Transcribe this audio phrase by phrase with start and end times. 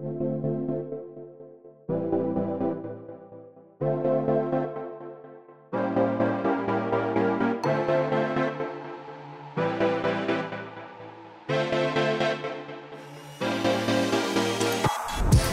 [0.00, 0.47] Thank you.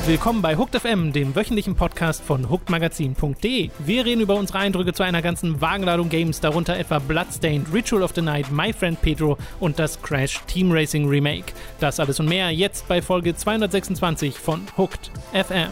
[0.07, 3.71] Willkommen bei Hooked FM, dem wöchentlichen Podcast von hookedmagazin.de.
[3.79, 8.11] Wir reden über unsere Eindrücke zu einer ganzen Wagenladung Games, darunter etwa Bloodstained, Ritual of
[8.13, 11.53] the Night, My Friend Pedro und das Crash Team Racing Remake.
[11.79, 15.69] Das alles und mehr jetzt bei Folge 226 von Hooked FM.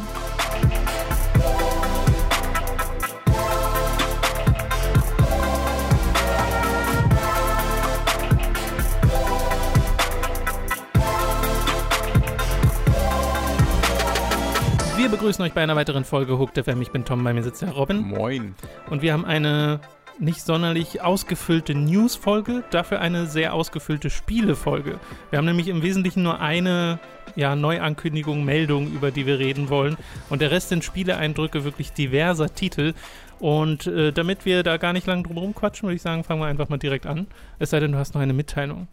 [15.13, 16.81] Begrüßen euch bei einer weiteren Folge Hooked FM.
[16.81, 18.01] Ich bin Tom, bei mir sitzt der Robin.
[18.01, 18.55] Moin.
[18.89, 19.79] Und wir haben eine
[20.17, 24.99] nicht sonderlich ausgefüllte News-Folge, dafür eine sehr ausgefüllte Spiele-Folge.
[25.29, 26.99] Wir haben nämlich im Wesentlichen nur eine
[27.35, 29.97] ja, Neuankündigung, Meldung, über die wir reden wollen.
[30.31, 32.95] Und der Rest sind Spieleeindrücke wirklich diverser Titel.
[33.39, 36.47] Und äh, damit wir da gar nicht lange drum rumquatschen, würde ich sagen, fangen wir
[36.47, 37.27] einfach mal direkt an.
[37.59, 38.87] Es sei denn, du hast noch eine Mitteilung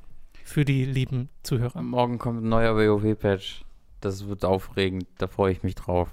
[0.44, 1.80] für die lieben Zuhörer.
[1.80, 3.62] Morgen kommt ein neuer WoW-Patch.
[4.00, 6.08] Das wird aufregend, da freue ich mich drauf.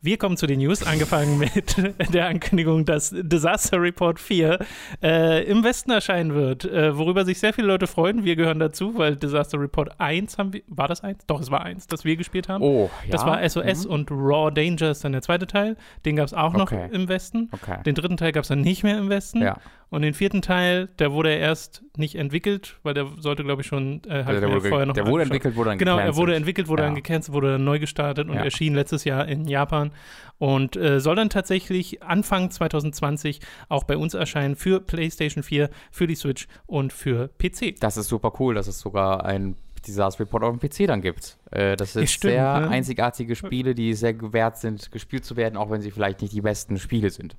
[0.00, 1.74] Wir kommen zu den News, angefangen mit
[2.14, 4.60] der Ankündigung, dass Disaster Report 4
[5.02, 8.22] äh, im Westen erscheinen wird, äh, worüber sich sehr viele Leute freuen.
[8.22, 11.26] Wir gehören dazu, weil Disaster Report 1 haben wir, war das 1?
[11.26, 12.62] Doch, es war 1, das wir gespielt haben.
[12.62, 13.10] Oh, ja.
[13.10, 13.92] Das war SOS mhm.
[13.92, 15.76] und Raw Danger ist dann der zweite Teil.
[16.04, 16.88] Den gab es auch noch Okay.
[16.92, 17.48] im Westen.
[17.50, 17.82] Okay.
[17.84, 19.42] Den dritten Teil gab es dann nicht mehr im Westen.
[19.42, 19.56] Ja.
[19.90, 24.02] Und den vierten Teil, der wurde erst nicht entwickelt, weil der sollte, glaube ich, schon
[24.04, 25.26] äh, der, wurde, vorher noch der wurde angeschaut.
[25.26, 26.88] entwickelt, wurde dann Genau, er wurde entwickelt, wurde Ja.
[26.88, 28.42] dann gecancelt, wurde dann neu gestartet und Ja.
[28.44, 29.90] erschien letztes Jahr in Japan
[30.36, 36.06] und äh, soll dann tatsächlich Anfang 2020 auch bei uns erscheinen für PlayStation 4, für
[36.06, 37.76] die Switch und für PC.
[37.80, 41.38] Das ist super cool, dass es sogar ein Disaster Report auf dem PC dann gibt.
[41.50, 42.68] Äh, das sind Ja, stimmt, sehr ne?
[42.68, 46.42] einzigartige Spiele, die sehr gewährt sind, gespielt zu werden, auch wenn sie vielleicht nicht die
[46.42, 47.36] besten Spiele sind.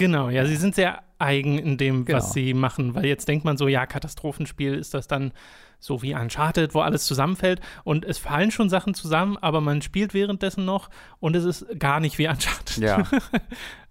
[0.00, 2.16] Genau, ja, sie sind sehr eigen in dem, Genau.
[2.18, 5.32] was sie machen, weil jetzt denkt man so, ja, Katastrophenspiel ist das dann
[5.80, 10.14] so wie Uncharted, wo alles zusammenfällt und es fallen schon Sachen zusammen, aber man spielt
[10.14, 12.76] währenddessen noch und es ist gar nicht wie Uncharted.
[12.76, 13.02] Ja.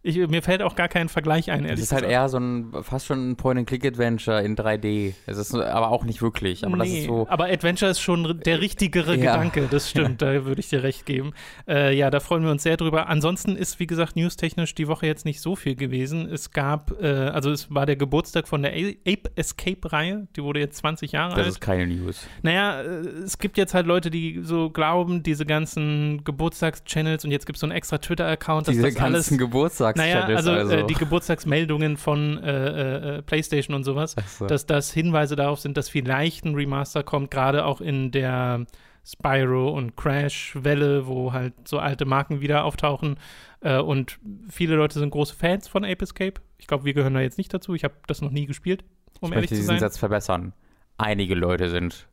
[0.02, 2.14] Ich, mir fällt auch gar kein Vergleich ein, Es ehrlich ist halt gesagt.
[2.14, 5.14] eher so ein, fast schon ein Point-and-Click-Adventure in 3D.
[5.26, 6.66] Es ist aber auch nicht wirklich.
[6.66, 7.28] Aber das Nee, so.
[7.30, 9.34] aber Adventure ist schon der richtigere Ja.
[9.34, 11.34] Gedanke, das stimmt, da würde ich dir recht geben.
[11.68, 13.10] Äh, ja, da freuen wir uns sehr drüber.
[13.10, 16.30] Ansonsten ist, wie gesagt, newstechnisch die Woche jetzt nicht so viel gewesen.
[16.32, 20.78] Es gab, äh, also es war der Geburtstag von der Ape Escape-Reihe, die wurde jetzt
[20.78, 21.48] 20 Jahre Das alt.
[21.50, 22.28] ist keine News.
[22.42, 22.86] Naja, äh,
[23.24, 27.62] es gibt jetzt halt Leute, die so glauben, diese ganzen Geburtstagschannels und jetzt gibt es
[27.62, 30.28] so einen extra Twitter-Account, dass Diese das alles ganzen Geburtstagschannels.
[30.28, 30.76] naja, also, also.
[30.76, 34.48] Äh, die Geburtstagsmeldungen von äh, äh, PlayStation und sowas, so.
[34.48, 38.66] dass das Hinweise darauf sind, dass vielleicht ein Remaster kommt, gerade auch in der
[39.06, 43.18] Spyro und Crash-Welle, wo halt so alte Marken wieder auftauchen.
[43.62, 44.20] Äh, und
[44.50, 46.42] viele Leute sind große Fans von Ape Escape.
[46.58, 47.74] Ich glaube, wir gehören da jetzt nicht dazu.
[47.74, 48.84] Ich habe das noch nie gespielt,
[49.20, 49.80] um ich ehrlich möchte zu diesen sein.
[49.80, 50.54] Satz verbessern.
[51.00, 52.08] Einige Leute sind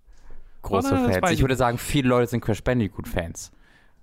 [0.62, 1.30] große Oh, Fans.
[1.32, 3.52] Ich würde sagen, viele Leute sind Crash Bandicoot-Fans.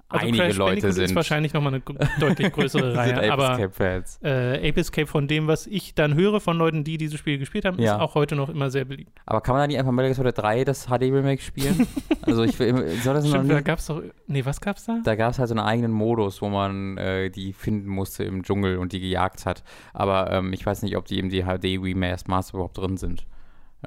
[0.09, 3.31] Also Einige Crash Leute Bandicoot sind, ist wahrscheinlich nochmal eine gr- deutlich größere Reihe, Ape
[3.33, 4.19] aber Escape-Fans.
[4.23, 7.65] äh, Ape Escape von dem, was ich dann höre von Leuten, die dieses Spiel gespielt
[7.65, 7.95] haben, Ja.
[7.95, 9.11] ist auch heute noch immer sehr beliebt.
[9.25, 11.87] Aber kann man da nicht einfach Metal Gear Solid 3 das HD-Remake spielen?
[12.21, 13.65] also ich will, soll das noch Stimmt, da nicht?
[13.65, 14.99] gab's doch, nee, was gab's da?
[15.03, 18.43] Da gab es halt so einen eigenen Modus, wo man äh, die finden musste im
[18.43, 19.63] Dschungel und die gejagt hat.
[19.93, 23.25] Aber ähm, ich weiß nicht, ob die im HD-Remastered Master überhaupt drin sind.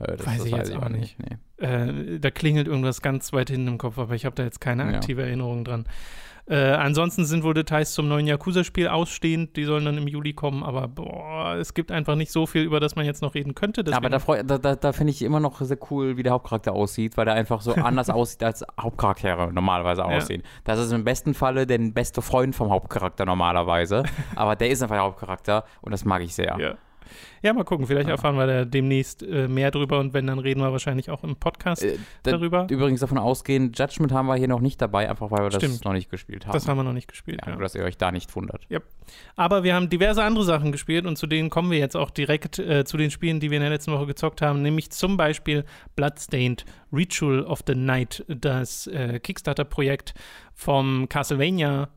[0.00, 1.16] Äh, das, Weiß das ich jetzt auch nicht.
[1.18, 1.64] Nee.
[1.66, 4.82] Äh, da klingelt irgendwas ganz weit hinten im Kopf, aber ich habe da jetzt keine
[4.84, 4.90] Ja.
[4.96, 5.86] aktive Erinnerung dran.
[6.48, 10.62] Äh, ansonsten sind wohl Details zum neuen Yakuza-Spiel ausstehend, die sollen dann im Juli kommen,
[10.62, 13.82] aber boah, es gibt einfach nicht so viel, über das man jetzt noch reden könnte.
[13.82, 16.30] Deswegen, Aber da, freu- da, da, da finde ich immer noch sehr cool, wie der
[16.34, 20.06] Hauptcharakter aussieht, weil der einfach so anders aussieht, als Hauptcharaktere normalerweise Ja.
[20.06, 20.44] aussehen.
[20.62, 24.04] Das ist im besten Falle der beste Freund vom Hauptcharakter normalerweise.
[24.36, 26.56] aber der ist einfach der Hauptcharakter und das mag ich sehr.
[26.60, 26.74] ja.
[27.42, 28.14] Ja, mal gucken, vielleicht Ja.
[28.14, 31.36] erfahren wir da demnächst äh, mehr drüber und wenn, dann reden wir wahrscheinlich auch im
[31.36, 32.66] Podcast Äh, da- darüber.
[32.70, 35.84] Übrigens davon ausgehen, Judgment haben wir hier noch nicht dabei, einfach weil wir das Stimmt.
[35.84, 36.52] noch nicht gespielt haben.
[36.52, 37.40] Das haben wir noch nicht gespielt.
[37.42, 37.54] ja, ja.
[37.54, 38.66] Nur, dass ihr euch da nicht wundert.
[39.36, 42.58] Aber wir haben diverse andere Sachen gespielt und zu denen kommen wir jetzt auch direkt
[42.58, 45.64] äh, zu den Spielen, die wir in der letzten Woche gezockt haben, nämlich zum Beispiel
[45.94, 50.14] Bloodstained Ritual of the Night, das äh, Kickstarter-Projekt
[50.54, 51.88] vom Castlevania,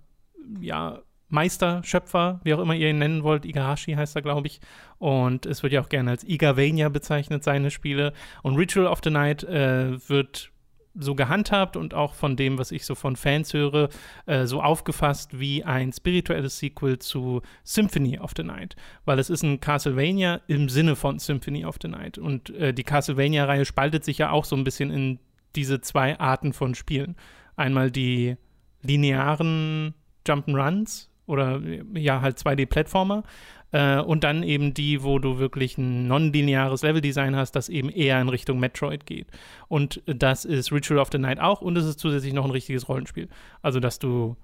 [0.59, 4.59] ja, Meister, Schöpfer, wie auch immer ihr ihn nennen wollt, Igarashi heißt er, glaube ich.
[4.97, 8.13] Und es wird ja auch gerne als Igavania bezeichnet, seine Spiele.
[8.41, 10.51] Und Ritual of the Night äh, wird
[10.95, 13.89] so gehandhabt und auch von dem, was ich so von Fans höre,
[14.25, 18.75] äh, so aufgefasst wie ein spirituelles Sequel zu Symphony of the Night.
[19.05, 22.17] Weil es ist ein Castlevania im Sinne von Symphony of the Night.
[22.17, 25.19] Und äh, die Castlevania-Reihe spaltet sich ja auch so ein bisschen in
[25.55, 27.15] diese zwei Arten von Spielen.
[27.55, 28.35] Einmal die
[28.81, 29.93] linearen
[30.27, 31.61] Jump'n'Runs oder
[31.93, 33.23] ja, halt 2D-Plattformer.
[33.71, 38.19] Äh, und dann eben die, wo du wirklich ein nonlineares Leveldesign hast, das eben eher
[38.19, 39.27] in Richtung Metroid geht.
[39.67, 42.89] Und das ist Ritual of the Night auch und es ist zusätzlich noch ein richtiges
[42.89, 43.29] Rollenspiel.
[43.61, 44.35] Also, dass du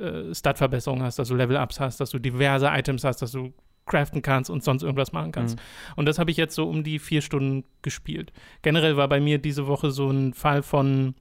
[0.00, 3.52] äh, Stat-Verbesserungen hast, dass du Level-Ups hast, dass du diverse Items hast, dass du
[3.86, 5.56] craften kannst und sonst irgendwas machen kannst.
[5.56, 5.62] Mhm.
[5.96, 8.32] Und das habe ich jetzt so um die vier Stunden gespielt.
[8.62, 11.14] Generell war bei mir diese Woche so ein Fall von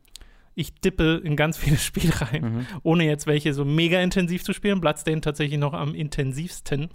[0.56, 2.68] ich dippe in ganz viele Spiele rein, mhm.
[2.84, 4.82] ohne jetzt welche so mega intensiv zu spielen.
[4.82, 6.90] Bloodstained tatsächlich noch am intensivsten.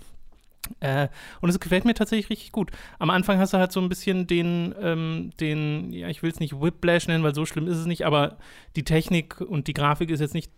[0.80, 1.08] Äh,
[1.40, 2.70] und es gefällt mir tatsächlich richtig gut.
[2.98, 6.40] Am Anfang hast du halt so ein bisschen den, ähm, den, ja, ich will es
[6.40, 8.38] nicht Whiplash nennen, weil so schlimm ist es nicht, aber
[8.74, 10.50] die Technik und die Grafik ist jetzt nicht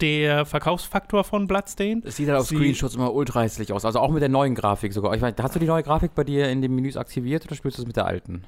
[0.00, 2.04] der Verkaufsfaktor von Bloodstained.
[2.04, 3.84] Es sieht halt auf Sie Screenshots immer ultra hässlich aus.
[3.84, 5.14] Also auch mit der neuen Grafik sogar.
[5.14, 7.78] Ich meine, hast du die neue Grafik bei dir in den Menüs aktiviert oder spielst
[7.78, 8.44] du es mit der alten?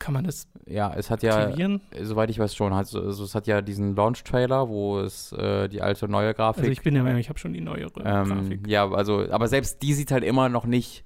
[0.00, 1.82] Kann man das Ja, es hat ja, aktivieren?
[2.02, 5.82] soweit ich weiß schon, also, also es hat ja diesen Launch-Trailer, wo es äh, die
[5.82, 6.62] alte neue Grafik.
[6.62, 8.66] Also ich bin ja, ich habe schon die neuere ähm, Grafik.
[8.66, 11.04] Ja, also, aber selbst die sieht halt immer noch nicht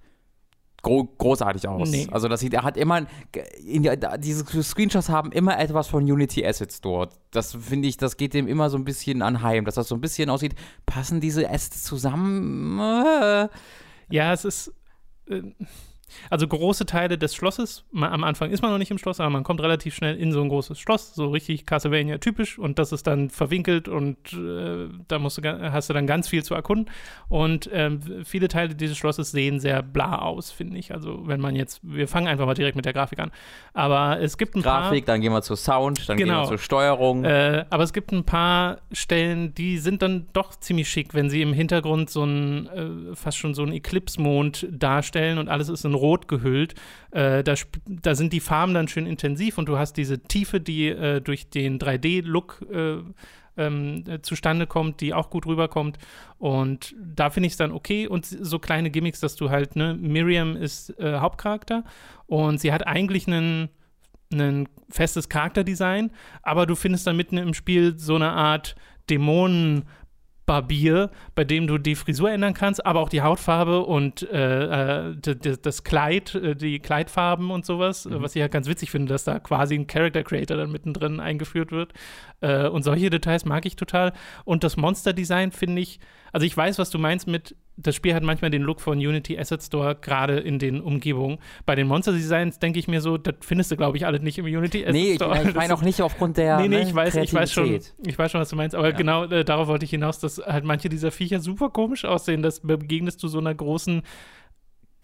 [0.81, 1.91] gro großartig aus.
[1.91, 2.07] Nee.
[2.13, 3.05] Also das sieht, er hat immer,
[3.35, 7.19] die, diese Screenshots haben immer etwas von Unity Assets dort.
[7.33, 10.01] Das finde ich, das geht dem immer so ein bisschen anheim, dass das so ein
[10.01, 10.55] bisschen aussieht,
[10.87, 12.79] passen diese Assets zusammen?
[14.09, 14.73] Ja, es ist,
[15.29, 15.43] äh,
[16.31, 19.31] also große Teile des Schlosses, man, am Anfang ist man noch nicht im Schloss, aber
[19.31, 23.07] man kommt relativ schnell in so ein großes Schloss, so richtig Castlevania-typisch und das ist
[23.07, 26.91] dann verwinkelt und äh, da musst du, hast du dann ganz viel zu erkunden
[27.29, 30.93] und ähm, viele Teile dieses Schlosses sehen sehr bla aus, finde ich.
[30.93, 33.31] Also wenn man jetzt, wir fangen einfach mal direkt mit der Grafik an,
[33.73, 34.83] aber es gibt ein Grafik, paar...
[34.91, 37.25] Grafik, dann gehen wir zur Sound, dann genau, gehen wir zur Steuerung.
[37.25, 41.43] Äh, aber es gibt ein paar Stellen, die sind dann doch ziemlich schick, wenn sie
[41.43, 45.95] im Hintergrund so ein, äh, fast schon so einen Eclipse-Mond darstellen und alles ist in
[45.95, 46.75] Rot gehüllt.
[47.11, 47.55] Äh, da,
[47.87, 51.51] da, sind die Farben dann schön intensiv und du hast diese Tiefe, die äh, durch
[51.51, 52.97] den 3D-Look äh,
[53.57, 55.99] ähm, zustande kommt, die auch gut rüberkommt.
[56.39, 58.07] Und da finde ich es dann okay.
[58.07, 61.85] Und so kleine Gimmicks, dass du halt, ne, Miriam ist äh, Hauptcharakter
[62.27, 63.69] und sie hat eigentlich einen
[64.33, 66.11] ein festes Charakterdesign,
[66.43, 68.75] aber du findest dann mitten im Spiel so eine Art
[69.11, 69.85] Dämonen
[70.47, 75.37] Barbier, bei dem du die Frisur ändern kannst, aber auch die Hautfarbe und äh, äh
[75.63, 78.23] das Kleid, äh, die Kleidfarben und sowas, mhm.
[78.23, 81.73] was ich ja ganz witzig finde, dass da quasi ein Character Creator dann mittendrin eingeführt
[81.73, 81.93] wird.
[82.41, 84.13] Äh, und solche Details mag ich total.
[84.45, 85.99] Und das Monster-Design finde ich,
[86.33, 89.39] also ich weiß, was du meinst mit, das Spiel hat manchmal den Look von Unity
[89.39, 91.39] Asset Store, gerade in den Umgebungen.
[91.67, 94.45] Bei den Monster-Designs denke ich mir so, das findest du, glaube ich, alle nicht im
[94.45, 95.35] Unity Asset nee, Store.
[95.35, 97.81] Nee, ich, ich meine auch nicht aufgrund der Nee, nee, ich, weiß, ich, weiß schon,
[98.07, 98.97] ich weiß schon, was du meinst, aber ja.
[98.97, 102.43] genau äh, darauf wollte ich hinaus, dass halt manche dieser Viecher super komisch aussehen.
[102.43, 104.03] Das begegnest du so einer großen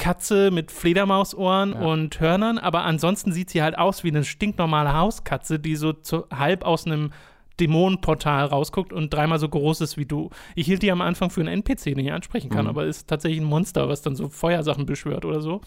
[0.00, 1.80] Katze mit Fledermausohren ja.
[1.80, 6.24] und Hörnern, aber ansonsten sieht sie halt aus wie eine stinknormale Hauskatze, die so zu,
[6.30, 7.10] halb aus einem
[7.60, 10.30] Dämonenportal rausguckt und dreimal so groß ist wie du.
[10.54, 12.70] Ich hielt die am Anfang für einen NPC, den ich ansprechen kann, mhm.
[12.70, 15.60] aber ist tatsächlich ein Monster, was dann so Feuersachen beschwört oder so.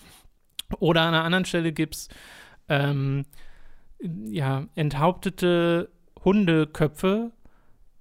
[0.79, 2.07] Oder an einer anderen Stelle gibt es
[2.69, 3.25] ähm,
[3.99, 5.89] ja, enthauptete
[6.23, 7.31] Hundeköpfe,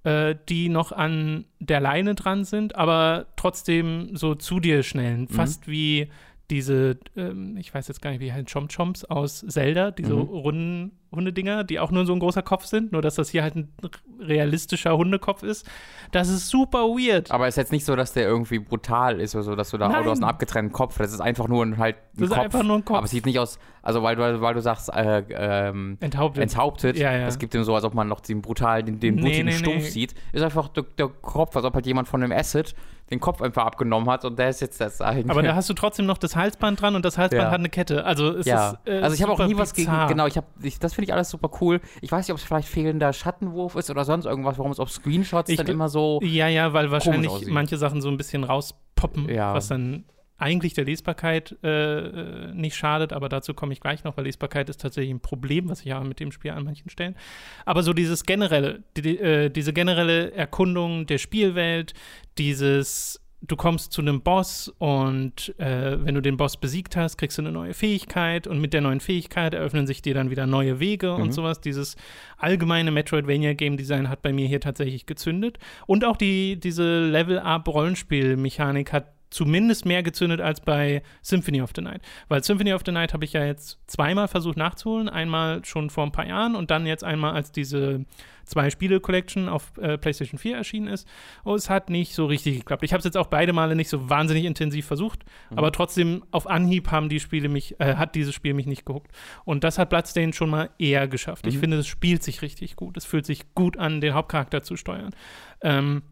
[0.03, 5.21] äh, die noch an der Leine dran sind, aber trotzdem so zu dir schnellen.
[5.21, 5.27] Mhm.
[5.29, 6.09] Fast wie
[6.49, 10.21] diese, ähm, ich weiß jetzt gar nicht, wie heißt Chomp Chomps aus Zelda, diese mhm.
[10.21, 13.55] runden Hundedinger, die auch nur so ein großer Kopf sind, nur dass das hier halt
[13.55, 13.69] ein
[14.19, 15.69] realistischer Hundekopf ist.
[16.11, 17.31] Das ist super weird.
[17.31, 19.77] Aber es ist jetzt nicht so, dass der irgendwie brutal ist oder so, dass du
[19.77, 20.03] da Nein.
[20.03, 20.97] du hast einen abgetrennten Kopf.
[20.97, 22.37] Das ist einfach nur ein, halt ein das Kopf.
[22.37, 22.97] ist einfach nur ein Kopf.
[22.97, 26.43] Aber es sieht nicht aus, also weil du, weil du sagst, äh, ähm, enthauptet.
[26.43, 26.97] enthauptet.
[26.97, 27.27] Ja, ja.
[27.27, 29.57] Es gibt ihm so, als ob man noch den brutal, den, den blutigen nee, nee,
[29.57, 29.89] Stumpf nee.
[29.89, 30.15] sieht.
[30.31, 32.75] Ist einfach der, der, Kopf, als ob halt jemand von einem Acid
[33.11, 35.29] den Kopf einfach abgenommen hat und der ist jetzt das eigentlich.
[35.29, 37.51] Aber da hast du trotzdem noch das Halsband dran und das Halsband ja.
[37.51, 38.05] hat eine Kette.
[38.05, 38.71] Also es ja.
[38.71, 40.47] ist äh, Also ich habe auch nie was gegen, genau, ich habe,
[40.79, 41.81] das finde ich alles super cool.
[42.01, 44.91] Ich weiß nicht, ob es vielleicht fehlender Schattenwurf ist oder sonst irgendwas, warum es auf
[44.91, 46.19] Screenshots ich, dann immer so.
[46.23, 49.53] Ja, ja, weil wahrscheinlich manche Sachen so ein bisschen rauspoppen, ja.
[49.53, 50.05] was dann
[50.37, 54.81] eigentlich der Lesbarkeit äh, nicht schadet, aber dazu komme ich gleich noch, weil Lesbarkeit ist
[54.81, 57.15] tatsächlich ein Problem, was ich habe mit dem Spiel an manchen Stellen.
[57.65, 61.93] Aber so dieses generelle, die, äh, diese generelle Erkundung der Spielwelt,
[62.37, 67.37] dieses du kommst zu einem Boss und äh, wenn du den Boss besiegt hast, kriegst
[67.37, 70.79] du eine neue Fähigkeit und mit der neuen Fähigkeit eröffnen sich dir dann wieder neue
[70.79, 71.23] Wege mhm.
[71.23, 71.59] und sowas.
[71.59, 71.97] Dieses
[72.37, 75.59] allgemeine Metroidvania-Game-Design hat bei mir hier tatsächlich gezündet.
[75.85, 82.01] Und auch die, diese Level-Up-Rollenspiel-Mechanik hat zumindest mehr gezündet als bei Symphony of the Night.
[82.27, 85.09] Weil Symphony of the Night habe ich ja jetzt zweimal versucht nachzuholen.
[85.09, 88.05] Einmal schon vor ein paar Jahren und dann jetzt einmal, als diese
[88.45, 91.07] zwei Spiele Collection auf äh, PlayStation 4 erschienen ist.
[91.43, 92.83] Und es hat nicht so richtig geklappt.
[92.83, 95.57] Ich habe es jetzt auch beide Male nicht so wahnsinnig intensiv versucht, mhm.
[95.57, 99.11] aber trotzdem auf Anhieb haben die Spiele mich, äh, hat dieses Spiel mich nicht gehuckt.
[99.45, 101.45] Und das hat Bloodstained schon mal eher geschafft.
[101.45, 101.51] Mhm.
[101.51, 102.97] Ich finde, es spielt sich richtig gut.
[102.97, 105.15] Es fühlt sich gut an, den Hauptcharakter zu steuern.
[105.61, 106.03] Ähm,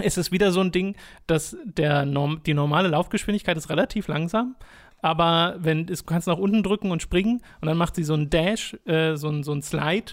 [0.00, 4.56] es ist wieder so ein Ding, dass der Norm die normale Laufgeschwindigkeit ist relativ langsam,
[5.02, 8.30] aber wenn du kannst nach unten drücken und springen und dann macht sie so einen
[8.30, 10.12] Dash, äh, so, ein, so einen Slide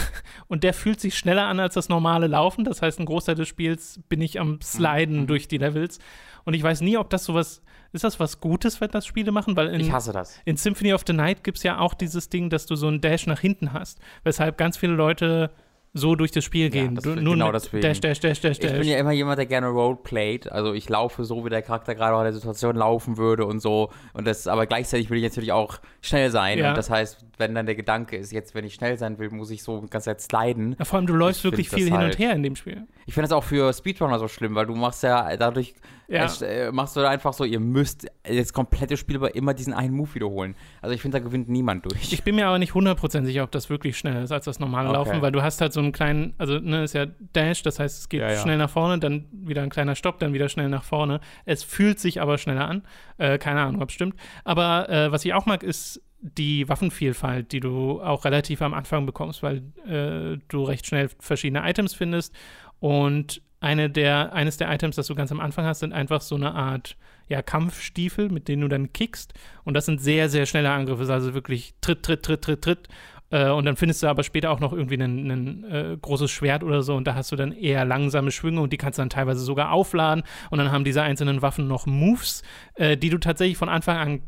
[0.49, 2.65] und der fühlt sich schneller an als das normale Laufen.
[2.65, 5.27] Das heißt, ein Großteil des Spiels bin ich am Sliden mhm.
[5.27, 5.99] durch die Levels.
[6.45, 7.63] Und ich weiß nie, ob das sowas.
[7.93, 9.57] Ist das was Gutes, wenn das Spiele machen?
[9.57, 10.39] Weil in, ich hasse das.
[10.45, 13.01] In Symphony of the Night gibt es ja auch dieses Ding, dass du so einen
[13.01, 13.99] Dash nach hinten hast.
[14.23, 15.51] Weshalb ganz viele Leute
[15.93, 16.95] so durch das Spiel gehen.
[16.95, 17.83] Ja, das nur genau deswegen.
[17.83, 20.51] Dash, dash, dash, dash, Ich bin ja immer jemand, der gerne roleplayt.
[20.51, 23.61] Also ich laufe so, wie der Charakter gerade auch in der Situation laufen würde und
[23.61, 23.91] so.
[24.13, 26.59] Und das, aber gleichzeitig will ich natürlich auch schnell sein.
[26.59, 26.71] Ja.
[26.71, 29.51] Und das heißt, wenn dann der Gedanke ist, jetzt, wenn ich schnell sein will, muss
[29.51, 30.77] ich so die ganze Zeit sliden.
[30.79, 32.87] Ja, vor allem, du läufst wirklich viel hin halt, und her in dem Spiel.
[33.07, 35.75] Ich finde das auch für Speedrunner so schlimm, weil du machst ja dadurch
[36.11, 36.27] ja.
[36.43, 40.15] äh, machst du einfach so, ihr müsst das komplette Spiel aber immer diesen einen Move
[40.15, 40.57] wiederholen.
[40.83, 42.13] Also ich finde, da gewinnt niemand durch.
[42.13, 44.89] Ich bin mir aber nicht 100% sicher, ob das wirklich schneller ist als das normale
[44.89, 44.99] okay.
[44.99, 47.99] Laufen, weil du hast halt so einen kleinen, also ne, ist ja Dash, das heißt,
[47.99, 48.41] es geht ja, ja.
[48.41, 51.21] schnell nach vorne, dann wieder ein kleiner Stopp, dann wieder schnell nach vorne.
[51.45, 52.83] Es fühlt sich aber schneller an.
[53.19, 54.15] Äh, keine Ahnung, ob es stimmt.
[54.45, 59.07] Aber äh, was ich auch mag, ist die Waffenvielfalt, die du auch relativ am Anfang
[59.07, 62.35] bekommst, weil äh, du recht schnell verschiedene Items findest
[62.79, 66.35] und eine der, eines der Items, das du ganz am Anfang hast, sind einfach so
[66.35, 66.97] eine Art
[67.29, 69.35] ja, Kampfstiefel, mit denen du dann kickst.
[69.65, 72.89] Und das sind sehr, sehr schnelle Angriffe, also wirklich Tritt, Tritt, Tritt, Tritt, Tritt.
[73.31, 76.83] Äh, und dann findest du aber später auch noch irgendwie ein, äh, großes Schwert oder
[76.83, 79.41] so und da hast du dann eher langsame Schwünge und die kannst du dann teilweise
[79.41, 80.25] sogar aufladen.
[80.51, 82.43] Und dann haben diese einzelnen Waffen noch Moves,
[82.75, 84.23] äh, die du tatsächlich von Anfang an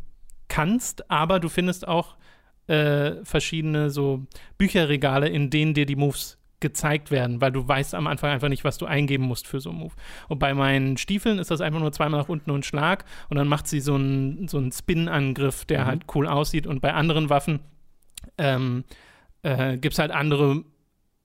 [0.49, 2.17] kannst, aber du findest auch
[2.67, 4.27] äh, verschiedene so
[4.59, 8.63] Bücherregale, in denen dir die Moves gezeigt werden, weil du weißt am Anfang einfach nicht,
[8.63, 9.95] was du eingeben musst für so einen Move.
[10.29, 13.49] Und bei meinen Stiefeln ist das einfach nur zweimal nach unten und Schlag und dann
[13.49, 15.87] macht sie so einen, so einen Spin-Angriff, der mhm.
[15.87, 16.67] halt cool aussieht.
[16.67, 17.61] Und bei anderen Waffen
[18.39, 18.85] ähm,
[19.43, 20.65] äh, gibt es halt andere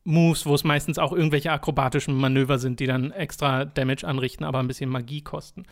[0.03, 4.59] Moves, wo es meistens auch irgendwelche akrobatischen Manöver sind, die dann extra Damage anrichten, aber
[4.59, 5.65] ein bisschen Magie kosten.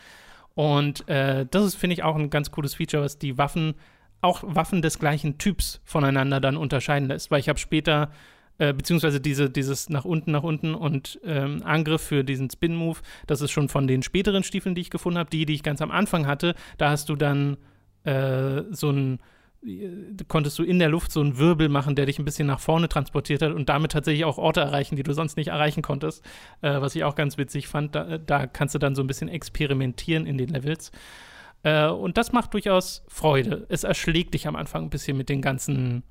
[0.54, 3.74] Und äh, das ist, finde ich, auch ein ganz cooles Feature, was die Waffen,
[4.20, 7.30] auch Waffen des gleichen Typs voneinander dann unterscheiden lässt.
[7.30, 8.10] Weil ich habe später
[8.58, 13.42] äh, beziehungsweise diese, dieses nach unten, nach unten und ähm, Angriff für diesen Spin-Move, das
[13.42, 15.30] ist schon von den späteren Stiefeln, die ich gefunden habe.
[15.30, 17.58] Die, die ich ganz am Anfang hatte, da hast du dann
[18.04, 19.18] äh, so ein
[20.28, 22.88] konntest du in der Luft so einen Wirbel machen, der dich ein bisschen nach vorne
[22.88, 26.24] transportiert hat und damit tatsächlich auch Orte erreichen, die du sonst nicht erreichen konntest.
[26.62, 29.28] Äh, was ich auch ganz witzig fand, da, da, kannst du dann so ein bisschen
[29.28, 30.92] experimentieren in den Levels.
[31.62, 33.66] Äh, und das macht durchaus Freude.
[33.68, 36.02] Es erschlägt dich am Anfang ein bisschen mit den ganzen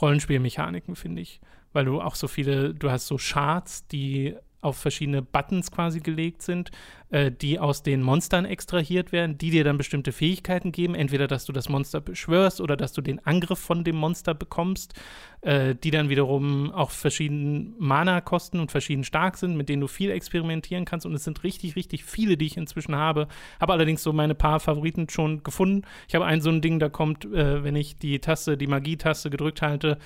[0.00, 1.40] Rollenspielmechaniken, finde ich
[1.76, 6.42] weil du auch so viele, du hast so Charts, die auf verschiedene Buttons quasi gelegt
[6.42, 6.70] sind,
[7.10, 10.94] äh, die aus den Monstern extrahiert werden, die dir dann bestimmte Fähigkeiten geben.
[10.94, 14.94] Entweder, dass du das Monster beschwörst oder dass du den Angriff von dem Monster bekommst,
[15.42, 19.86] äh, die dann wiederum auch verschiedenen Mana kosten und verschieden stark sind, mit denen du
[19.86, 21.06] viel experimentieren kannst.
[21.06, 23.28] Und es sind richtig, richtig viele, die ich inzwischen habe.
[23.60, 25.82] Habe allerdings so meine paar Favoriten schon gefunden.
[26.08, 29.30] Ich habe ein so ein Ding, da kommt, äh, wenn ich die Taste, die Magie-Taste
[29.30, 29.98] gedrückt halte,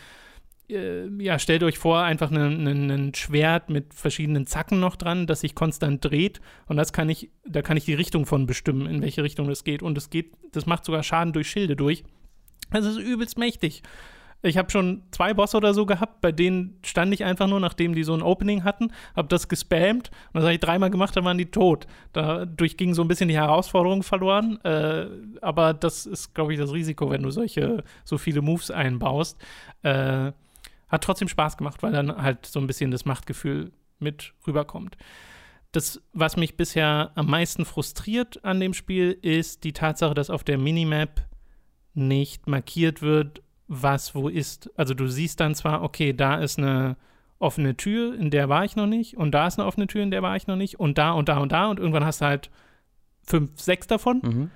[1.18, 6.04] ja, stellt euch vor, einfach ein Schwert mit verschiedenen Zacken noch dran, das sich konstant
[6.04, 6.40] dreht.
[6.66, 9.64] Und das kann ich, da kann ich die Richtung von bestimmen, in welche Richtung das
[9.64, 9.82] geht.
[9.82, 12.04] Und es geht, das macht sogar Schaden durch Schilde durch.
[12.70, 13.82] Das ist übelst mächtig.
[14.42, 17.94] Ich habe schon zwei Bosse oder so gehabt, bei denen stand ich einfach nur, nachdem
[17.94, 21.24] die so ein Opening hatten, habe das gespammt und das habe ich dreimal gemacht, dann
[21.24, 21.86] waren die tot.
[22.14, 25.08] Dadurch ging so ein bisschen die Herausforderung verloren, äh,
[25.42, 29.38] aber das ist, glaube ich, das Risiko, wenn du solche, so viele Moves einbaust.
[29.82, 30.32] Äh,
[30.90, 34.96] hat trotzdem Spaß gemacht, weil dann halt so ein bisschen das Machtgefühl mit rüberkommt.
[35.72, 40.42] Das, was mich bisher am meisten frustriert an dem Spiel, ist die Tatsache, dass auf
[40.42, 41.26] der Minimap
[41.94, 44.70] nicht markiert wird, was wo ist.
[44.76, 46.96] Also du siehst dann zwar, okay, da ist eine
[47.38, 50.10] offene Tür, in der war ich noch nicht, und da ist eine offene Tür, in
[50.10, 52.26] der war ich noch nicht, und da und da und da, und irgendwann hast du
[52.26, 52.50] halt
[53.22, 54.20] fünf, sechs davon.
[54.22, 54.50] Mhm.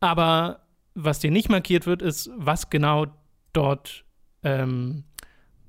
[0.00, 0.60] Aber
[0.94, 3.06] was dir nicht markiert wird, ist, was genau
[3.52, 4.04] dort
[4.42, 5.04] ähm,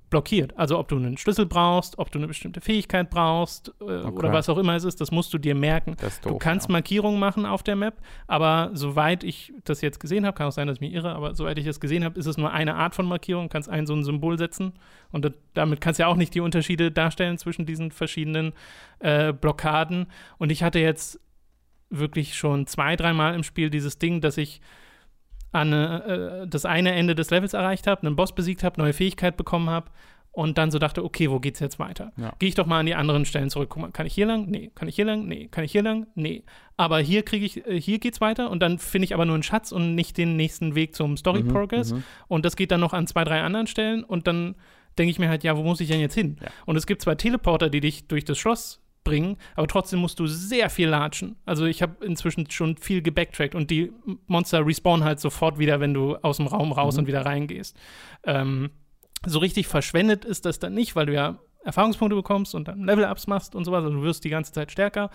[0.10, 0.58] blockiert.
[0.58, 4.08] Also ob du einen Schlüssel brauchst, ob du eine bestimmte Fähigkeit brauchst äh, okay.
[4.08, 5.96] oder was auch immer es ist, das musst du dir merken.
[6.02, 6.74] Doof, du kannst ja.
[6.74, 7.96] Markierungen machen auf der Map,
[8.28, 11.36] aber soweit ich das jetzt gesehen habe, kann auch sein, dass ich mich irre, aber
[11.36, 13.94] soweit ich es gesehen habe, ist es nur eine Art von Markierung, kannst ein so
[13.94, 14.74] ein Symbol setzen
[15.12, 18.54] und das, damit kannst du ja auch nicht die Unterschiede darstellen zwischen diesen verschiedenen
[19.00, 20.08] äh, Blockaden.
[20.38, 21.20] Und ich hatte jetzt
[21.90, 24.62] wirklich schon zwei, dreimal im Spiel dieses Ding, dass ich
[25.52, 29.38] an äh, das eine Ende des Levels erreicht habe, einen Boss besiegt habe, neue Fähigkeit
[29.38, 29.90] bekommen habe
[30.32, 32.12] und dann so dachte, okay, wo geht's jetzt weiter?
[32.18, 32.34] Ja.
[32.40, 33.70] Gehe ich doch mal an die anderen Stellen zurück.
[33.72, 34.46] Guck mal, kann ich hier lang?
[34.48, 34.72] Nee.
[34.76, 35.28] Kann ich hier lang?
[35.28, 35.48] Nee.
[35.50, 36.08] Kann ich hier lang?
[36.16, 36.44] Nee.
[36.78, 39.44] Aber hier kriege ich, äh, hier geht's weiter und dann finde ich aber nur einen
[39.44, 41.94] Schatz und nicht den nächsten Weg zum Story mhm, Progress.
[41.94, 44.56] Mhm, und das geht dann noch an zwei, drei anderen Stellen und dann
[44.98, 46.38] denke ich mir halt, ja, wo muss ich denn jetzt hin?
[46.42, 46.48] Ja.
[46.66, 50.28] Und es gibt zwei Teleporter, die dich durch das Schloss bringen, aber trotzdem musst du
[50.28, 51.36] sehr viel latschen.
[51.46, 53.92] Also ich habe inzwischen schon viel gebacktrackt und die
[54.28, 57.00] Monster respawnen halt sofort wieder, wenn du aus dem Raum raus mhm.
[57.00, 57.78] und wieder reingehst.
[58.24, 58.72] Ähm,
[59.26, 63.28] so richtig verschwendet ist das dann nicht, weil du ja Erfahrungspunkte bekommst und dann Level-Ups
[63.28, 63.84] machst und sowas.
[63.84, 65.10] Also du wirst die ganze Zeit stärker.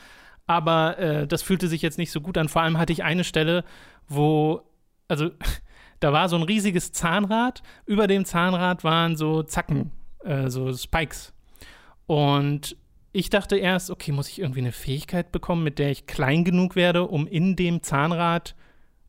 [0.46, 2.48] Aber äh, das fühlte sich jetzt nicht so gut an.
[2.48, 3.64] Vor allem hatte ich eine Stelle,
[4.08, 4.62] wo,
[5.08, 5.30] also
[6.00, 7.62] da war so ein riesiges Zahnrad.
[7.86, 9.90] Über dem Zahnrad waren so Zacken,
[10.22, 11.32] äh, so Spikes.
[12.06, 12.76] Und
[13.14, 16.74] ich dachte erst, okay, muss ich irgendwie eine Fähigkeit bekommen, mit der ich klein genug
[16.74, 18.56] werde, um in dem Zahnrad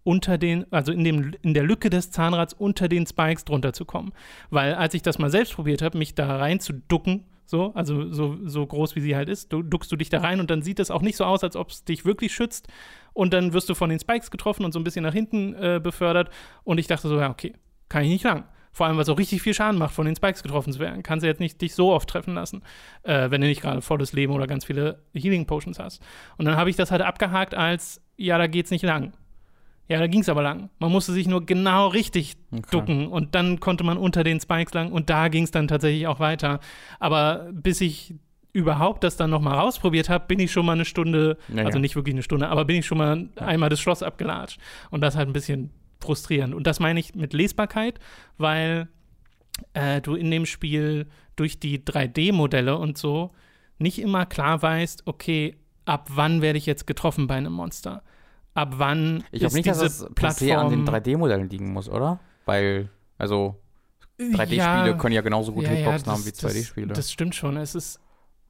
[0.03, 3.83] unter den, also in, dem, in der Lücke des Zahnrads unter den Spikes drunter zu
[3.83, 4.13] kommen.
[4.51, 8.11] Weil als ich das mal selbst probiert habe, mich da rein zu ducken, so, also
[8.11, 10.61] so, so groß wie sie halt ist, du duckst du dich da rein und dann
[10.61, 12.67] sieht es auch nicht so aus, als ob es dich wirklich schützt.
[13.13, 15.79] Und dann wirst du von den Spikes getroffen und so ein bisschen nach hinten äh,
[15.81, 16.29] befördert.
[16.63, 17.53] Und ich dachte so, ja, okay,
[17.89, 18.45] kann ich nicht lang.
[18.75, 21.01] Vor allem, weil es auch richtig viel Schaden macht, von den Spikes getroffen zu werden.
[21.01, 22.61] Kannst du jetzt nicht dich so oft treffen lassen,
[23.03, 26.03] äh, wenn du nicht gerade volles Leben oder ganz viele Healing Potions hast.
[26.37, 29.13] Und dann habe ich das halt abgehakt als, ja, da geht's nicht lang.
[29.87, 30.71] Ja, da ging es aber lang.
[30.79, 32.63] Man musste sich nur genau richtig okay.
[32.69, 36.07] ducken und dann konnte man unter den Spikes lang und da ging es dann tatsächlich
[36.07, 36.59] auch weiter.
[36.99, 38.13] Aber bis ich
[38.51, 41.67] überhaupt das dann nochmal rausprobiert habe, bin ich schon mal eine Stunde, naja.
[41.67, 43.45] also nicht wirklich eine Stunde, aber bin ich schon mal ja.
[43.45, 44.59] einmal das Schloss abgelatscht.
[44.91, 45.69] Und das halt ein bisschen
[46.05, 46.53] frustrierend.
[46.53, 47.99] Und das meine ich mit Lesbarkeit,
[48.37, 48.87] weil
[49.73, 53.31] äh, du in dem Spiel durch die 3D-Modelle und so
[53.77, 58.03] nicht immer klar weißt, okay, ab wann werde ich jetzt getroffen bei einem Monster
[58.55, 62.19] ab wann ich glaube nicht, dass das Plattform an den 3D-Modellen liegen muss, oder?
[62.45, 63.61] Weil, also
[64.19, 66.87] 3D-Spiele ja, können ja genauso gut ja, Hitboxen ja, haben wie 2D-Spiele.
[66.87, 67.57] Das, das stimmt schon.
[67.57, 67.99] Es ist,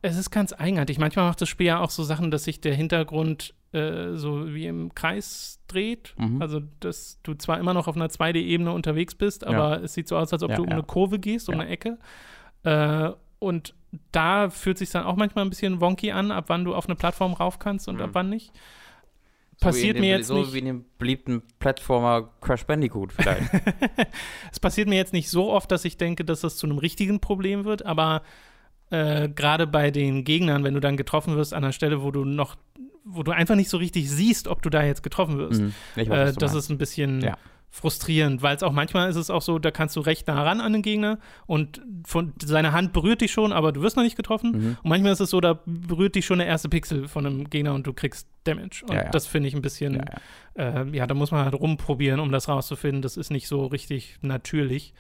[0.02, 1.00] es ist ganz eigenartig.
[1.00, 4.66] Manchmal macht das Spiel ja auch so Sachen, dass sich der Hintergrund äh, so wie
[4.66, 6.16] im Kreis dreht.
[6.18, 6.42] Mhm.
[6.42, 9.84] Also, dass du zwar immer noch auf einer 2D-Ebene unterwegs bist, aber ja.
[9.84, 11.98] es sieht so aus, als ob ja, du um eine Kurve gehst, um eine Ecke.
[12.64, 13.76] Äh, und
[14.12, 16.96] da fühlt sich dann auch manchmal ein bisschen wonky an, ab wann du auf eine
[16.96, 18.02] Plattform rauf kannst und mhm.
[18.02, 18.52] ab wann nicht
[19.60, 20.48] passiert dem, mir jetzt so nicht.
[20.48, 23.50] So wie in dem beliebten Plattformer Crash Bandicoot vielleicht.
[24.52, 27.20] es passiert mir jetzt nicht so oft, dass ich denke, dass das zu einem richtigen
[27.20, 28.24] Problem wird, aber
[28.90, 32.26] äh, gerade bei den Gegnern, wenn du dann getroffen wirst an einer Stelle, wo du
[32.26, 32.56] noch,
[33.06, 35.74] wo du einfach nicht so richtig siehst, ob du da jetzt getroffen wirst, mhm.
[35.96, 37.22] weiß, äh, das ist ein bisschen.
[37.22, 37.38] Ja
[37.76, 40.62] frustrierend, weil es auch manchmal ist es auch so, da kannst du recht nah ran
[40.62, 44.16] an den Gegner und von seine Hand berührt dich schon, aber du wirst noch nicht
[44.16, 44.52] getroffen.
[44.52, 44.78] Mhm.
[44.82, 47.74] Und manchmal ist es so, da berührt dich schon der erste Pixel von einem Gegner
[47.74, 48.86] und du kriegst Damage.
[48.88, 49.10] Und ja, ja.
[49.10, 50.02] das finde ich ein bisschen,
[50.58, 53.02] ja, äh, ja, da muss man halt rumprobieren, um das rauszufinden.
[53.02, 54.94] Das ist nicht so richtig natürlich.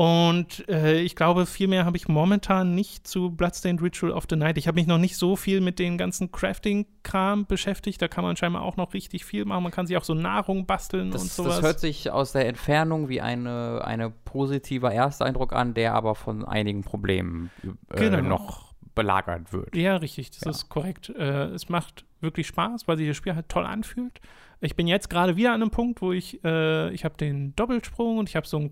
[0.00, 4.34] Und äh, ich glaube, viel mehr habe ich momentan nicht zu Bloodstained Ritual of the
[4.34, 4.56] Night.
[4.56, 8.00] Ich habe mich noch nicht so viel mit den ganzen Crafting-Kram beschäftigt.
[8.00, 9.62] Da kann man scheinbar auch noch richtig viel machen.
[9.62, 11.56] Man kann sich auch so Nahrung basteln das, und sowas.
[11.56, 16.46] Das hört sich aus der Entfernung wie eine, eine positiver Ersteindruck an, der aber von
[16.46, 17.50] einigen Problemen
[17.90, 18.22] äh, genau.
[18.22, 19.76] noch belagert wird.
[19.76, 20.50] Ja, richtig, das ja.
[20.50, 21.10] ist korrekt.
[21.10, 24.18] Äh, es macht wirklich Spaß, weil sich das Spiel halt toll anfühlt.
[24.62, 28.18] Ich bin jetzt gerade wieder an einem Punkt, wo ich, äh, ich habe den Doppelsprung
[28.18, 28.70] und ich habe so einen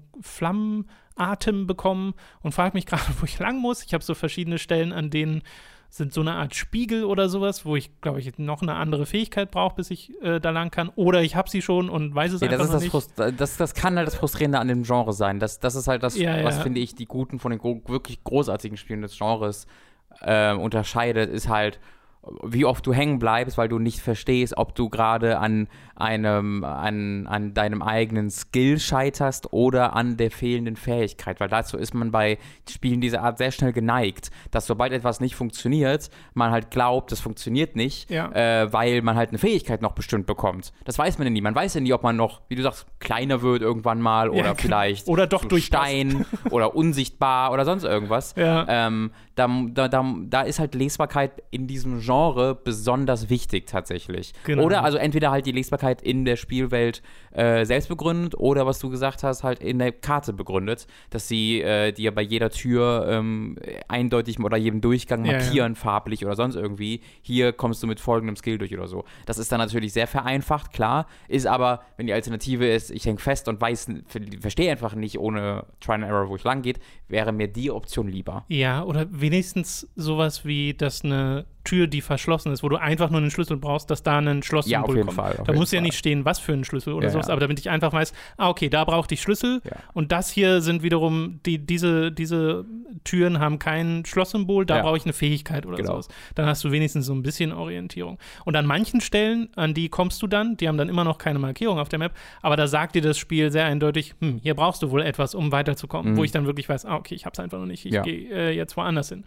[1.18, 3.84] Flammenatem bekommen und frage mich gerade, wo ich lang muss.
[3.84, 5.42] Ich habe so verschiedene Stellen, an denen
[5.90, 9.50] sind so eine Art Spiegel oder sowas, wo ich, glaube ich, noch eine andere Fähigkeit
[9.50, 10.90] brauche, bis ich äh, da lang kann.
[10.96, 13.40] Oder ich habe sie schon und weiß es ja, einfach das ist das nicht.
[13.40, 15.40] Das, das kann halt das Frustrierende an dem Genre sein.
[15.40, 16.62] Das, das ist halt das, ja, was, ja.
[16.62, 19.66] finde ich, die guten von den wirklich großartigen Spielen des Genres
[20.20, 21.80] äh, unterscheidet, ist halt,
[22.42, 27.26] wie oft du hängen bleibst, weil du nicht verstehst, ob du gerade an einem, an,
[27.26, 31.40] an deinem eigenen Skill scheiterst oder an der fehlenden Fähigkeit.
[31.40, 32.38] Weil dazu ist man bei
[32.68, 37.20] Spielen dieser Art sehr schnell geneigt, dass sobald etwas nicht funktioniert, man halt glaubt, das
[37.20, 38.30] funktioniert nicht, ja.
[38.32, 40.72] äh, weil man halt eine Fähigkeit noch bestimmt bekommt.
[40.84, 41.40] Das weiß man ja nie.
[41.40, 44.44] Man weiß ja nie, ob man noch, wie du sagst, kleiner wird irgendwann mal oder
[44.44, 48.34] ja, vielleicht oder doch durch Stein oder unsichtbar oder sonst irgendwas.
[48.36, 48.66] Ja.
[48.68, 52.17] Ähm, da, da, da, da ist halt Lesbarkeit in diesem Genre
[52.64, 54.32] besonders wichtig tatsächlich.
[54.44, 54.64] Genau.
[54.64, 57.02] Oder also entweder halt die Lesbarkeit in der Spielwelt
[57.32, 61.60] äh, selbst begründet oder was du gesagt hast, halt in der Karte begründet, dass sie
[61.60, 63.56] äh, dir bei jeder Tür ähm,
[63.88, 65.74] eindeutig oder jedem Durchgang markieren, ja, ja.
[65.74, 69.04] farblich oder sonst irgendwie, hier kommst du mit folgendem Skill durch oder so.
[69.26, 73.18] Das ist dann natürlich sehr vereinfacht, klar, ist aber, wenn die Alternative ist, ich hänge
[73.18, 73.88] fest und weiß,
[74.40, 78.08] verstehe einfach nicht ohne Try and Error, wo ich lang geht, wäre mir die Option
[78.08, 78.44] lieber.
[78.48, 83.20] Ja, oder wenigstens sowas wie, dass eine Tür, die verschlossen ist, wo du einfach nur
[83.20, 85.16] einen Schlüssel brauchst, dass da ein Schlosssymbol Ja, auf jeden kommt.
[85.16, 85.36] Fall.
[85.38, 87.32] auf Da muss ja nicht stehen, was für ein Schlüssel oder Ja, sowas, ja.
[87.32, 89.72] aber damit ich einfach weiß, ah, okay, da brauchte ich Schlüssel Ja.
[89.92, 92.64] und das hier sind wiederum, die, diese, diese
[93.04, 95.92] Türen haben kein Schlosssymbol, da brauche ich eine Fähigkeit oder Genau.
[95.92, 96.08] sowas.
[96.34, 98.18] Dann hast du wenigstens so ein bisschen Orientierung.
[98.44, 101.38] Und an manchen Stellen, an die kommst du dann, die haben dann immer noch keine
[101.38, 104.82] Markierung auf der Map, aber da sagt dir das Spiel sehr eindeutig, hm, hier brauchst
[104.82, 106.16] du wohl etwas, um weiterzukommen, Mhm.
[106.16, 108.50] wo ich dann wirklich weiß, ah, okay, ich hab's einfach noch nicht, ich gehe äh,
[108.56, 109.24] jetzt woanders hin.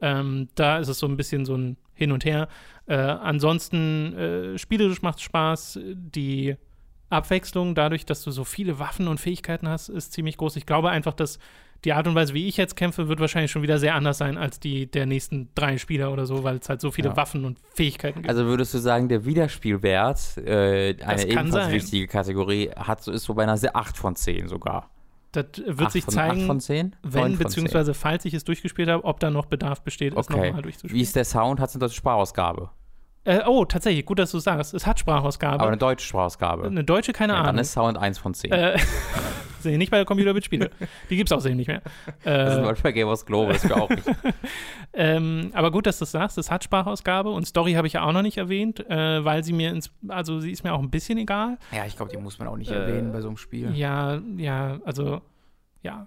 [0.00, 2.48] Ähm, da ist es so ein bisschen so ein Hin und Her.
[2.86, 5.78] Äh, ansonsten, äh, spielerisch macht es Spaß.
[5.84, 6.56] Die
[7.08, 10.56] Abwechslung, dadurch, dass du so viele Waffen und Fähigkeiten hast, ist ziemlich groß.
[10.56, 11.38] Ich glaube einfach, dass
[11.84, 14.36] die Art und Weise, wie ich jetzt kämpfe, wird wahrscheinlich schon wieder sehr anders sein
[14.36, 17.16] als die der nächsten drei Spieler oder so, weil es halt so viele Ja.
[17.16, 18.28] Waffen und Fähigkeiten gibt.
[18.28, 21.72] Also würdest du sagen, der Wiederspielwert, äh, eine ebenfalls sein.
[21.72, 24.90] wichtige Kategorie, hat, so- ist so bei einer 8 von 10 sogar.
[25.32, 26.96] Das wird Acht sich von, zeigen, 8 von 10?
[27.02, 30.18] wenn, 9 von beziehungsweise falls ich es durchgespielt habe, ob da noch Bedarf besteht, es
[30.28, 30.46] Okay.
[30.46, 31.02] nochmal Wie durchzuspielen.
[31.02, 31.60] ist der Sound?
[31.60, 32.70] Hat es eine deutsche Sprachausgabe?
[33.24, 34.72] Äh, oh, tatsächlich, gut, dass du sagst.
[34.72, 35.60] Es hat Sprachausgabe.
[35.60, 36.64] Aber eine deutsche Sprachausgabe.
[36.66, 37.48] eine deutsche, keine ja, Ahnung.
[37.48, 38.50] dann ist Sound 1 von 10.
[38.50, 38.78] Äh,
[39.60, 40.70] sehe nicht bei der Computerbit-Spiele.
[41.10, 41.82] Die gibt es außerdem nicht mehr.
[42.24, 44.04] das ist Äh, Beispiel bei Gamers Global, das wäre auch nicht.
[44.94, 46.38] ähm, aber gut, dass du das sagst.
[46.38, 49.52] Es hat Sprachausgabe und Story habe ich ja auch noch nicht erwähnt, äh, weil sie
[49.52, 51.58] mir ins, also sie ist mir auch ein bisschen egal.
[51.72, 53.76] Ja, ich glaube, die muss man auch nicht Äh, erwähnen bei so einem Spiel.
[53.76, 55.20] Ja, ja, also
[55.82, 56.06] ja.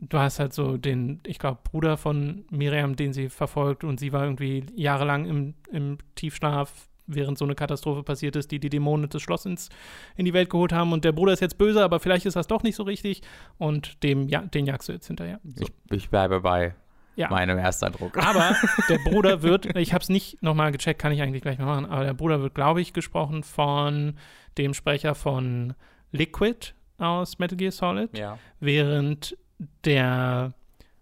[0.00, 4.12] Du hast halt so den, ich glaube, Bruder von Miriam, den sie verfolgt und sie
[4.12, 9.10] war irgendwie jahrelang im, im Tiefschlaf, während so eine Katastrophe passiert ist, die die Dämonen
[9.10, 9.68] des Schloss ins,
[10.16, 12.46] in die Welt geholt haben und der Bruder ist jetzt böse, aber vielleicht ist das
[12.46, 13.20] doch nicht so richtig
[13.58, 15.40] und dem, ja, den jagst du jetzt hinterher.
[15.44, 15.64] So.
[15.64, 16.74] Ich, ich bleibe bei
[17.16, 17.28] Ja.
[17.28, 18.16] meinem Ersteindruck.
[18.16, 18.56] Aber
[18.88, 21.86] der Bruder wird, ich habe es nicht nochmal gecheckt, kann ich eigentlich gleich mal machen,
[21.86, 24.14] aber der Bruder wird, glaube ich, gesprochen von
[24.56, 25.74] dem Sprecher von
[26.12, 28.38] Liquid aus Metal Gear Solid, Ja.
[28.60, 29.36] während
[29.84, 30.52] der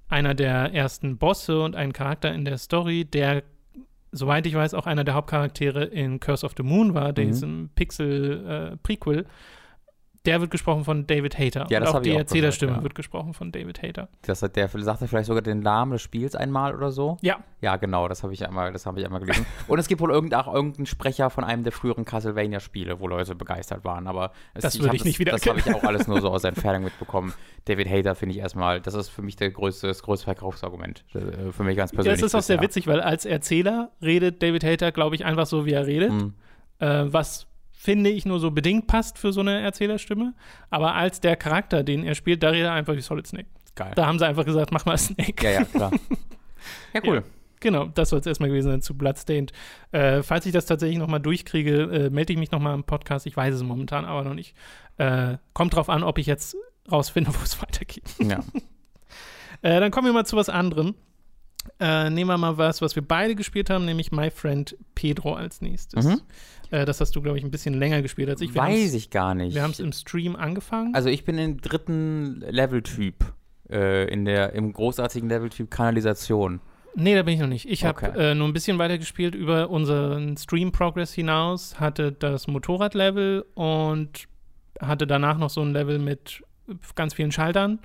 [0.08, 3.42] einer der ersten Bosse und ein Charakter in der Story, der,
[4.10, 7.14] soweit ich weiß, auch einer der Hauptcharaktere in Curse of the Moon war, Mhm.
[7.14, 9.26] diesem Pixel-Prequel,
[10.28, 11.66] der wird gesprochen von David Hayter.
[11.70, 12.82] Ja, und das auch hab ich die auch Erzählerstimme ja.
[12.82, 14.08] wird gesprochen von David Hayter.
[14.22, 17.16] Das hat der, sagt er vielleicht sogar den Namen des Spiels einmal oder so?
[17.22, 19.44] Ja, Ja, genau, das habe ich einmal, das habe ich einmal gelesen.
[19.68, 23.34] Und es gibt wohl irgend, auch irgendeinen Sprecher von einem der früheren Castlevania-Spiele, wo Leute
[23.34, 24.06] begeistert waren.
[24.06, 25.60] Aber es, Das würde hab ich nicht Das wiedererkennen.
[25.60, 27.32] habe ich auch alles nur so aus der Entfernung mitbekommen.
[27.64, 31.04] David Hayter finde ich erstmal, das ist für mich der größte, das größte Verkaufsargument.
[31.14, 32.20] äh, Für mich ganz Ja, persönlich.
[32.20, 32.68] es ist auch sehr bisher.
[32.68, 36.34] witzig, weil als Erzähler redet David Hayter, glaube ich, einfach so, wie er redet, Mhm.
[36.78, 37.46] äh, was
[37.78, 40.34] finde ich nur so bedingt passt für so eine Erzählerstimme.
[40.68, 43.46] Aber als der Charakter, den er spielt, da redet er einfach wie Solid Snake.
[43.76, 43.92] Geil.
[43.94, 45.44] Da haben sie einfach gesagt, mach mal Snake.
[45.44, 45.92] Ja, ja, klar.
[46.92, 47.22] ja, cool.
[47.60, 49.52] Genau, das soll es erstmal gewesen sein zu Bloodstained.
[49.92, 53.26] Äh, falls ich das tatsächlich nochmal durchkriege, äh, melde ich mich nochmal im Podcast.
[53.26, 54.56] Ich weiß es momentan aber noch nicht.
[54.96, 56.56] Äh, kommt drauf an, ob ich jetzt
[56.90, 58.04] rausfinde, wo es weitergeht.
[58.18, 58.40] Ja.
[59.60, 60.94] Äh, dann kommen wir mal zu was anderem.
[61.80, 65.60] Äh, nehmen wir mal was, was wir beide gespielt haben, nämlich My Friend Pedro als
[65.60, 66.04] nächstes.
[66.04, 66.20] Mhm.
[66.70, 68.54] Äh, das hast du, glaube ich, ein bisschen länger gespielt als ich.
[68.54, 69.54] Wir Weiß ich gar nicht.
[69.54, 70.94] Wir haben es im Stream angefangen.
[70.94, 73.24] Also ich bin im dritten Leveltyp.
[73.70, 76.60] Äh, in der, im großartigen Leveltyp Kanalisation.
[76.94, 77.68] nee, da bin ich noch nicht.
[77.68, 78.30] Ich habe Okay.
[78.30, 84.26] äh, nur ein bisschen weiter gespielt über unseren Stream-Progress hinaus, hatte das Motorrad-Level und
[84.80, 86.42] hatte danach noch so ein Level mit
[86.94, 87.78] ganz vielen Schaltern.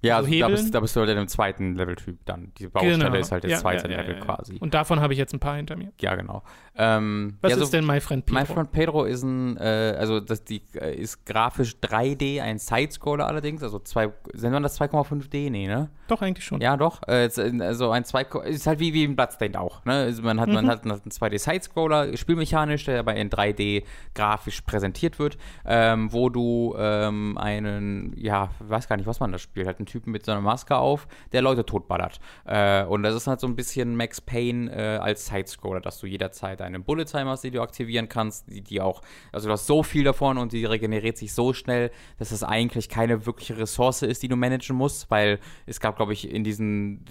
[0.00, 2.52] Ja, So also da, bist, da bist du halt in zweiten Leveltyp dann.
[2.58, 3.16] Die Baustelle Genau.
[3.16, 4.56] ist halt das Ja, zweite ja, ja, Level quasi.
[4.60, 5.90] Und davon habe ich jetzt ein paar hinter mir.
[6.00, 6.44] Ja, genau.
[6.76, 8.38] Ähm, Was ja, so- ist denn My Friend Pedro?
[8.40, 13.26] My Friend Pedro ist ein, äh, also das die äh, ist grafisch 3D, ein Sidescroller
[13.26, 15.50] allerdings, also zwei, sind man das 2,5D?
[15.50, 15.90] Nee, ne?
[16.06, 16.60] Doch, eigentlich schon.
[16.60, 17.00] Ja, doch.
[17.08, 19.84] Äh, es- also ein 2, ist halt wie, wie ein Bloodstained auch.
[19.84, 19.94] Ne?
[19.94, 20.70] Also man, hat, man Mhm.
[20.70, 23.82] hat einen 2D-Sidescroller, spielmechanisch, der aber in 3D
[24.14, 29.38] grafisch präsentiert wird, ähm, wo du ähm, einen, ja, weiß gar nicht, was man da
[29.38, 32.20] spielt, halt einen Typen mit so einer Maske auf, der Leute totballert.
[32.44, 36.06] Äh, und das ist halt so ein bisschen Max Payne äh, als Sidescroller, dass du
[36.06, 39.66] jederzeit eine Bullet Time hast, die du aktivieren kannst, die, die auch, also du hast
[39.66, 44.02] so viel davon und die regeneriert sich so schnell, dass es eigentlich keine wirkliche Ressource
[44.02, 47.04] ist, die du managen musst, weil es gab, glaube ich, in diesen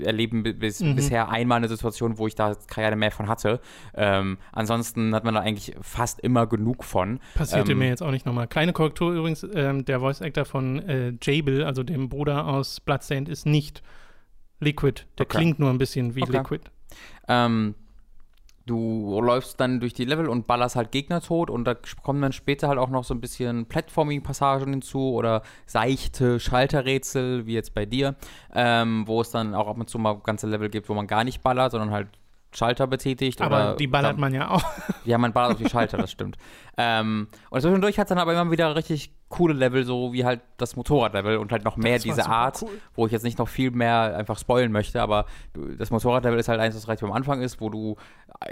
[0.00, 0.94] äh, Erleben bi- bis, Mhm.
[0.96, 3.60] bisher einmal eine Situation, wo ich da keine mehr von hatte.
[3.94, 7.20] Ähm, ansonsten hat man da eigentlich fast immer genug von.
[7.34, 8.46] Passierte Ähm, mir jetzt auch nicht nochmal.
[8.46, 13.30] Kleine Korrektur übrigens, ähm, der Voice Actor von äh, Jable, also dem Bruder aus Bloodstained,
[13.30, 13.82] ist nicht
[14.60, 15.06] Liquid.
[15.16, 15.38] Der Okay.
[15.38, 16.32] klingt nur ein bisschen wie Okay.
[16.36, 16.64] Liquid.
[17.28, 17.74] Ähm,
[18.66, 22.32] du läufst dann durch die Level und ballerst halt Gegner tot und da kommen dann
[22.32, 27.86] später halt auch noch so ein bisschen Platforming-Passagen hinzu oder seichte Schalterrätsel, wie jetzt bei
[27.86, 28.16] dir,
[28.54, 31.24] ähm, wo es dann auch ab und zu mal ganze Level gibt, wo man gar
[31.24, 32.08] nicht ballert, sondern halt
[32.52, 33.40] Schalter betätigt.
[33.40, 34.62] Aber oder die ballert man ja auch.
[35.04, 36.36] Ja, man ballert auf die Schalter, das stimmt.
[36.82, 40.40] Ähm, und zwischendurch hat es dann aber immer wieder richtig coole Level, so wie halt
[40.56, 42.68] das Motorradlevel und halt noch mehr diese Art, cool.
[42.94, 45.24] wo ich jetzt nicht noch viel mehr einfach spoilen möchte, aber
[45.78, 47.96] das Motorradlevel ist halt eins, das recht am Anfang ist, wo du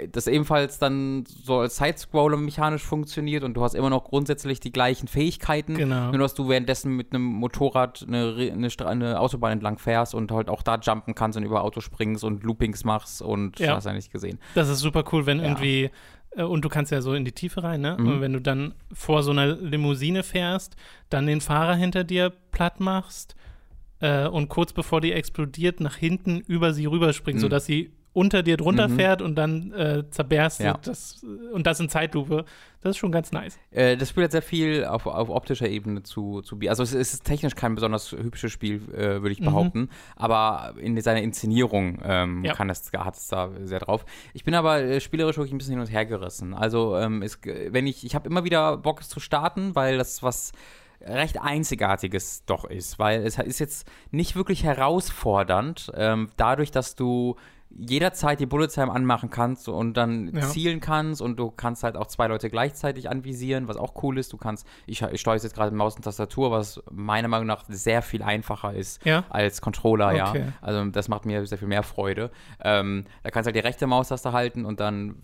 [0.09, 4.71] das ebenfalls dann so als Sidescroller mechanisch funktioniert und du hast immer noch grundsätzlich die
[4.71, 6.11] gleichen Fähigkeiten, genau.
[6.11, 10.49] nur dass du währenddessen mit einem Motorrad eine, eine, eine, Autobahn entlang fährst und halt
[10.49, 13.75] auch da jumpen kannst und über Autos springst und Loopings machst und ja.
[13.75, 14.39] hast ja nicht gesehen.
[14.55, 15.43] Das ist super cool, wenn ja.
[15.43, 15.91] irgendwie
[16.35, 17.97] und du kannst ja so in die Tiefe rein, ne?
[17.99, 18.07] Mhm.
[18.07, 20.75] Und wenn du dann vor so einer Limousine fährst,
[21.09, 23.35] dann den Fahrer hinter dir platt machst
[23.99, 27.45] äh, und kurz bevor die explodiert, nach hinten über sie rüberspringst, mhm.
[27.45, 28.95] sodass sie unter dir drunter mhm.
[28.97, 30.77] fährt und dann äh, zerberst ja.
[30.83, 32.43] das und das in Zeitlupe.
[32.81, 33.57] Das ist schon ganz nice.
[33.71, 36.69] Äh, das Spiel hat sehr viel auf, auf optischer Ebene zu, zu bieten.
[36.69, 39.45] Also es ist technisch kein besonders hübsches Spiel, äh, würde ich mhm.
[39.45, 39.79] behaupten.
[39.79, 39.89] Mhm.
[40.17, 42.53] Aber in seiner Inszenierung ähm, ja.
[42.53, 44.05] kann es, hat es da sehr drauf.
[44.33, 46.53] Ich bin aber äh, spielerisch wirklich ein bisschen hin und her gerissen.
[46.53, 50.21] Also ähm, ist, wenn ich, ich habe immer wieder Bock es zu starten, weil das
[50.23, 50.51] was
[51.01, 57.35] recht Einzigartiges doch ist, weil es ist jetzt nicht wirklich herausfordernd, ähm, dadurch, dass du
[57.71, 60.41] jederzeit die Bullet Time anmachen kannst und dann ja.
[60.41, 64.33] zielen kannst und du kannst halt auch zwei Leute gleichzeitig anvisieren, was auch cool ist.
[64.33, 68.01] Du kannst, ich, ich steuere jetzt gerade Maus und Tastatur, was meiner Meinung nach sehr
[68.01, 69.23] viel einfacher ist ja?
[69.29, 70.39] als Controller, okay.
[70.39, 70.53] ja.
[70.61, 72.31] Also das macht mir sehr viel mehr Freude.
[72.61, 75.15] Ähm, da kannst du halt die rechte Maustaste halten und dann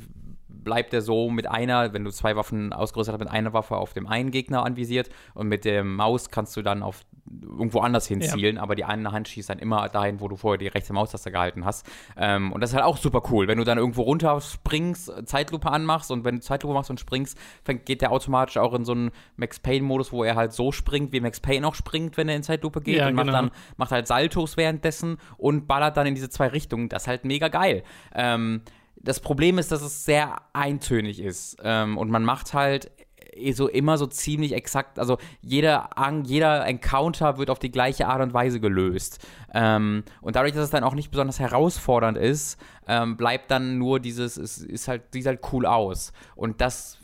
[0.66, 3.94] bleibt er so mit einer, wenn du zwei Waffen ausgerüstet hast, mit einer Waffe auf
[3.94, 7.06] dem einen Gegner anvisiert und mit der Maus kannst du dann auf
[7.42, 8.62] irgendwo anders hinzielen, ja.
[8.62, 11.66] aber die eine Hand schießt dann immer dahin, wo du vorher die rechte Maustaste gehalten
[11.66, 11.86] hast.
[12.18, 16.12] Ähm, und das ist halt auch super cool, wenn du dann irgendwo runterspringst, Zeitlupe anmachst
[16.12, 19.12] und wenn du Zeitlupe machst und springst, fängt, geht der automatisch auch in so einen
[19.38, 22.44] Max Payne-Modus, wo er halt so springt, wie Max Payne auch springt, wenn er in
[22.44, 23.42] Zeitlupe geht ja, und macht genau.
[23.42, 26.90] dann macht halt Saltos währenddessen und ballert dann in diese zwei Richtungen.
[26.90, 27.84] Das ist halt mega geil.
[28.14, 28.62] Ähm,
[29.06, 31.58] das Problem ist, dass es sehr eintönig ist.
[31.64, 32.92] Ähm, und man macht halt
[33.34, 35.90] eh so immer so ziemlich exakt, also jeder,
[36.24, 39.26] jeder Encounter wird auf die gleiche Art und Weise gelöst.
[39.54, 44.00] Ähm, und dadurch, dass es dann auch nicht besonders herausfordernd ist, ähm, bleibt dann nur
[44.00, 46.14] dieses, es ist halt, sieht halt cool aus.
[46.36, 47.00] Und das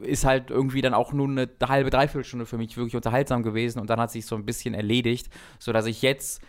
[0.00, 3.90] ist halt irgendwie dann auch nur eine halbe, dreiviertel für mich wirklich unterhaltsam gewesen und
[3.90, 5.28] dann hat sich so ein bisschen erledigt,
[5.58, 6.42] sodass ich jetzt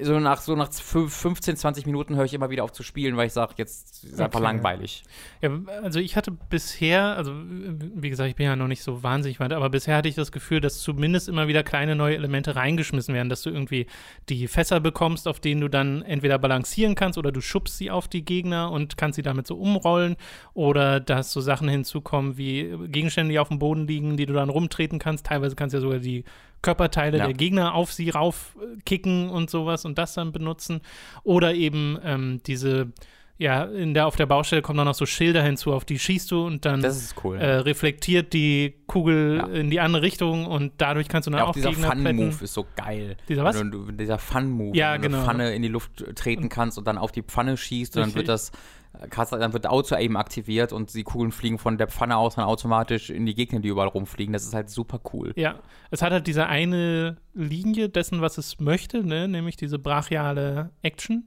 [0.00, 3.26] so nach, so nach 15, 20 Minuten höre ich immer wieder auf zu spielen, weil
[3.26, 5.04] ich sage, jetzt ist es einfach langweilig.
[5.40, 5.50] Ja,
[5.82, 9.52] also ich hatte bisher, also wie gesagt, ich bin ja noch nicht so wahnsinnig weit,
[9.52, 13.28] aber bisher hatte ich das Gefühl, dass zumindest immer wieder kleine neue Elemente reingeschmissen werden,
[13.28, 13.86] dass du irgendwie
[14.28, 18.06] die Fässer bekommst, auf denen du dann entweder balancieren kannst oder du schubst sie auf
[18.06, 20.16] die Gegner und kannst sie damit so umrollen
[20.54, 24.48] oder dass so Sachen hinzukommen wie Gegenstände, die auf dem Boden liegen, die du dann
[24.48, 25.26] rumtreten kannst.
[25.26, 26.24] Teilweise kannst du ja sogar die
[26.62, 27.26] Körperteile ja.
[27.26, 30.80] der Gegner auf sie raufkicken und sowas und das dann benutzen.
[31.24, 32.92] Oder eben ähm, diese,
[33.36, 36.30] ja, in der, auf der Baustelle kommen dann noch so Schilder hinzu, auf die schießt
[36.30, 36.86] du und dann
[37.24, 37.38] cool.
[37.38, 39.46] äh, reflektiert die Kugel ja.
[39.48, 42.44] in die andere Richtung und dadurch kannst du dann ja, auch, auch dieser Gegner Fun-Move
[42.44, 43.16] ist so geil.
[43.28, 43.58] Dieser was?
[43.58, 45.18] Wenn du, dieser Fun-Move, ja, wenn du genau.
[45.18, 48.14] eine Pfanne in die Luft treten kannst und dann auf die Pfanne schießt und dann
[48.14, 48.52] wird das
[48.92, 53.26] dann wird Auto-Aim aktiviert und die Kugeln fliegen von der Pfanne aus dann automatisch in
[53.26, 54.32] die Gegner, die überall rumfliegen.
[54.32, 55.32] Das ist halt super cool.
[55.36, 55.56] Ja,
[55.90, 59.28] es hat halt diese eine Linie dessen, was es möchte, ne?
[59.28, 61.26] nämlich diese brachiale Action.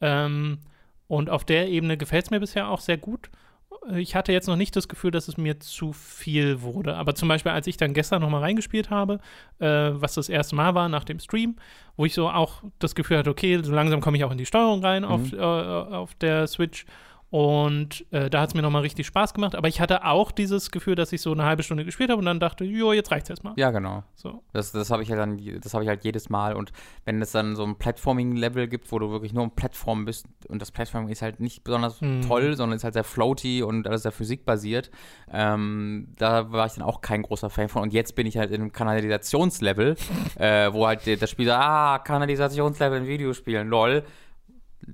[0.00, 0.58] Ähm,
[1.06, 3.30] und auf der Ebene gefällt es mir bisher auch sehr gut.
[3.96, 6.96] Ich hatte jetzt noch nicht das Gefühl, dass es mir zu viel wurde.
[6.96, 9.20] Aber zum Beispiel, als ich dann gestern nochmal reingespielt habe,
[9.58, 11.56] äh, was das erste Mal war nach dem Stream,
[11.96, 14.46] wo ich so auch das Gefühl hatte, okay, so langsam komme ich auch in die
[14.46, 15.08] Steuerung rein mhm.
[15.08, 16.86] auf, äh, auf der Switch.
[17.34, 19.56] Und äh, da hat es mir nochmal richtig Spaß gemacht.
[19.56, 22.26] Aber ich hatte auch dieses Gefühl, dass ich so eine halbe Stunde gespielt habe und
[22.26, 23.54] dann dachte, jo, jetzt reicht's erstmal.
[23.56, 24.04] Ja, genau.
[24.14, 24.44] So.
[24.52, 26.54] Das, das habe ich halt dann, das habe ich halt jedes Mal.
[26.54, 26.70] Und
[27.04, 30.62] wenn es dann so ein Platforming-Level gibt, wo du wirklich nur im Plattform bist und
[30.62, 32.22] das Platforming ist halt nicht besonders hm.
[32.22, 34.92] toll, sondern ist halt sehr floaty und alles sehr physikbasiert,
[35.32, 37.82] ähm, da war ich dann auch kein großer Fan von.
[37.82, 39.96] Und jetzt bin ich halt in einem Kanalisationslevel,
[40.38, 44.04] äh, wo halt das Spiel sagt, ah, Kanalisationslevel in Videospielen, lol.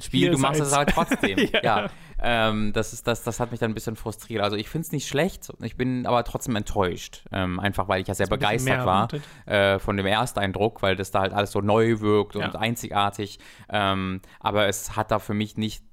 [0.01, 1.39] Spiel, Hier du machst es halt trotzdem.
[1.53, 1.61] ja.
[1.63, 1.91] ja.
[2.23, 4.43] Ähm, das, ist, das, das hat mich dann ein bisschen frustriert.
[4.43, 7.25] Also ich finde es nicht schlecht, ich bin aber trotzdem enttäuscht.
[7.33, 9.09] Ähm, einfach weil ich ja sehr begeistert war
[9.47, 12.51] äh, von dem Ersteindruck, weil das da halt alles so neu wirkt und ja.
[12.53, 13.39] einzigartig.
[13.69, 15.85] Ähm, aber es hat da für mich nicht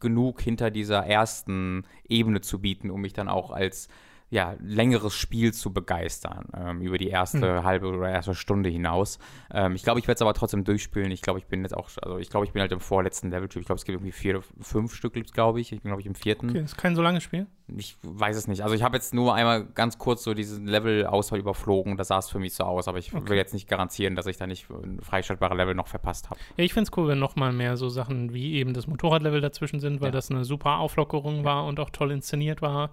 [0.00, 3.88] genug hinter dieser ersten Ebene zu bieten, um mich dann auch als
[4.30, 7.64] ja, längeres Spiel zu begeistern, ähm, über die erste hm.
[7.64, 9.18] halbe oder erste Stunde hinaus.
[9.52, 11.10] Ähm, ich glaube, ich werde es aber trotzdem durchspielen.
[11.10, 13.60] Ich glaube, ich bin jetzt auch, also ich glaube, ich bin halt im vorletzten Level-Typ.
[13.60, 15.72] Ich glaube, es gibt irgendwie vier, fünf Stück, glaube ich.
[15.72, 16.50] Ich bin, glaube ich, im vierten.
[16.50, 17.48] Okay, ist kein so langes Spiel?
[17.76, 18.62] Ich weiß es nicht.
[18.62, 21.96] Also ich habe jetzt nur einmal ganz kurz so diesen Level-Auswahl überflogen.
[21.96, 23.28] Das sah es für mich so aus, aber ich okay.
[23.30, 26.38] will jetzt nicht garantieren, dass ich da nicht ein freischaltbare Level noch verpasst habe.
[26.56, 29.40] Ja, ich finde es cool, wenn noch mal mehr so Sachen wie eben das Motorradlevel
[29.40, 30.12] dazwischen sind, weil ja.
[30.12, 32.90] das eine super Auflockerung war und auch toll inszeniert war.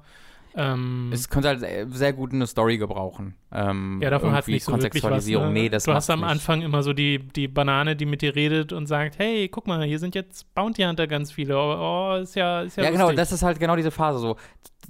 [0.59, 3.35] Ähm, es könnte halt sehr gut eine Story gebrauchen.
[3.51, 5.45] Ähm, ja, davon hat nicht so Kontextualisierung.
[5.45, 5.59] Was, ne?
[5.61, 6.29] Nee, das du hast am nicht.
[6.29, 9.83] Anfang immer so die, die Banane, die mit dir redet und sagt, hey, guck mal,
[9.83, 11.55] hier sind jetzt Bounty Hunter ganz viele.
[11.55, 11.75] Oh,
[12.15, 14.35] oh ist ja, ist ja Ja, genau, das ist halt genau diese Phase so.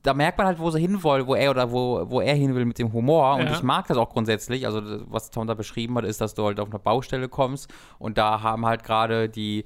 [0.04, 2.64] Da merkt man halt, wo sie hinwollen, wo er oder wo, wo er hin will
[2.64, 3.36] mit dem Humor.
[3.36, 3.52] Und Ja.
[3.52, 4.66] ich mag das auch grundsätzlich.
[4.66, 8.18] Also, was Tom da beschrieben hat, ist, dass du halt auf eine Baustelle kommst und
[8.18, 9.66] da haben halt gerade die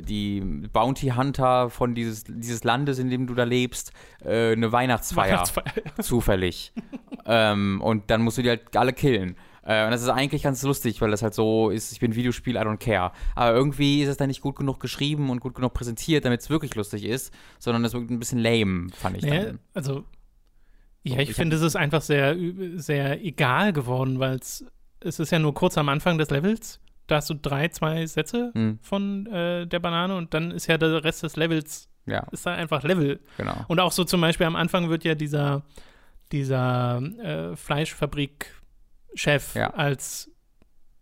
[0.00, 0.40] die
[0.72, 3.92] Bounty Hunter von dieses, dieses Landes, in dem du da lebst,
[4.24, 6.02] äh, eine Weihnachtsfeier, Weihnachtsfeier.
[6.02, 6.72] zufällig.
[7.26, 9.36] ähm, und dann musst du die halt alle killen.
[9.62, 12.56] Äh, und das ist eigentlich ganz lustig, weil das halt so ist, ich bin Videospiel,
[12.56, 13.12] I don't care.
[13.36, 16.50] Aber irgendwie ist es dann nicht gut genug geschrieben und gut genug präsentiert, damit es
[16.50, 19.58] wirklich lustig ist, sondern es wirkt ein bisschen lame, fand ich Nee, dann.
[19.74, 20.04] also,
[21.04, 22.36] ja, ich, ich finde, es ist einfach sehr,
[22.74, 24.64] sehr egal geworden, weil es
[25.00, 26.79] es ist ja nur kurz am Anfang des Levels.
[27.10, 30.78] Da hast du drei, zwei Sätze Hm, von äh, der Banane und dann ist ja
[30.78, 33.18] der Rest des Levels, ja, ist da einfach Level.
[33.36, 33.64] genau.
[33.68, 35.62] Und auch so zum Beispiel am Anfang wird ja dieser,
[36.32, 39.70] dieser äh, Fleischfabrik-Chef Ja.
[39.70, 40.30] als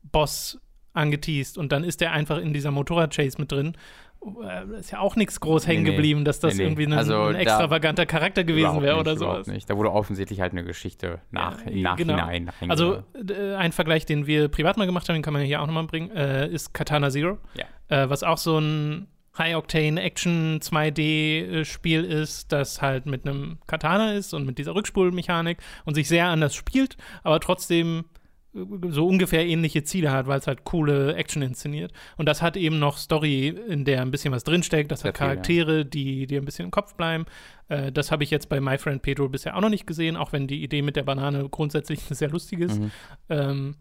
[0.02, 0.60] Boss
[0.94, 3.76] angeteased und dann ist der einfach in dieser Motorrad-Chase mit drin.
[4.20, 7.22] Äh, ist ja auch nichts groß hängen Nee, geblieben, dass das Nee, irgendwie ein, Also
[7.22, 9.46] ein extravaganter Charakter gewesen wäre oder sowas.
[9.46, 9.70] Nicht.
[9.70, 12.50] Da wurde offensichtlich halt eine Geschichte nach, Ja, im Nachhinein.
[12.60, 15.62] einge- Also äh, ein Vergleich, den wir privat mal gemacht haben, den kann man hier
[15.62, 17.64] auch nochmal bringen, äh, ist Katana Zero, Ja.
[17.96, 19.06] äh, was auch so ein
[19.38, 26.08] High-Octane-Action 2D-Spiel ist, das halt mit einem Katana ist und mit dieser Rückspulmechanik und sich
[26.08, 28.17] sehr anders spielt, aber trotzdem äh,
[28.52, 31.92] so ungefähr ähnliche Ziele hat, weil es halt coole Action inszeniert.
[32.16, 34.90] Und das hat eben noch Story, in der ein bisschen was drinsteckt.
[34.90, 35.32] Das Sehr hat viel, ja.
[35.34, 37.26] Charaktere, die dir ein bisschen im Kopf bleiben.
[37.68, 40.32] Äh, das habe ich jetzt bei My Friend Pedro bisher auch noch nicht gesehen, auch
[40.32, 42.80] wenn die Idee mit der Banane grundsätzlich eine sehr lustig ist.
[42.80, 42.90] Mhm.
[43.28, 43.74] Ähm,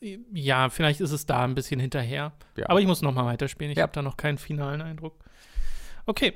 [0.00, 2.32] äh, ja, vielleicht ist es da ein bisschen hinterher.
[2.56, 2.68] Ja.
[2.68, 3.70] Aber ich muss noch mal weiterspielen.
[3.70, 3.82] Ich Ja.
[3.84, 5.14] habe da noch keinen finalen Eindruck.
[6.06, 6.34] Okay.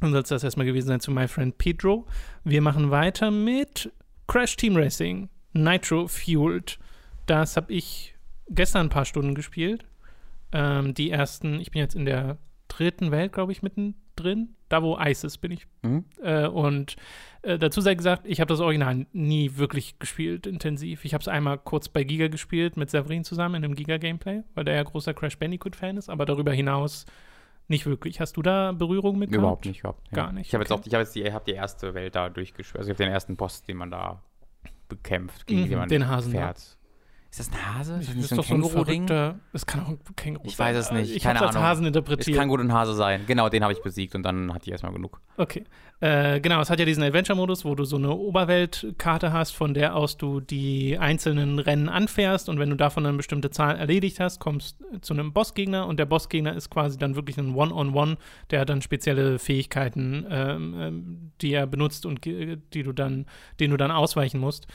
[0.00, 2.06] Dann soll es das erstmal gewesen sein zu My Friend Pedro.
[2.44, 3.90] Wir machen weiter mit
[4.28, 5.28] Crash Team Racing
[5.62, 6.78] Nitro Fueled.
[7.26, 8.14] Das habe ich
[8.48, 9.84] gestern ein paar Stunden gespielt.
[10.52, 14.54] Ähm, die ersten, ich bin jetzt in der dritten Welt, glaube ich, mittendrin.
[14.68, 16.04] Da, wo Eis ist, bin ich Mhm.
[16.22, 16.96] äh, und
[17.42, 21.04] äh, dazu sei gesagt, ich habe das Original nie wirklich gespielt, intensiv.
[21.06, 24.64] Ich habe es einmal kurz bei Giga gespielt, mit Severin zusammen in einem Giga-Gameplay, weil
[24.64, 27.06] der ja großer Crash Bandicoot-Fan ist, aber darüber hinaus
[27.68, 28.20] nicht wirklich.
[28.20, 29.66] Hast du da Berührung mit Überhaupt gehabt?
[29.66, 30.14] nicht, überhaupt nicht.
[30.14, 30.80] Gar nicht, Ich habe jetzt okay.
[30.82, 32.78] auch, ich habe jetzt die, hab die erste Welt da durchgespielt.
[32.78, 34.22] Also ich habe den ersten Boss, den man da
[34.88, 36.77] bekämpft, gegen Mhm, den man den Hasen da.
[37.30, 37.98] Ist das ein Hase?
[38.00, 39.06] Ist das Das so ein so Känguru-Ding?
[39.06, 40.74] verrückter, es kann auch ein Känguru Ich sein.
[40.74, 41.68] weiß es nicht, Ich keine es als Ahnung.
[41.68, 42.36] Hasen Es interpretiert.
[42.38, 43.24] kann gut ein Hase sein.
[43.26, 45.20] Genau, den habe ich besiegt und dann hat die erstmal genug.
[45.36, 45.64] Okay.
[46.00, 49.94] Äh, genau, es hat ja diesen Adventure-Modus, wo du so eine Oberweltkarte hast, von der
[49.94, 54.38] aus du die einzelnen Rennen anfährst und wenn du davon eine bestimmte Zahl erledigt hast,
[54.40, 58.16] kommst zu einem Bossgegner und der Bossgegner ist quasi dann wirklich ein One-on-One,
[58.50, 63.26] der hat dann spezielle Fähigkeiten, ähm, ähm, die er benutzt und die du dann,
[63.60, 64.66] denen du dann ausweichen musst.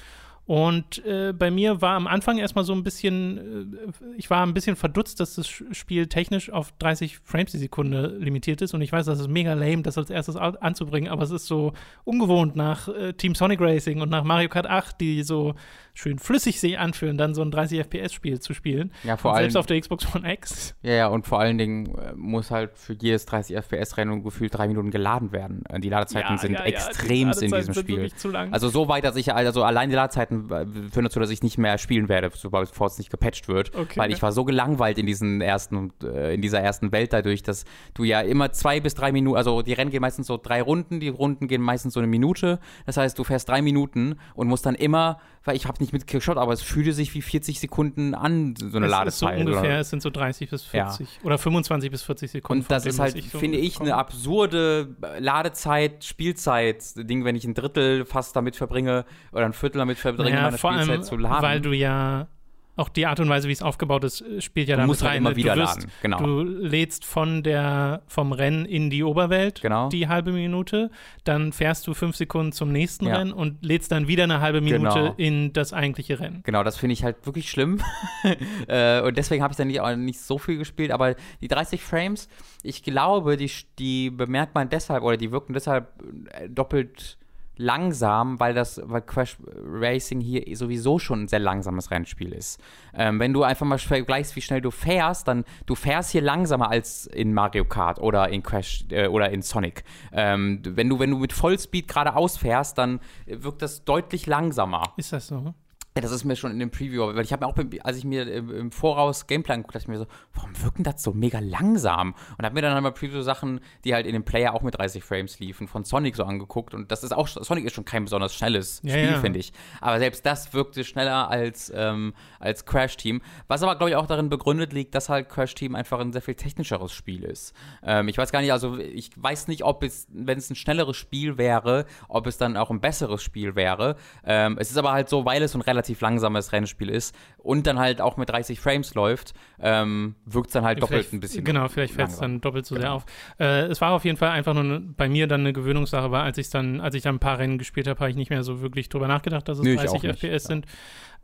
[0.45, 4.53] Und äh, bei mir war am Anfang erstmal so ein bisschen, äh, ich war ein
[4.53, 8.73] bisschen verdutzt, dass das Spiel technisch auf 30 Frames die Sekunde limitiert ist.
[8.73, 11.71] Und ich weiß, das ist mega lame, das als erstes anzubringen, aber es ist so
[12.03, 15.55] ungewohnt nach äh, Team Sonic Racing und nach Mario Kart 8, die so
[15.93, 18.91] schön flüssig sich anfühlen, dann so ein 30 FPS-Spiel zu spielen.
[19.03, 19.43] Ja, vor und allem.
[19.45, 20.75] selbst auf der Xbox One X.
[20.81, 24.67] Ja, ja, und vor allen Dingen äh, muss halt für jedes 30 FPS-Rennen gefühlt drei
[24.67, 25.63] Minuten geladen werden.
[25.69, 28.09] Äh, Die Ladezeiten sind extremst in diesem Spiel.
[28.51, 31.57] Also so weit, dass ich, also allein die Ladezeiten äh, führen dazu, dass ich nicht
[31.57, 33.75] mehr spielen werde, sobald bevor es nicht gepatcht wird.
[33.75, 33.99] Okay.
[33.99, 38.03] Weil ich war so gelangweilt in diesen ersten, in dieser ersten Welt dadurch, dass du
[38.03, 41.09] ja immer zwei bis drei Minuten, also die Rennen gehen meistens so drei Runden, die
[41.09, 42.59] Runden gehen meistens so eine Minute.
[42.85, 46.37] Das heißt, du fährst drei Minuten und musst dann immer, weil ich habe nicht mitgeschaut,
[46.37, 49.39] aber es fühlte sich wie 40 Sekunden an, so eine es ist so Ladezeit.
[49.39, 49.79] ungefähr, oder?
[49.79, 50.89] es sind so 30 bis Ja.
[50.89, 52.63] 40 oder 25 bis 40 Sekunden.
[52.63, 58.05] Und das ist halt, so finde ich, eine absurde Ladezeit, Spielzeit-Ding, wenn ich ein Drittel
[58.05, 61.43] fast damit verbringe oder ein Viertel damit verbringe, Naja, meine Spielzeit allem, zu laden.
[61.43, 62.27] weil du ja
[62.75, 65.17] auch die Art und Weise, wie es aufgebaut ist, äh, spielt ja musst halt rein.
[65.19, 65.35] immer ne?
[65.35, 66.17] wieder du wirst, laden, genau.
[66.19, 69.89] Du lädst von der, vom Rennen in die Oberwelt Genau.
[69.89, 70.89] die halbe Minute,
[71.23, 73.17] dann fährst du fünf Sekunden zum nächsten Ja.
[73.17, 75.13] Rennen und lädst dann wieder eine halbe Minute Genau.
[75.17, 76.41] in das eigentliche Rennen.
[76.43, 77.79] Genau, das finde ich halt wirklich schlimm.
[78.67, 80.91] äh, und deswegen habe ich dann nicht, auch nicht so viel gespielt.
[80.91, 82.27] Aber die 30 Frames,
[82.63, 85.89] ich glaube, die, die bemerkt man deshalb oder die wirken deshalb
[86.31, 87.17] äh, doppelt
[87.57, 92.59] langsam, weil das, weil Crash Racing hier sowieso schon ein sehr langsames Rennspiel ist.
[92.93, 96.69] Ähm, wenn du einfach mal vergleichst, wie schnell du fährst, dann du fährst hier langsamer
[96.69, 99.83] als in Mario Kart oder in Crash äh, oder in Sonic.
[100.11, 104.93] Ähm, wenn du wenn du mit Vollspeed geradeaus fährst, dann wirkt das deutlich langsamer.
[104.97, 105.53] Ist das so?
[105.95, 108.03] Ja, das ist mir schon in dem Preview, weil ich habe mir auch, als ich
[108.03, 112.15] mir im Voraus Gameplay angeguckt dachte ich mir so, warum wirken das so mega langsam?
[112.35, 115.39] Und habe mir dann einmal Preview-Sachen, die halt in dem Player auch mit 30 Frames
[115.39, 116.73] liefen, von Sonic so angeguckt.
[116.73, 119.19] Und das ist auch, Sonic ist schon kein besonders schnelles ja, Spiel, ja.
[119.19, 119.53] finde ich.
[119.81, 123.21] Aber selbst das wirkte schneller als, ähm, als Crash Team.
[123.47, 126.23] Was aber, glaube ich, auch darin begründet liegt, dass halt Crash Team einfach ein sehr
[126.23, 127.53] viel technischeres Spiel ist.
[127.83, 130.97] Ähm, ich weiß gar nicht, also ich weiß nicht, ob es, wenn es ein schnelleres
[130.97, 133.95] Spiel wäre, ob es dann auch ein besseres Spiel wäre.
[134.25, 137.67] Ähm, es ist aber halt so, weil es ein relativ relativ langsames Rennspiel ist und
[137.67, 141.43] dann halt auch mit 30 Frames läuft, ähm, wirkt es dann halt doppelt ein bisschen.
[141.43, 142.85] Genau, vielleicht fällt es dann doppelt so genau.
[142.85, 143.05] sehr auf.
[143.39, 146.37] Äh, es war auf jeden Fall einfach nur bei mir dann eine Gewöhnungssache, weil als
[146.37, 148.61] ich dann, als ich dann ein paar Rennen gespielt habe, habe ich nicht mehr so
[148.61, 150.39] wirklich drüber nachgedacht, dass es nee, 30 FPS ja.
[150.39, 150.65] sind.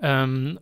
[0.01, 0.59] Ähm,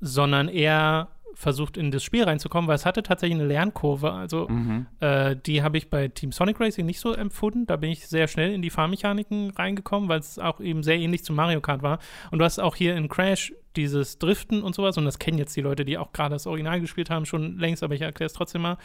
[0.00, 4.10] sondern eher versucht, in das Spiel reinzukommen, weil es hatte tatsächlich eine Lernkurve.
[4.10, 4.86] Also mhm.
[5.00, 7.66] äh, die habe ich bei Team Sonic Racing nicht so empfunden.
[7.66, 11.24] Da bin ich sehr schnell in die Fahrmechaniken reingekommen, weil es auch eben sehr ähnlich
[11.24, 11.98] zu Mario Kart war.
[12.30, 15.54] Und du hast auch hier in Crash dieses Driften und sowas, und das kennen jetzt
[15.54, 18.32] die Leute, die auch gerade das Original gespielt haben, schon längst, aber ich erkläre es
[18.32, 18.78] trotzdem mal.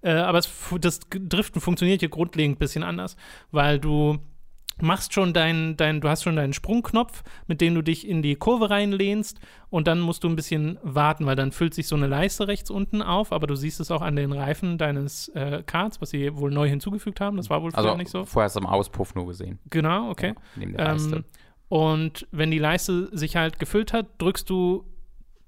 [0.00, 0.50] Äh, aber es,
[0.80, 3.16] das Driften funktioniert hier grundlegend ein bisschen anders,
[3.50, 4.18] weil du
[4.82, 8.36] machst schon deinen, dein, du hast schon deinen Sprungknopf, mit dem du dich in die
[8.36, 12.06] Kurve reinlehnst und dann musst du ein bisschen warten, weil dann füllt sich so eine
[12.06, 16.00] Leiste rechts unten auf, aber du siehst es auch an den Reifen deines äh, Karts,
[16.00, 17.36] was sie wohl neu hinzugefügt haben.
[17.36, 18.24] Das war wohl vorher also, nicht so.
[18.24, 19.58] Vorher hast du im Auspuff nur gesehen.
[19.70, 20.28] Genau, okay.
[20.28, 21.16] Ja, neben der Leiste.
[21.16, 21.24] Ähm,
[21.68, 24.84] und wenn die Leiste sich halt gefüllt hat, drückst du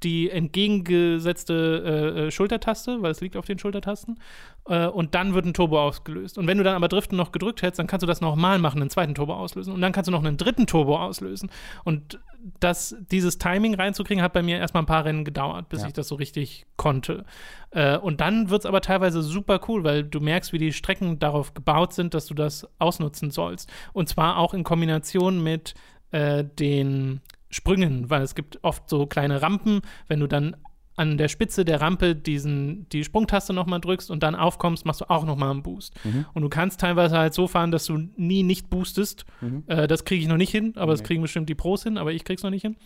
[0.03, 4.19] die entgegengesetzte äh, äh, Schultertaste, weil es liegt auf den Schultertasten.
[4.67, 6.39] Äh, und dann wird ein Turbo ausgelöst.
[6.39, 8.81] Und wenn du dann aber Driften noch gedrückt hättest, dann kannst du das nochmal machen,
[8.81, 9.73] einen zweiten Turbo auslösen.
[9.73, 11.51] Und dann kannst du noch einen dritten Turbo auslösen.
[11.85, 12.19] Und
[12.59, 15.89] das, dieses Timing reinzukriegen, hat bei mir erstmal ein paar Rennen gedauert, bis ja.
[15.89, 17.25] ich das so richtig konnte.
[17.71, 21.19] Äh, und dann wird es aber teilweise super cool, weil du merkst, wie die Strecken
[21.19, 23.71] darauf gebaut sind, dass du das ausnutzen sollst.
[23.93, 25.75] Und zwar auch in Kombination mit
[26.13, 27.21] äh, den
[27.51, 30.57] Sprüngen, weil es gibt oft so kleine Rampen, wenn du dann
[30.97, 35.09] an der Spitze der Rampe diesen, die Sprungtaste nochmal drückst und dann aufkommst, machst du
[35.09, 35.95] auch nochmal einen Boost.
[36.05, 36.27] Mhm.
[36.35, 39.25] Und du kannst teilweise halt so fahren, dass du nie nicht boostest.
[39.41, 39.65] Mhm.
[39.67, 40.93] Äh, das kriege ich noch nicht hin, aber okay.
[40.93, 42.77] das kriegen bestimmt die Pros hin, aber ich krieg's noch nicht hin.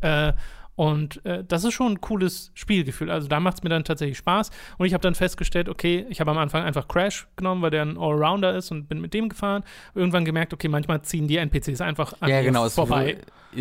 [0.00, 0.32] Äh,
[0.76, 3.10] und äh, das ist schon ein cooles Spielgefühl.
[3.10, 4.50] Also da macht es mir dann tatsächlich Spaß.
[4.78, 7.82] Und ich habe dann festgestellt, okay, ich habe am Anfang einfach Crash genommen, weil der
[7.82, 9.62] ein Allrounder ist und bin mit dem gefahren.
[9.94, 13.18] Irgendwann gemerkt, okay, manchmal ziehen die NPCs einfach an ja, genau, vorbei.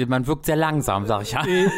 [0.07, 1.45] Man wirkt sehr langsam, sag ich ja.
[1.45, 1.69] Äh,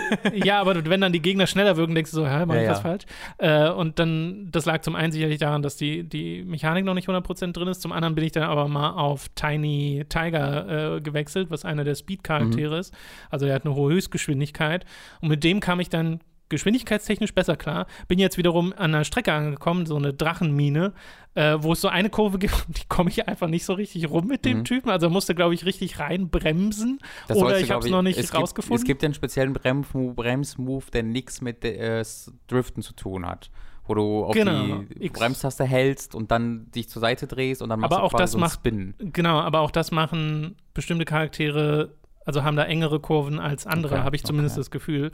[0.45, 2.69] ja, aber wenn dann die Gegner schneller wirken, denkst du so, hä, mach ich ja,
[2.69, 2.81] was ja.
[2.81, 3.03] falsch?
[3.39, 7.09] Äh, und dann, das lag zum einen sicherlich daran, dass die, die Mechanik noch nicht
[7.09, 7.81] 100% drin ist.
[7.81, 11.95] Zum anderen bin ich dann aber mal auf Tiny Tiger äh, gewechselt, was einer der
[11.95, 12.79] Speed-Charaktere mhm.
[12.79, 12.93] ist.
[13.29, 14.85] Also er hat eine hohe Höchstgeschwindigkeit.
[15.19, 16.19] Und mit dem kam ich dann
[16.49, 17.87] geschwindigkeitstechnisch besser klar.
[18.07, 20.93] Bin jetzt wiederum an einer Strecke angekommen, so eine Drachenmine,
[21.33, 24.27] äh, wo es so eine Kurve gibt, die komme ich einfach nicht so richtig rum
[24.27, 24.65] mit dem mhm.
[24.65, 24.89] Typen.
[24.89, 26.99] Also musste, glaube ich, richtig reinbremsen.
[27.27, 28.77] Das oder ich habe es noch nicht es rausgefunden.
[28.77, 32.03] Gibt, es gibt einen speziellen Bremsmove, Bremsmove der nichts mit äh,
[32.47, 33.49] Driften zu tun hat
[33.87, 35.09] wo du auf genau, die.
[35.09, 38.31] Bremstaste hältst und dann dich zur Seite drehst und dann machst aber du auch das
[38.31, 38.95] so macht, Spin.
[38.97, 41.91] Genau, aber auch das machen bestimmte Charaktere
[42.25, 44.61] also haben da engere Kurven als andere, okay, habe ich zumindest okay.
[44.61, 45.11] das Gefühl.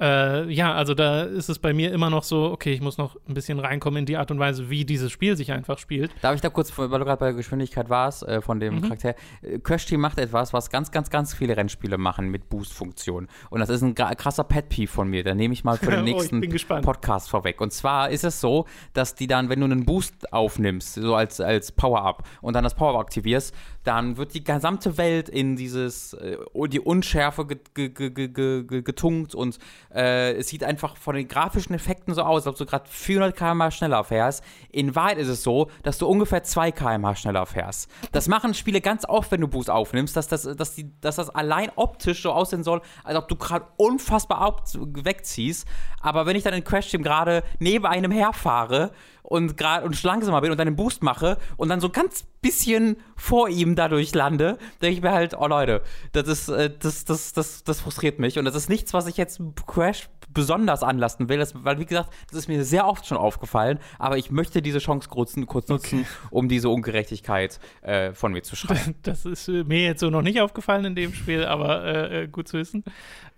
[0.00, 3.16] Äh, ja, also da ist es bei mir immer noch so, okay, ich muss noch
[3.28, 6.10] ein bisschen reinkommen in die Art und Weise, wie dieses Spiel sich einfach spielt.
[6.22, 8.82] Darf ich da kurz, weil du gerade bei Geschwindigkeit warst, äh, von dem mhm.
[8.82, 9.14] Charakter.
[9.42, 13.28] Äh, Crash Team macht etwas, was ganz, ganz, ganz viele Rennspiele machen mit Boost-Funktion.
[13.50, 15.22] Und das ist ein krasser Pet-Peeve von mir.
[15.22, 17.60] Da nehme ich mal für den nächsten oh, Podcast vorweg.
[17.60, 21.40] Und zwar ist es so, dass die dann, wenn du einen Boost aufnimmst, so als,
[21.40, 23.54] als Power-Up und dann das Power-Up aktivierst,
[23.84, 29.58] dann wird die gesamte Welt in dieses, äh, die Unschärfe getunkt und
[29.94, 33.36] äh, es sieht einfach von den grafischen Effekten so aus, als ob du gerade 400
[33.36, 34.42] km/h schneller fährst.
[34.70, 37.90] In Wahrheit ist es so, dass du ungefähr 2 km/h schneller fährst.
[38.12, 41.30] Das machen Spiele ganz oft, wenn du Boost aufnimmst, dass das, dass die, dass das
[41.30, 45.68] allein optisch so aussehen soll, als ob du gerade unfassbar wegziehst.
[46.00, 48.92] Aber wenn ich dann in Crash Team gerade neben einem herfahre,
[49.24, 52.98] und gerade und langsamer bin und dann einen Boost mache und dann so ganz bisschen
[53.16, 57.32] vor ihm dadurch lande, denke ich mir halt, oh Leute, das ist, äh, das, das,
[57.32, 58.38] das, das frustriert mich.
[58.38, 62.12] Und das ist nichts, was ich jetzt Crash besonders anlasten will, das, weil wie gesagt,
[62.28, 66.00] das ist mir sehr oft schon aufgefallen, aber ich möchte diese Chance kurz, kurz nutzen,
[66.00, 66.08] okay.
[66.30, 68.94] um diese Ungerechtigkeit äh, von mir zu schreiben.
[69.02, 72.28] Das ist äh, mir jetzt so noch nicht aufgefallen in dem Spiel, aber äh, äh,
[72.28, 72.84] gut zu wissen.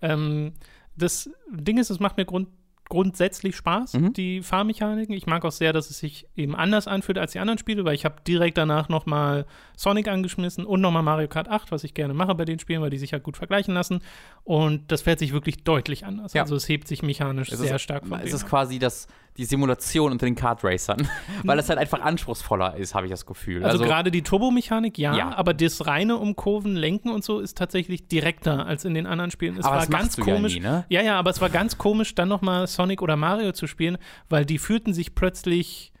[0.01, 0.53] Ähm,
[0.95, 2.49] das Ding ist, es macht mir Grund
[2.89, 4.13] grundsätzlich Spaß, mhm.
[4.13, 5.13] die Fahrmechaniken.
[5.13, 7.95] Ich mag auch sehr, dass es sich eben anders anfühlt als die anderen Spiele, weil
[7.95, 12.13] ich habe direkt danach nochmal Sonic angeschmissen und nochmal Mario Kart 8, was ich gerne
[12.13, 14.01] mache bei den Spielen, weil die sich halt gut vergleichen lassen.
[14.43, 16.33] Und das fährt sich wirklich deutlich anders.
[16.33, 16.43] Ja.
[16.43, 19.07] Also es hebt sich mechanisch es sehr ist, stark von Es ist quasi das,
[19.37, 21.07] die Simulation unter den Kart Racern,
[21.43, 23.63] weil es halt einfach anspruchsvoller ist, habe ich das Gefühl.
[23.63, 27.39] Also, also gerade die Turbomechanik, ja, ja, aber das reine um Kurven lenken und so
[27.39, 29.57] ist tatsächlich direkter als in den anderen Spielen.
[29.57, 30.55] Es aber war ganz komisch.
[30.55, 30.85] Ja, nie, ne?
[30.89, 33.97] ja, ja, aber es war ganz komisch, dann nochmal Sonic oder Mario zu spielen,
[34.29, 35.91] weil die fühlten sich plötzlich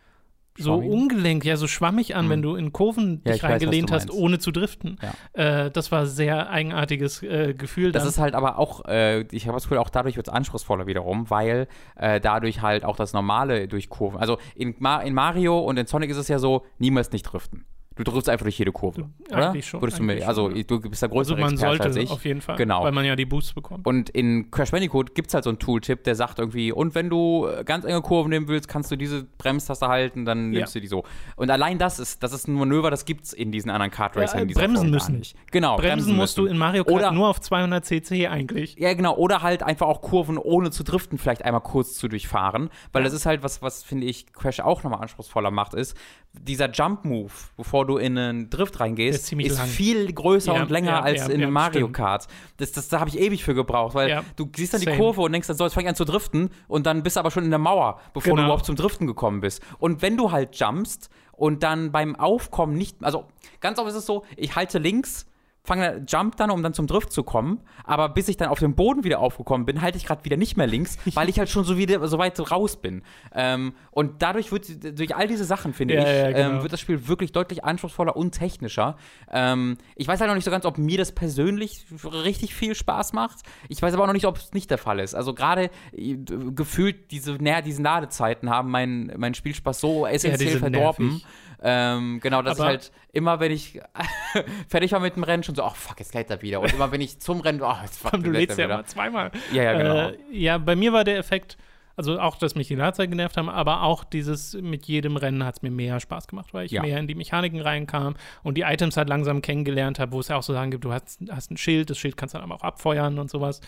[0.57, 2.29] so ungelenk, ja, so schwammig an, mhm.
[2.29, 4.97] wenn du in Kurven ja, dich reingelehnt hast, ohne zu driften.
[5.35, 5.65] Ja.
[5.65, 7.91] Äh, das war sehr eigenartiges äh, Gefühl.
[7.91, 10.87] Das ist halt aber auch, äh, ich habe das Gefühl, auch dadurch wird es anspruchsvoller
[10.87, 15.59] wiederum, weil äh, dadurch halt auch das Normale durch Kurven, also in, Ma in Mario
[15.59, 17.65] und in Sonic ist es ja so, niemals nicht driften.
[17.97, 19.09] Du drückst einfach durch jede Kurve.
[19.29, 19.49] oder?
[19.49, 19.81] Eigentlich schon.
[19.81, 22.09] Würdest du mir, also du bist der größere also man sollte als ich.
[22.11, 22.55] auf jeden Fall.
[22.55, 22.83] Genau.
[22.83, 23.85] Weil man ja die Boosts bekommt.
[23.85, 27.09] Und in Crash Bandicoot gibt es halt so einen Tooltip, der sagt irgendwie, und wenn
[27.09, 30.79] du ganz enge Kurven nehmen willst, kannst du diese Bremstaste halten, dann nimmst ja.
[30.79, 31.03] du die so.
[31.35, 34.15] Und allein das ist, das ist ein Manöver, das gibt es in diesen anderen Kart
[34.15, 34.47] Racern.
[34.47, 35.17] Ja, bremsen müssen.
[35.19, 35.35] Nicht.
[35.51, 35.77] Genau.
[35.77, 36.47] Bremsen, bremsen musst müssen.
[36.47, 38.75] du in Mario Kart oder, nur auf 200 cc eigentlich.
[38.77, 39.15] Ja, genau.
[39.15, 42.69] Oder halt einfach auch Kurven ohne zu driften vielleicht einmal kurz zu durchfahren.
[42.91, 45.97] Weil das ist halt was, was finde ich Crash auch nochmal anspruchsvoller macht, ist,
[46.41, 50.91] dieser Jump-Move, bevor du in einen Drift reingehst, ist, ist viel größer ja, und länger
[50.91, 52.27] ja, als ja, in Mario Kart.
[52.57, 54.91] Das, das, da habe ich ewig für gebraucht, weil du siehst dann Same.
[54.91, 57.19] die Kurve und denkst, dann soll es fängt an zu driften und dann bist du
[57.19, 58.43] aber schon in der Mauer, bevor genau.
[58.43, 59.61] du überhaupt zum Driften gekommen bist.
[59.79, 63.25] Und wenn du halt jumpst und dann beim Aufkommen nicht, also
[63.59, 65.27] ganz oft ist es so, ich halte links
[65.67, 67.59] fange Jump dann, um dann zum Drift zu kommen.
[67.83, 70.55] Aber bis ich dann auf dem Boden wieder aufgekommen bin, halte ich gerade wieder nicht
[70.55, 73.03] mehr links, weil ich halt schon so, wieder, so weit raus bin.
[73.35, 76.49] Ähm, und dadurch wird, durch all diese Sachen, finde ja, ich, ja, ähm, genau.
[76.49, 78.95] ähm, wird das Spiel wirklich deutlich anspruchsvoller und technischer.
[79.29, 83.11] Ähm, ich weiß halt noch nicht so ganz, ob mir das persönlich richtig viel Spaß
[83.11, 83.39] macht.
[83.67, 85.15] Ich weiß aber auch noch nicht, ob es nicht der Fall ist.
[85.15, 86.15] Also gerade äh,
[86.55, 91.07] gefühlt diese, naja, diese Ladezeiten haben meinen mein Spielspaß so essentiell ja, verdorben.
[91.07, 91.25] Nervig.
[91.61, 93.79] Ähm, genau, dass Aber ich halt immer, wenn ich
[94.69, 96.61] fertig war mit dem Rennen, schon so, ach fuck, jetzt lädt er wieder.
[96.61, 99.31] Und immer, wenn ich zum Rennen, ach, jetzt fuck, du lädst ja immer zweimal.
[99.51, 100.09] Ja, ja, genau.
[100.09, 101.57] Äh, ja, bei mir war der Effekt,
[101.95, 105.55] also auch, dass mich die Ladezeit genervt haben, aber auch dieses mit jedem Rennen hat
[105.55, 106.83] es mir mehr Spaß gemacht, weil ich ja.
[106.83, 110.37] mehr in die Mechaniken reinkam und die Items halt langsam kennengelernt habe, wo es ja
[110.37, 112.55] auch so Sachen gibt, du hast, hast ein Schild, das Schild kannst du dann aber
[112.55, 113.61] auch abfeuern und sowas.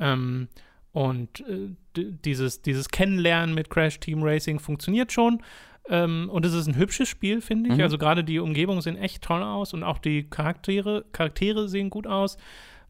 [0.00, 0.48] Ähm,
[0.90, 5.42] und äh, dieses, dieses Kennenlernen mit Crash Team Racing funktioniert schon.
[5.90, 7.76] Ähm, und es ist ein hübsches Spiel, finde ich.
[7.76, 7.82] Mhm.
[7.82, 12.06] Also gerade die Umgebungen sehen echt toll aus und auch die Charaktere, Charaktere sehen gut
[12.06, 12.36] aus.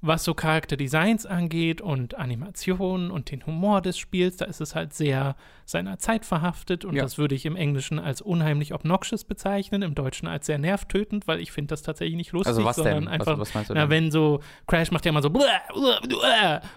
[0.01, 4.95] Was so Charakterdesigns angeht und Animationen und den Humor des Spiels, da ist es halt
[4.95, 5.35] sehr
[5.65, 7.03] seiner Zeit verhaftet und ja.
[7.03, 11.41] das würde ich im Englischen als unheimlich obnoxious bezeichnen, im Deutschen als sehr nervtötend, weil
[11.41, 13.09] ich finde das tatsächlich nicht lustig, also was sondern denn?
[13.09, 14.39] einfach, was, was na, wenn so,
[14.69, 15.33] Crash macht ja immer so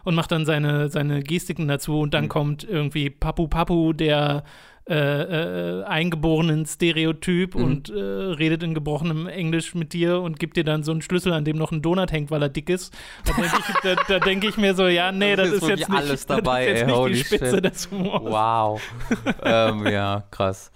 [0.03, 2.30] und macht dann seine, seine Gestiken dazu und dann mhm.
[2.30, 4.43] kommt irgendwie Papu Papu, der
[4.89, 7.63] äh, äh, eingeborenen Stereotyp mhm.
[7.63, 11.34] und äh, redet in gebrochenem Englisch mit dir und gibt dir dann so einen Schlüssel,
[11.34, 12.91] an dem noch ein Donut hängt, weil er dick ist.
[13.25, 15.69] Da denke ich, da, da denk ich, mir so, ja, nee, das, das ist, ist
[15.69, 17.65] jetzt nicht, alles dabei, das ist jetzt ey, nicht die Spitze shit.
[17.65, 18.23] des Humors.
[18.23, 18.82] Wow.
[19.43, 20.71] ähm, ja, krass.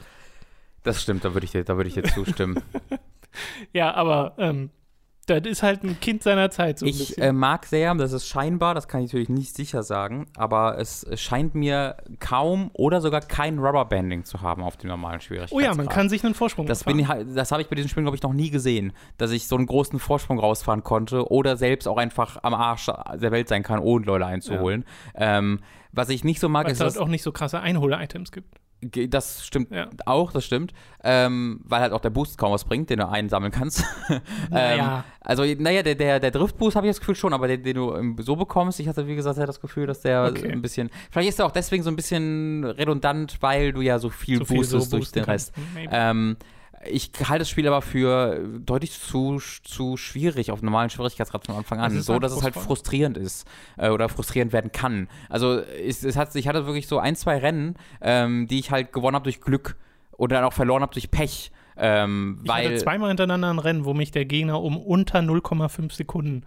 [0.84, 2.62] Das stimmt, da würde ich, dir, würd ich dir zustimmen.
[3.74, 4.70] ja, aber ähm,
[5.26, 6.80] das ist halt ein Kind seiner Zeit.
[6.80, 10.28] So ich äh, mag sehr, das ist scheinbar, das kann ich natürlich nicht sicher sagen,
[10.36, 15.62] aber es scheint mir kaum oder sogar kein Rubberbanding zu haben auf dem normalen Schwierigkeitsgrad.
[15.62, 18.06] Oh ja, man kann sich einen Vorsprung Das, bin, das habe ich bei diesen Spielen,
[18.06, 21.88] glaube ich, noch nie gesehen, dass ich so einen großen Vorsprung rausfahren konnte oder selbst
[21.88, 24.86] auch einfach am Arsch der Welt sein kann, ohne Leute einzuholen.
[25.16, 25.38] Ja.
[25.38, 25.60] Ähm,
[25.96, 28.32] was ich nicht so mag, Weil ist, dass es halt auch nicht so krasse Einhole-Items
[28.32, 28.60] gibt.
[28.82, 29.90] Das stimmt ja.
[30.06, 30.74] auch, das stimmt.
[31.04, 33.84] Ähm, weil halt auch der Boost kaum was bringt, den du einsammeln kannst.
[34.52, 34.98] Naja.
[34.98, 37.76] ähm, also, naja, der, der, der Drift-Boost habe ich das Gefühl schon, aber den, den
[37.76, 40.52] du so bekommst, ich hatte, wie gesagt, das Gefühl, dass der okay.
[40.52, 40.92] ein bisschen.
[41.10, 44.54] Vielleicht ist er auch deswegen so ein bisschen redundant, weil du ja so viel so
[44.54, 45.54] boostest so durch den Rest.
[45.90, 46.38] Ähm,
[46.90, 51.80] ich halte das Spiel aber für deutlich zu, zu schwierig auf normalen Schwierigkeitsgrad von Anfang
[51.80, 52.02] an.
[52.02, 55.08] So, halt dass es halt frustrierend ist äh, oder frustrierend werden kann.
[55.30, 58.94] Also es, es hat, ich hatte wirklich so ein, zwei Rennen, ähm, die ich halt
[58.94, 59.76] gewonnen habe durch Glück
[60.12, 61.52] oder dann auch verloren habe durch Pech.
[61.78, 65.94] Ähm, ich weil, hatte zweimal hintereinander ein Rennen, wo mich der Gegner um unter 0,5
[65.94, 66.44] Sekunden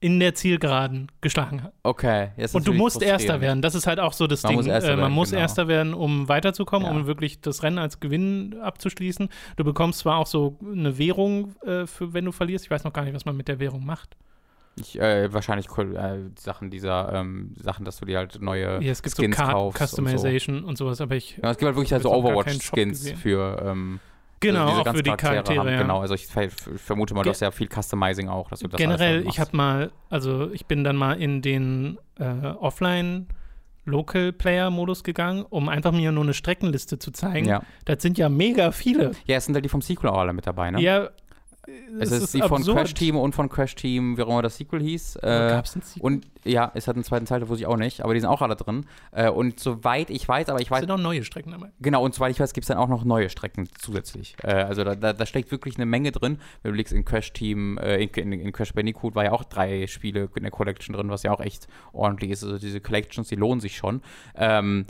[0.00, 1.72] in der Zielgeraden geschlagen hat.
[1.82, 2.30] Okay.
[2.52, 3.62] Und du musst Erster werden.
[3.62, 4.58] Das ist halt auch so das man Ding.
[4.58, 5.40] Muss Erster äh, man werden, muss genau.
[5.40, 6.94] Erster werden, um weiterzukommen, ja.
[6.94, 9.28] um wirklich das Rennen als Gewinn abzuschließen.
[9.56, 12.66] Du bekommst zwar auch so eine Währung, äh, für, wenn du verlierst.
[12.66, 14.16] Ich weiß noch gar nicht, was man mit der Währung macht.
[14.78, 19.02] Ich, äh, wahrscheinlich äh, Sachen dieser ähm, Sachen, dass du dir halt neue ja, es
[19.02, 20.68] gibt Skins so kaufst Customization und, so.
[20.68, 21.38] und, sowas, aber ich.
[21.42, 24.00] Ja, es gibt halt wirklich halt so Overwatch-Skins für ähm,
[24.40, 25.60] Genau, also auch für die Charaktere.
[25.60, 25.68] Haben.
[25.68, 25.82] Ja.
[25.82, 29.26] Genau, also ich vermute mal, du hast ja viel Customizing auch, dass du das Generell,
[29.26, 33.28] ich habe mal, also ich bin dann mal in den äh, Offline-
[33.88, 37.46] Local-Player-Modus gegangen, um einfach mir nur eine Streckenliste zu zeigen.
[37.46, 37.62] Ja.
[37.84, 39.12] Das sind ja mega viele.
[39.26, 40.80] Ja, es sind halt die vom Sequel auch alle mit dabei, ne?
[40.80, 41.08] Ja,
[42.00, 42.64] es, es ist, die absurd.
[42.64, 45.16] von Crash Team und von Crash Team, wie auch immer das Sequel hieß.
[45.16, 46.02] Äh, Gab's ein Sequel?
[46.02, 48.28] Und ja, es hat einen zweiten Teil, da wusste ich auch nicht, aber die sind
[48.28, 48.86] auch alle drin.
[49.12, 50.80] Äh, und soweit ich weiß, aber ich weiß.
[50.80, 51.70] Es sind auch neue Strecken dabei.
[51.80, 54.36] Genau, und soweit ich weiß, gibt es dann auch noch neue Strecken zusätzlich.
[54.42, 56.38] Äh, also da, da, da, steckt wirklich eine Menge drin.
[56.62, 59.44] Wenn du liegst in Crash Team, äh, in, in, in, Crash Bandicoot war ja auch
[59.44, 62.44] drei Spiele in der Collection drin, was ja auch echt ordentlich ist.
[62.44, 64.02] Also diese Collections, die lohnen sich schon.
[64.36, 64.86] Ähm,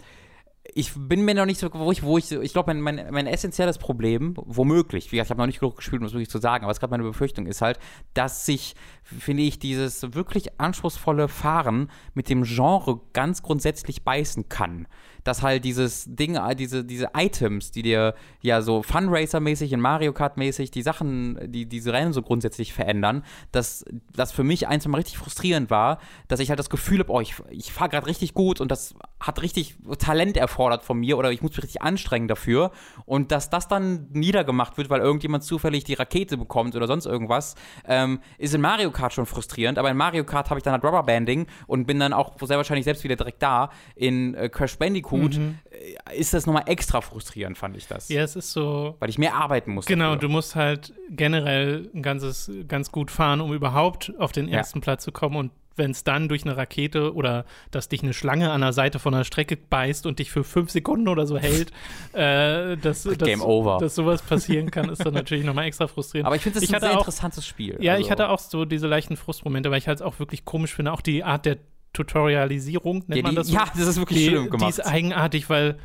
[0.75, 3.27] ich bin mir noch nicht so, wo ich, wo ich, ich glaube, mein, mein, mein
[3.27, 6.73] essentielles Problem, womöglich, ich habe noch nicht genug gespielt, um es wirklich zu sagen, aber
[6.73, 7.79] es gerade meine Befürchtung ist halt,
[8.14, 14.87] dass sich, finde ich, dieses wirklich anspruchsvolle Fahren mit dem Genre ganz grundsätzlich beißen kann
[15.27, 20.12] dass halt dieses Ding, äh, diese, diese Items, die dir ja so Funracer-mäßig in Mario
[20.12, 24.99] Kart-mäßig die Sachen, die diese Rennen so grundsätzlich verändern, dass das für mich eins mal
[24.99, 25.99] richtig frustrierend war,
[26.29, 28.95] dass ich halt das Gefühl habe, oh, ich, ich fahre gerade richtig gut und das
[29.18, 32.70] hat richtig Talent erfordert von mir oder ich muss mich richtig anstrengen dafür
[33.05, 37.57] und dass das dann niedergemacht wird, weil irgendjemand zufällig die Rakete bekommt oder sonst irgendwas,
[37.87, 40.85] ähm, ist in Mario Kart schon frustrierend, aber in Mario Kart habe ich dann halt
[40.85, 43.70] Rubberbanding und bin dann auch sehr wahrscheinlich selbst wieder direkt da.
[43.97, 45.59] In äh, Crash Bandicoot gut, mhm.
[45.71, 48.09] Äh, ist das nochmal extra frustrierend, fand ich das.
[48.09, 48.97] Ja, es ist so.
[48.99, 49.87] Weil ich mehr arbeiten muss.
[49.87, 50.21] Genau, dafür.
[50.21, 54.83] du musst halt generell ein ganzes, ganz gut fahren, um überhaupt auf den ersten ja.
[54.83, 58.51] Platz zu kommen und wenn es dann durch eine Rakete oder dass dich eine Schlange
[58.51, 61.71] an der Seite von der Strecke beißt und dich für fünf Sekunden oder so hält,
[62.12, 63.79] äh, dass, Game dass, over.
[63.79, 66.27] dass sowas passieren kann, ist dann natürlich nochmal extra frustrierend.
[66.27, 67.77] Aber ich finde, das ist ein sehr auch, interessantes Spiel.
[67.81, 68.05] Ja, also.
[68.05, 71.01] ich hatte auch so diese leichten Frustmomente, weil ich halt auch wirklich komisch finde, auch
[71.01, 71.59] die Art der
[71.97, 73.55] Tutorialisierung, nennt ja, man das so?
[73.55, 74.63] Ja, das ist wirklich die, schlimm gemacht.
[74.63, 75.79] Die ist eigenartig, weil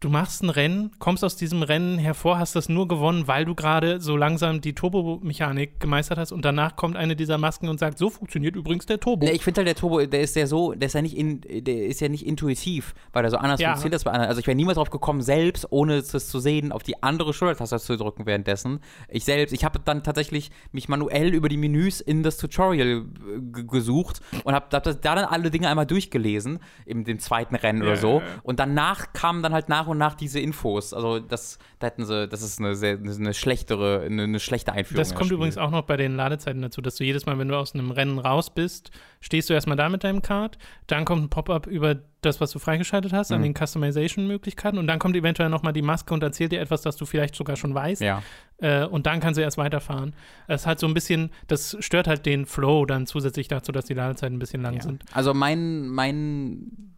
[0.00, 3.54] du machst ein Rennen, kommst aus diesem Rennen hervor, hast das nur gewonnen, weil du
[3.54, 7.96] gerade so langsam die Turbomechanik gemeistert hast und danach kommt eine dieser Masken und sagt,
[7.96, 9.24] so funktioniert übrigens der Turbo.
[9.24, 11.40] Nee, ich finde halt der Turbo, der ist ja so, der ist ja nicht, in,
[11.40, 13.70] der ist ja nicht intuitiv, weil er so anders ja.
[13.70, 14.28] funktioniert als bei anderen.
[14.28, 17.78] Also ich wäre niemals drauf gekommen, selbst ohne es zu sehen, auf die andere Schultertaste
[17.78, 18.80] zu drücken währenddessen.
[19.08, 23.62] Ich selbst, ich habe dann tatsächlich mich manuell über die Menüs in das Tutorial äh,
[23.62, 27.88] gesucht und habe hab da dann alle Dinge einmal durchgelesen, in dem zweiten Rennen ja,
[27.88, 28.22] oder so.
[28.42, 30.92] Und danach kamen dann halt nach nach und nach diese Infos.
[30.92, 34.98] Also das, da hätten sie, das ist eine sehr, eine schlechtere, eine, eine schlechte Einführung.
[34.98, 37.56] Das kommt übrigens auch noch bei den Ladezeiten dazu, dass du jedes Mal, wenn du
[37.56, 41.30] aus einem Rennen raus bist, stehst du erstmal da mit deinem Card, dann kommt ein
[41.30, 43.36] Pop-up über das, was du freigeschaltet hast, mhm.
[43.36, 46.96] an den Customization-Möglichkeiten und dann kommt eventuell nochmal die Maske und erzählt dir etwas, das
[46.96, 48.02] du vielleicht sogar schon weißt.
[48.02, 48.22] Ja.
[48.58, 50.14] Äh, und dann kannst du erst weiterfahren.
[50.48, 53.84] Das ist halt so ein bisschen, das stört halt den Flow dann zusätzlich dazu, dass
[53.84, 54.82] die Ladezeiten ein bisschen lang ja.
[54.82, 55.04] sind.
[55.12, 56.95] Also mein, mein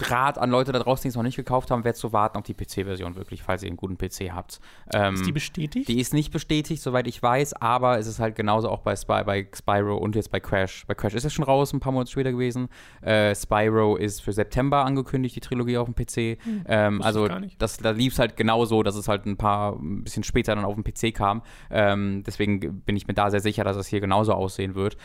[0.00, 2.44] Rat an Leute da draußen, die es noch nicht gekauft haben, wäre zu warten auf
[2.44, 4.60] die PC-Version wirklich, falls ihr einen guten PC habt.
[4.92, 5.88] Ähm, ist die bestätigt?
[5.88, 9.22] Die ist nicht bestätigt, soweit ich weiß, aber es ist halt genauso auch bei, Spy,
[9.24, 10.84] bei Spyro und jetzt bei Crash.
[10.86, 12.68] Bei Crash ist es schon raus, ein paar Monate später gewesen.
[13.02, 16.42] Äh, Spyro ist für September angekündigt, die Trilogie auf dem PC.
[16.42, 17.28] Hm, ähm, also
[17.58, 20.64] das, da lief es halt genauso, dass es halt ein paar, ein bisschen später dann
[20.64, 21.42] auf dem PC kam.
[21.70, 24.96] Ähm, deswegen bin ich mir da sehr sicher, dass es hier genauso aussehen wird.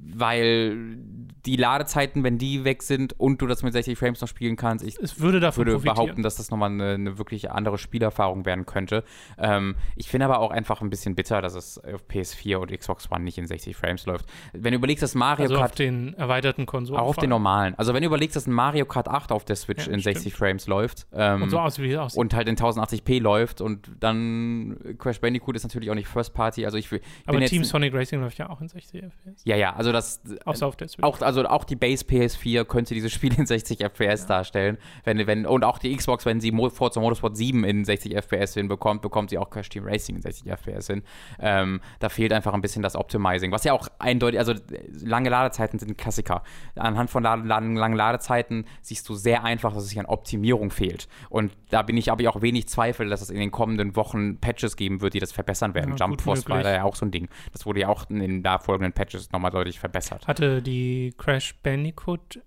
[0.00, 0.98] Weil
[1.46, 4.84] die Ladezeiten, wenn die weg sind und du das mit 60 Frames noch spielen kannst,
[4.84, 8.66] ich es würde, davon würde behaupten, dass das nochmal eine, eine wirklich andere Spielerfahrung werden
[8.66, 9.04] könnte.
[9.38, 13.10] Ähm, ich finde aber auch einfach ein bisschen bitter, dass es auf PS4 und Xbox
[13.10, 14.26] One nicht in 60 Frames läuft.
[14.52, 15.70] Wenn du überlegst, dass Mario also Kart.
[15.70, 17.00] auf den erweiterten Konsolen.
[17.00, 17.74] Auch auf den normalen.
[17.76, 20.20] Also wenn du überlegst, dass ein Mario Kart 8 auf der Switch ja, in 60
[20.20, 20.36] stimmt.
[20.36, 21.06] Frames läuft.
[21.12, 22.18] Ähm, und so aus wie es aussieht.
[22.18, 26.64] Und halt in 1080p läuft und dann Crash Bandicoot ist natürlich auch nicht First Party.
[26.66, 29.44] Also ich, ich aber Team Sonic Racing läuft ja auch in 60 FPS.
[29.44, 30.20] Ja, ja, also das.
[30.44, 31.02] Außer auf Switch.
[31.02, 34.28] Auch, also auch die Base PS4 könnte dieses Spiel in 60 FPS ja.
[34.28, 34.78] darstellen.
[35.04, 39.02] Wenn, wenn, und auch die Xbox, wenn sie Forza Motorsport 7 in 60 FPS hinbekommt,
[39.02, 41.02] bekommt sie auch Crash Team Racing in 60 FPS hin.
[41.38, 44.54] Ähm, da fehlt einfach ein bisschen das Optimizing, was ja auch eindeutig, also
[45.00, 46.42] lange Ladezeiten sind ein Klassiker.
[46.74, 50.70] Anhand von Lade, langen, langen Ladezeiten siehst du sehr einfach, dass es hier an Optimierung
[50.70, 51.08] fehlt.
[51.28, 54.38] Und da bin ich, habe ich auch wenig Zweifel, dass es in den kommenden Wochen
[54.38, 55.96] Patches geben wird, die das verbessern werden.
[55.96, 57.28] Ja, Jump Force war da ja auch so ein Ding.
[57.52, 60.26] Das wurde ja auch in den da folgenden Patches nochmal deutlich verbessert.
[60.26, 62.40] Hatte die Crash Bandicoot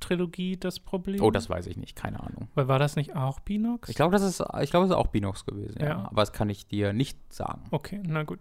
[0.00, 1.22] Trilogie das Problem?
[1.22, 2.48] Oh, das weiß ich nicht, keine Ahnung.
[2.54, 3.88] Weil war das nicht auch Binox?
[3.88, 5.88] Ich glaube, das ist, ich glaube, das ist auch Binox gewesen, ja.
[5.88, 6.08] ja.
[6.10, 7.62] Aber das kann ich dir nicht sagen.
[7.70, 8.40] Okay, na gut.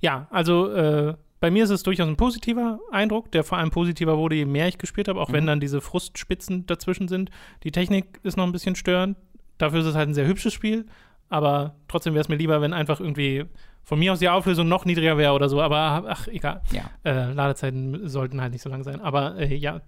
[0.00, 4.16] Ja, also äh, bei mir ist es durchaus ein positiver Eindruck, der vor allem positiver
[4.16, 5.32] wurde, je mehr ich gespielt habe, auch mhm.
[5.32, 7.30] wenn dann diese Frustspitzen dazwischen sind.
[7.64, 9.16] Die Technik ist noch ein bisschen störend.
[9.58, 10.86] Dafür ist es halt ein sehr hübsches Spiel,
[11.28, 13.46] aber trotzdem wäre es mir lieber, wenn einfach irgendwie
[13.84, 16.62] von mir aus die Auflösung noch niedriger wäre oder so, aber ach, egal.
[16.72, 16.84] Ja.
[17.04, 19.00] Äh, Ladezeiten sollten halt nicht so lang sein.
[19.00, 19.80] Aber äh, ja.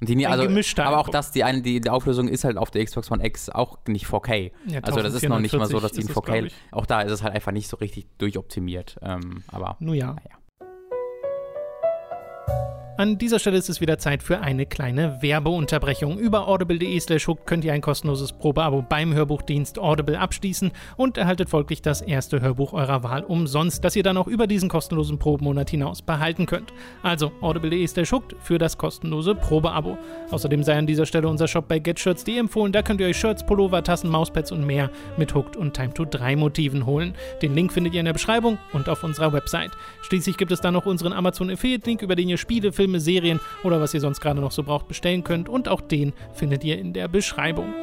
[0.00, 0.44] Die, also,
[0.76, 3.50] aber auch das, die, eine, die, die, Auflösung ist halt auf der Xbox One X
[3.50, 4.52] auch nicht 4K.
[4.66, 6.46] Ja, also das ist noch nicht mal so, dass die in 4K.
[6.46, 8.96] Es, auch da ist es halt einfach nicht so richtig durchoptimiert.
[9.02, 10.14] Ähm, aber Nun ja.
[10.14, 10.38] Naja.
[12.98, 16.18] An dieser Stelle ist es wieder Zeit für eine kleine Werbeunterbrechung.
[16.18, 21.48] Über audible.de slash hook könnt ihr ein kostenloses Probeabo beim Hörbuchdienst Audible abschließen und erhaltet
[21.48, 25.70] folglich das erste Hörbuch eurer Wahl umsonst, das ihr dann auch über diesen kostenlosen Probemonat
[25.70, 26.72] hinaus behalten könnt.
[27.04, 29.96] Also audible.de slash hook für das kostenlose Probeabo.
[30.32, 32.72] Außerdem sei an dieser Stelle unser Shop bei getshirts.de empfohlen.
[32.72, 36.04] Da könnt ihr euch Shirts, Pullover, Tassen, Mauspads und mehr mit Hooked und Time to
[36.04, 37.14] 3 Motiven holen.
[37.42, 39.70] Den Link findet ihr in der Beschreibung und auf unserer Website.
[40.02, 43.00] Schließlich gibt es dann noch unseren Amazon Affiliate Link, über den ihr Spiele, Filme, Filme,
[43.00, 45.50] Serien oder was ihr sonst gerade noch so braucht, bestellen könnt.
[45.50, 47.74] Und auch den findet ihr in der Beschreibung.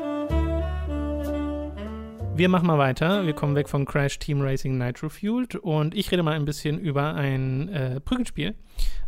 [2.36, 3.26] Wir machen mal weiter.
[3.26, 6.80] Wir kommen weg von Crash Team Racing Nitro Fueled und ich rede mal ein bisschen
[6.80, 8.56] über ein äh, Prügelspiel.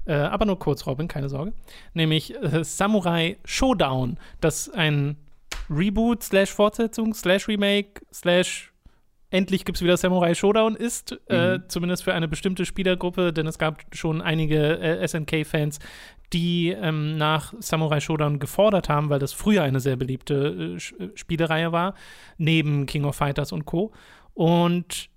[0.05, 1.51] Äh, aber nur kurz, Robin, keine Sorge.
[1.95, 5.17] Nämlich äh, Samurai Showdown, das ein
[5.69, 8.71] Reboot, slash Fortsetzung, slash Remake, slash
[9.29, 11.63] endlich gibt es wieder Samurai Showdown ist, äh, mhm.
[11.63, 15.79] äh, zumindest für eine bestimmte Spielergruppe, denn es gab schon einige äh, SNK-Fans,
[16.33, 21.11] die ähm, nach Samurai Showdown gefordert haben, weil das früher eine sehr beliebte äh, äh
[21.15, 21.95] Spielereihe war,
[22.37, 23.91] neben King of Fighters und Co.
[24.33, 25.09] Und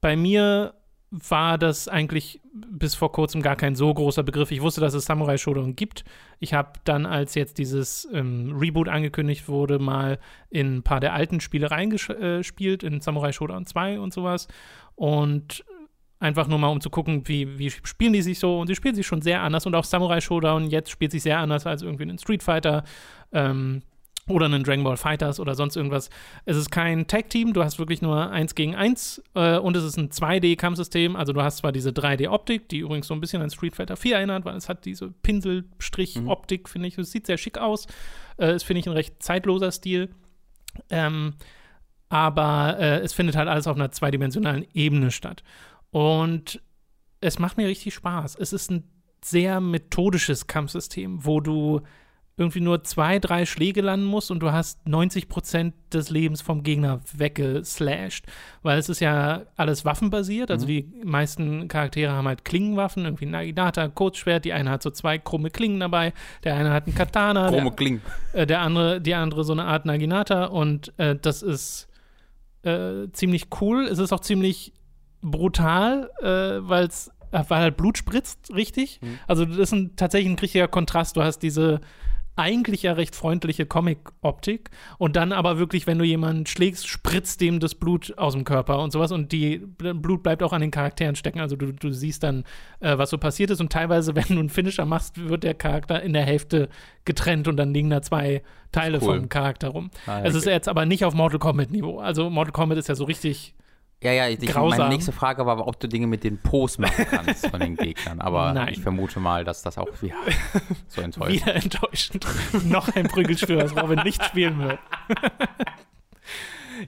[0.00, 0.74] bei mir
[1.12, 4.50] war das eigentlich bis vor kurzem gar kein so großer Begriff.
[4.50, 6.04] Ich wusste, dass es Samurai Shodown gibt.
[6.40, 11.12] Ich habe dann, als jetzt dieses ähm, Reboot angekündigt wurde, mal in ein paar der
[11.12, 14.48] alten Spiele reingespielt, in Samurai Shodown 2 und sowas.
[14.94, 15.64] Und
[16.18, 18.60] einfach nur mal, um zu gucken, wie, wie spielen die sich so.
[18.60, 19.66] Und sie spielen sich schon sehr anders.
[19.66, 22.84] Und auch Samurai Showdown jetzt spielt sich sehr anders als irgendwie ein Street Fighter.
[23.32, 23.82] Ähm,
[24.28, 26.08] oder einen Dragon Ball Fighters oder sonst irgendwas.
[26.44, 29.96] Es ist kein Tag-Team, du hast wirklich nur eins gegen eins äh, und es ist
[29.96, 31.16] ein 2D-Kampfsystem.
[31.16, 34.16] Also du hast zwar diese 3D-Optik, die übrigens so ein bisschen an Street Fighter 4
[34.16, 36.68] erinnert, weil es hat diese Pinselstrich-Optik, mhm.
[36.68, 36.98] finde ich.
[36.98, 37.86] Es sieht sehr schick aus.
[38.36, 40.10] Äh, es finde ich ein recht zeitloser Stil.
[40.88, 41.34] Ähm,
[42.08, 45.42] aber äh, es findet halt alles auf einer zweidimensionalen Ebene statt.
[45.90, 46.62] Und
[47.20, 48.36] es macht mir richtig Spaß.
[48.36, 48.84] Es ist ein
[49.24, 51.80] sehr methodisches Kampfsystem, wo du
[52.36, 56.62] irgendwie nur zwei, drei Schläge landen musst und du hast 90 Prozent des Lebens vom
[56.62, 58.24] Gegner weggeslasht.
[58.62, 60.50] Weil es ist ja alles waffenbasiert.
[60.50, 60.68] Also mhm.
[60.68, 64.46] die meisten Charaktere haben halt Klingenwaffen, irgendwie Naginata, Kurzschwert.
[64.46, 66.14] Die eine hat so zwei krumme Klingen dabei.
[66.42, 67.48] Der eine hat einen Katana.
[67.48, 68.00] Krumme Klingen.
[68.32, 70.46] Äh, der andere, die andere so eine Art Naginata.
[70.46, 71.88] Und äh, das ist
[72.62, 73.84] äh, ziemlich cool.
[73.84, 74.72] Es ist auch ziemlich
[75.20, 79.00] brutal, äh, weil es weil halt Blut spritzt, richtig.
[79.00, 79.18] Mhm.
[79.26, 81.16] Also das ist ein, tatsächlich ein richtiger Kontrast.
[81.16, 81.80] Du hast diese
[82.36, 87.60] eigentlich ja recht freundliche Comic-Optik und dann aber wirklich, wenn du jemanden schlägst, spritzt dem
[87.60, 91.14] das Blut aus dem Körper und sowas und die Blut bleibt auch an den Charakteren
[91.14, 91.40] stecken.
[91.40, 92.44] Also du, du siehst dann,
[92.80, 96.02] äh, was so passiert ist und teilweise, wenn du einen Finisher machst, wird der Charakter
[96.02, 96.68] in der Hälfte
[97.04, 99.18] getrennt und dann liegen da zwei Teile cool.
[99.18, 99.90] vom Charakter rum.
[100.06, 100.28] Ah, okay.
[100.28, 101.98] Es ist jetzt aber nicht auf Mortal Kombat-Niveau.
[101.98, 103.54] Also Mortal Kombat ist ja so richtig
[104.02, 104.78] ja, ja, ich, Grausam.
[104.78, 108.20] meine nächste Frage war, ob du Dinge mit den Pos machen kannst von den Gegnern.
[108.20, 108.68] Aber Nein.
[108.72, 110.14] ich vermute mal, dass das auch ja,
[110.88, 112.26] so enttäuschend Wieder enttäuschend.
[112.64, 114.78] Noch ein Prügelspiel, was Robin nicht spielen wird.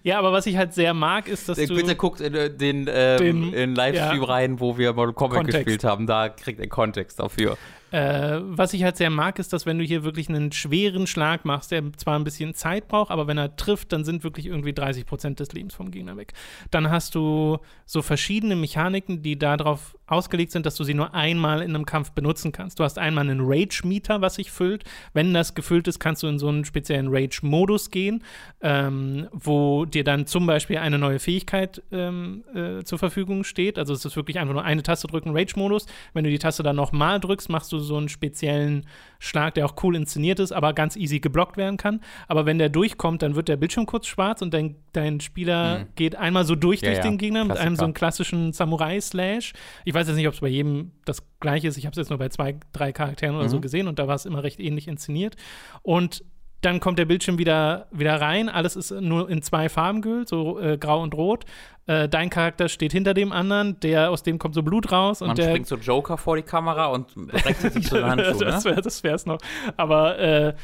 [0.03, 1.81] Ja, aber was ich halt sehr mag, ist, dass Bitte du.
[1.81, 5.85] Bitte guckt in den, ähm, den in Livestream ja, rein, wo wir Mortal Kombat gespielt
[5.85, 6.07] haben.
[6.07, 7.57] Da kriegt er Kontext dafür.
[7.95, 11.45] Äh, was ich halt sehr mag, ist, dass wenn du hier wirklich einen schweren Schlag
[11.45, 14.73] machst, der zwar ein bisschen Zeit braucht, aber wenn er trifft, dann sind wirklich irgendwie
[14.73, 16.33] 30 Prozent des Lebens vom Gegner weg.
[16.73, 21.63] Dann hast du so verschiedene Mechaniken, die darauf ausgelegt sind, dass du sie nur einmal
[21.63, 22.81] in einem Kampf benutzen kannst.
[22.81, 24.83] Du hast einmal einen Rage-Meter, was sich füllt.
[25.13, 28.25] Wenn das gefüllt ist, kannst du in so einen speziellen Rage-Modus gehen,
[28.61, 33.79] ähm, wo dir dann zum Beispiel eine neue Fähigkeit ähm, äh, zur Verfügung steht.
[33.79, 35.87] Also es ist wirklich einfach nur eine Taste drücken, Rage-Modus.
[36.13, 38.87] Wenn du die Taste dann nochmal drückst, machst du so einen speziellen
[39.19, 42.01] Schlag, der auch cool inszeniert ist, aber ganz easy geblockt werden kann.
[42.27, 45.87] Aber wenn der durchkommt, dann wird der Bildschirm kurz schwarz und dein, dein Spieler mhm.
[45.95, 47.03] geht einmal so durch ja, durch ja.
[47.05, 47.61] den Gegner Klassiker.
[47.61, 49.53] mit einem so einen klassischen Samurai-Slash.
[49.85, 51.77] Ich weiß jetzt nicht, ob es bei jedem das gleiche ist.
[51.77, 53.51] Ich habe es jetzt nur bei zwei, drei Charakteren oder mhm.
[53.51, 55.37] so gesehen und da war es immer recht ähnlich inszeniert.
[55.83, 56.25] Und
[56.65, 58.49] dann kommt der Bildschirm wieder, wieder rein.
[58.49, 61.45] Alles ist nur in zwei Farben gehüllt, so äh, grau und rot.
[61.87, 65.21] Äh, dein Charakter steht hinter dem anderen, der aus dem kommt so Blut raus.
[65.21, 68.39] Man und der, springt so Joker vor die Kamera und rechnet sich so eine Hand
[68.39, 68.81] zu, ne?
[68.83, 69.39] Das wäre es noch.
[69.77, 70.55] Aber äh,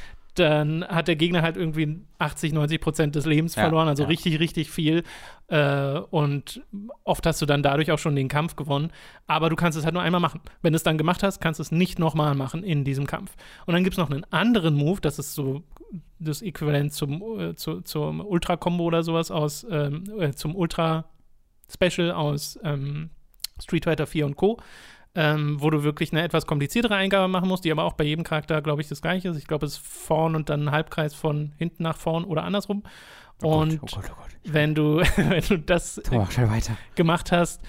[0.41, 4.09] dann hat der Gegner halt irgendwie 80, 90 Prozent des Lebens ja, verloren, also ja.
[4.09, 5.05] richtig, richtig viel.
[5.49, 6.62] Äh, und
[7.05, 8.91] oft hast du dann dadurch auch schon den Kampf gewonnen.
[9.26, 10.41] Aber du kannst es halt nur einmal machen.
[10.62, 13.36] Wenn du es dann gemacht hast, kannst du es nicht nochmal machen in diesem Kampf.
[13.66, 15.62] Und dann gibt es noch einen anderen Move, das ist so
[16.18, 22.59] das Äquivalent zum, äh, zu, zum Ultra-Combo oder sowas aus, ähm, äh, zum Ultra-Special aus
[22.64, 23.11] ähm,
[23.61, 24.59] Street Fighter 4 und Co
[25.15, 28.25] ähm, wo du wirklich eine etwas kompliziertere Eingabe machen musst, die aber auch bei jedem
[28.25, 29.37] Charakter, glaube ich, das gleiche ist.
[29.37, 32.85] Ich glaube, es ist vorn und dann ein Halbkreis von hinten nach vorn oder andersrum.
[33.43, 34.55] Oh und Gott, oh Gott, oh Gott.
[34.55, 36.27] wenn du, wenn du das oh,
[36.95, 37.61] gemacht hast,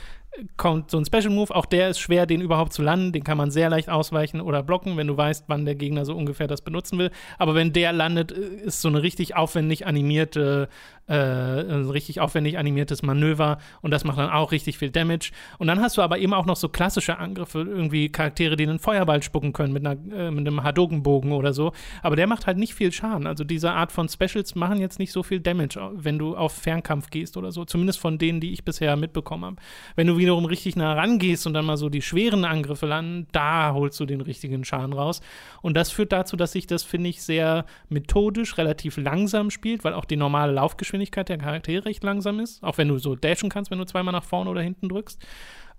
[0.57, 1.53] kommt so ein Special Move.
[1.53, 3.11] Auch der ist schwer, den überhaupt zu landen.
[3.11, 6.15] Den kann man sehr leicht ausweichen oder blocken, wenn du weißt, wann der Gegner so
[6.15, 7.11] ungefähr das benutzen will.
[7.37, 10.69] Aber wenn der landet, äh, ist so eine richtig aufwendig animierte
[11.07, 15.31] äh, ein richtig aufwendig animiertes Manöver und das macht dann auch richtig viel Damage.
[15.57, 18.79] Und dann hast du aber eben auch noch so klassische Angriffe, irgendwie Charaktere, die einen
[18.79, 21.73] Feuerball spucken können mit, einer, äh, mit einem Hadogenbogen oder so.
[22.01, 23.27] Aber der macht halt nicht viel Schaden.
[23.27, 27.09] Also diese Art von Specials machen jetzt nicht so viel Damage, wenn du auf Fernkampf
[27.09, 27.65] gehst oder so.
[27.65, 29.55] Zumindest von denen, die ich bisher mitbekommen habe.
[29.95, 33.73] Wenn du wiederum richtig nah rangehst und dann mal so die schweren Angriffe landen, da
[33.73, 35.21] holst du den richtigen Schaden raus.
[35.61, 39.93] Und das führt dazu, dass sich das, finde ich, sehr methodisch, relativ langsam spielt, weil
[39.93, 43.49] auch die normale Laufgeschwindigkeit Geschwindigkeit der Charaktere recht langsam ist, auch wenn du so dashen
[43.49, 45.25] kannst, wenn du zweimal nach vorne oder hinten drückst,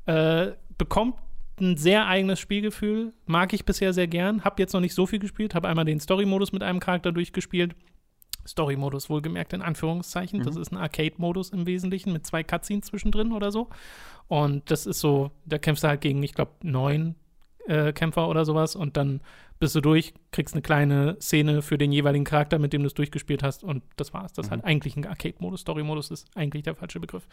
[0.07, 1.17] äh, bekommt
[1.61, 3.13] ein sehr eigenes Spielgefühl.
[3.27, 4.43] Mag ich bisher sehr gern.
[4.43, 5.55] Hab jetzt noch nicht so viel gespielt.
[5.55, 7.77] Hab einmal den Story-Modus mit einem Charakter durchgespielt.
[8.47, 10.41] Story-Modus wohlgemerkt in Anführungszeichen.
[10.41, 10.45] Mhm.
[10.45, 13.69] Das ist ein Arcade-Modus im Wesentlichen mit zwei Cutscenes zwischendrin oder so.
[14.29, 17.17] Und das ist so, da kämpfst du halt gegen, ich glaube, neun
[17.67, 19.21] äh, Kämpfer oder sowas und dann
[19.59, 22.95] bist du durch, kriegst eine kleine Szene für den jeweiligen Charakter, mit dem du es
[22.95, 24.33] durchgespielt hast und das war's.
[24.33, 24.47] Das mhm.
[24.47, 25.61] ist halt eigentlich ein Arcade-Modus.
[25.61, 27.29] Story-Modus ist eigentlich der falsche Begriff.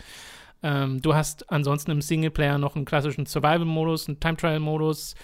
[0.61, 5.15] Ähm, du hast ansonsten im Singleplayer noch einen klassischen Survival-Modus, einen Time-Trial-Modus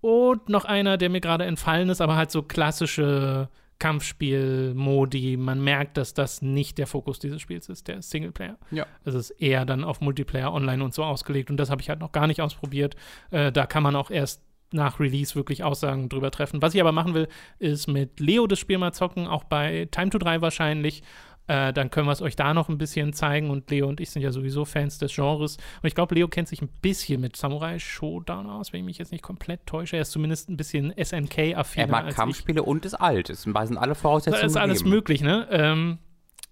[0.00, 3.48] und noch einer, der mir gerade entfallen ist, aber halt so klassische
[3.80, 5.36] Kampfspiel-Modi.
[5.36, 8.56] Man merkt, dass das nicht der Fokus dieses Spiels ist, der Singleplayer.
[8.70, 8.86] Ja.
[9.04, 11.98] Es ist eher dann auf Multiplayer, Online und so ausgelegt und das habe ich halt
[11.98, 12.94] noch gar nicht ausprobiert.
[13.32, 16.62] Äh, da kann man auch erst nach Release wirklich Aussagen drüber treffen.
[16.62, 17.28] Was ich aber machen will,
[17.58, 21.02] ist mit Leo das Spiel mal zocken, auch bei Time to 3 wahrscheinlich.
[21.50, 23.50] Äh, dann können wir es euch da noch ein bisschen zeigen.
[23.50, 25.56] Und Leo und ich sind ja sowieso Fans des Genres.
[25.82, 28.98] Und ich glaube, Leo kennt sich ein bisschen mit Samurai Showdown aus, wenn ich mich
[28.98, 29.96] jetzt nicht komplett täusche.
[29.96, 31.82] Er ist zumindest ein bisschen SNK-affin.
[31.82, 32.66] Er mag Kampfspiele ich.
[32.68, 33.30] und ist alt.
[33.30, 34.42] Es sind alle Voraussetzungen.
[34.42, 34.94] Da ist alles gegeben.
[34.94, 35.48] möglich, ne?
[35.50, 35.98] Ähm,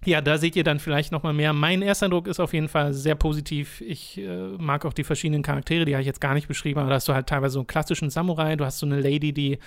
[0.04, 1.52] ja, da seht ihr dann vielleicht noch mal mehr.
[1.52, 3.80] Mein erster Eindruck ist auf jeden Fall sehr positiv.
[3.80, 6.88] Ich äh, mag auch die verschiedenen Charaktere, die habe ich jetzt gar nicht beschrieben, aber
[6.88, 8.56] da hast du halt teilweise so einen klassischen Samurai.
[8.56, 9.58] Du hast so eine Lady, die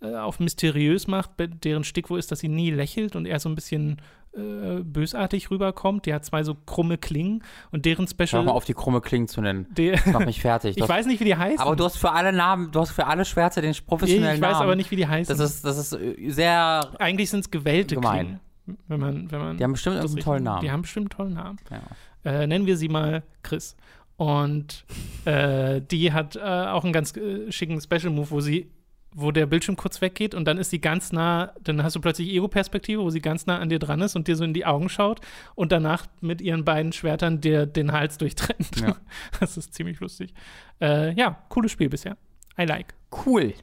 [0.00, 3.54] äh, auf mysteriös macht, deren Stickwo ist, dass sie nie lächelt und eher so ein
[3.54, 4.02] bisschen
[4.34, 6.06] äh, bösartig rüberkommt.
[6.06, 8.40] Die hat zwei so krumme Klingen und deren Special.
[8.40, 9.66] Hör mal auf, die krumme Klingen zu nennen.
[9.76, 10.76] Die, das macht mich fertig.
[10.78, 11.60] ich weiß nicht, wie die heißen.
[11.60, 14.36] Aber du hast für alle Namen, du hast für alle Schwerter den professionellen Namen.
[14.36, 14.62] Ich weiß Namen.
[14.62, 15.36] aber nicht, wie die heißen.
[15.36, 16.88] Das ist, das ist äh, sehr.
[16.98, 18.40] Eigentlich sind es gewählte gemein.
[18.64, 18.78] Klingen.
[18.88, 20.60] Wenn man, wenn man die haben bestimmt einen tollen Namen.
[20.60, 21.58] Die haben bestimmt einen tollen Namen.
[21.70, 22.42] Ja.
[22.42, 23.76] Äh, nennen wir sie mal Chris.
[24.16, 24.84] Und
[25.24, 28.70] äh, die hat äh, auch einen ganz äh, schicken Special Move, wo sie,
[29.14, 32.28] wo der Bildschirm kurz weggeht und dann ist sie ganz nah, dann hast du plötzlich
[32.30, 34.88] Ego-Perspektive, wo sie ganz nah an dir dran ist und dir so in die Augen
[34.88, 35.20] schaut
[35.54, 38.80] und danach mit ihren beiden Schwertern dir den Hals durchtrennt.
[38.80, 38.96] Ja.
[39.40, 40.34] Das ist ziemlich lustig.
[40.80, 42.16] Äh, ja, cooles Spiel bisher.
[42.58, 42.94] I like.
[43.26, 43.54] Cool.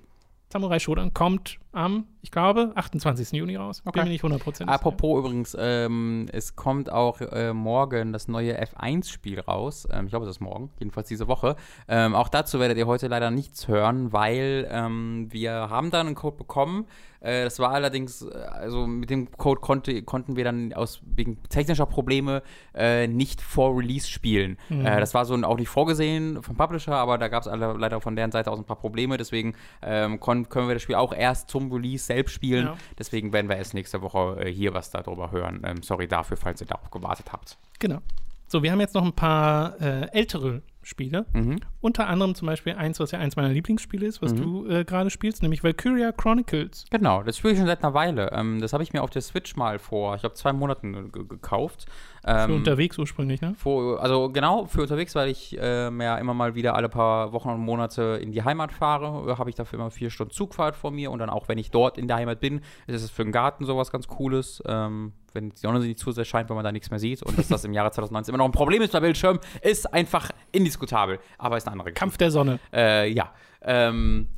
[0.52, 3.32] Samurai Shodown kommt am, ich glaube, 28.
[3.32, 3.82] Juni raus.
[3.86, 4.00] Okay.
[4.00, 5.20] Bin mir nicht 100% Apropos sicher.
[5.20, 9.88] übrigens, ähm, es kommt auch äh, morgen das neue F1-Spiel raus.
[9.92, 11.56] Ähm, ich glaube, es ist morgen, jedenfalls diese Woche.
[11.88, 16.16] Ähm, auch dazu werdet ihr heute leider nichts hören, weil ähm, wir haben da einen
[16.16, 16.86] Code bekommen.
[17.22, 21.42] Äh, das war allerdings, äh, also mit dem Code konnte, konnten wir dann aus wegen
[21.50, 22.42] technischer Probleme
[22.74, 24.58] äh, nicht vor Release spielen.
[24.70, 24.86] Mhm.
[24.86, 28.16] Äh, das war so auch nicht vorgesehen vom Publisher, aber da gab es leider von
[28.16, 29.18] deren Seite aus ein paar Probleme.
[29.18, 32.66] Deswegen ähm, können wir das Spiel auch erst zum Release selbst spielen.
[32.66, 32.78] Ja.
[32.98, 35.62] Deswegen werden wir erst nächste Woche äh, hier was darüber hören.
[35.66, 37.58] Ähm, sorry dafür, falls ihr darauf gewartet habt.
[37.80, 38.00] Genau.
[38.48, 41.28] So, wir haben jetzt noch ein paar äh, ältere Spiele.
[41.34, 41.60] Mhm.
[41.82, 44.42] Unter anderem zum Beispiel eins, was ja eins meiner Lieblingsspiele ist, was mhm.
[44.42, 46.86] du äh, gerade spielst, nämlich Valkyria Chronicles.
[46.90, 48.32] Genau, das spiele ich schon seit einer Weile.
[48.32, 51.86] Ähm, das habe ich mir auf der Switch mal vor, ich glaube, zwei Monaten gekauft.
[52.26, 53.54] Ähm, für unterwegs ursprünglich, ne?
[53.58, 57.50] Vor, also genau, für unterwegs, weil ich äh, ja immer mal wieder alle paar Wochen
[57.50, 61.12] und Monate in die Heimat fahre, habe ich dafür immer vier Stunden Zugfahrt vor mir
[61.12, 63.66] und dann auch, wenn ich dort in der Heimat bin, ist es für den Garten
[63.66, 64.62] sowas ganz Cooles.
[64.66, 67.38] Ähm, wenn die Sonne nicht zu sehr scheint, weil man da nichts mehr sieht und
[67.38, 71.20] dass das im Jahre 2019 immer noch ein Problem ist bei Bildschirm, ist einfach indiskutabel.
[71.38, 72.60] Aber ist eine andere Kampf der Sonne.
[72.74, 73.32] Äh, ja.
[73.62, 74.30] Ähm,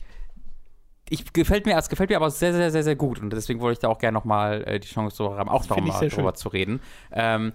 [1.09, 3.73] ich gefällt mir, es gefällt mir aber sehr, sehr, sehr, sehr gut und deswegen wollte
[3.73, 6.79] ich da auch gerne nochmal äh, die Chance zu haben, auch nochmal drüber zu reden.
[7.11, 7.51] Ähm,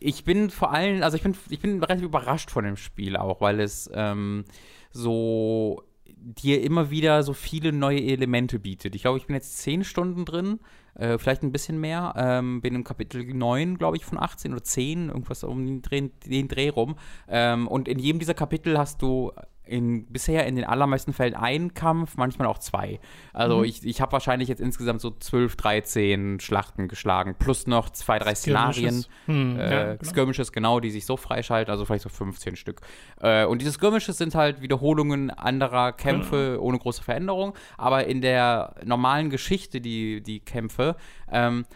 [0.00, 3.40] ich bin vor allem, also ich bin, ich bin relativ überrascht von dem Spiel auch,
[3.40, 4.44] weil es ähm,
[4.90, 8.94] so dir immer wieder so viele neue Elemente bietet.
[8.94, 10.60] Ich glaube, ich bin jetzt zehn Stunden drin,
[10.94, 12.14] äh, vielleicht ein bisschen mehr.
[12.16, 16.08] Ähm, bin im Kapitel 9, glaube ich, von 18 oder 10, irgendwas um den Dreh,
[16.26, 16.96] den Dreh rum.
[17.28, 19.32] Ähm, und in jedem dieser Kapitel hast du
[19.66, 23.00] in, bisher in den allermeisten Fällen einen Kampf, manchmal auch zwei.
[23.32, 23.64] Also mhm.
[23.64, 28.34] ich, ich habe wahrscheinlich jetzt insgesamt so 12, 13 Schlachten geschlagen, plus noch zwei, drei
[28.34, 29.04] Szenarien.
[29.26, 30.10] Hm, äh, ja, genau.
[30.10, 32.80] Skirmishes, genau, die sich so freischalten, also vielleicht so 15 Stück.
[33.20, 36.62] Äh, und diese Skirmishes sind halt Wiederholungen anderer Kämpfe genau.
[36.62, 40.96] ohne große Veränderung, aber in der normalen Geschichte, die, die Kämpfe,
[41.30, 41.66] ähm,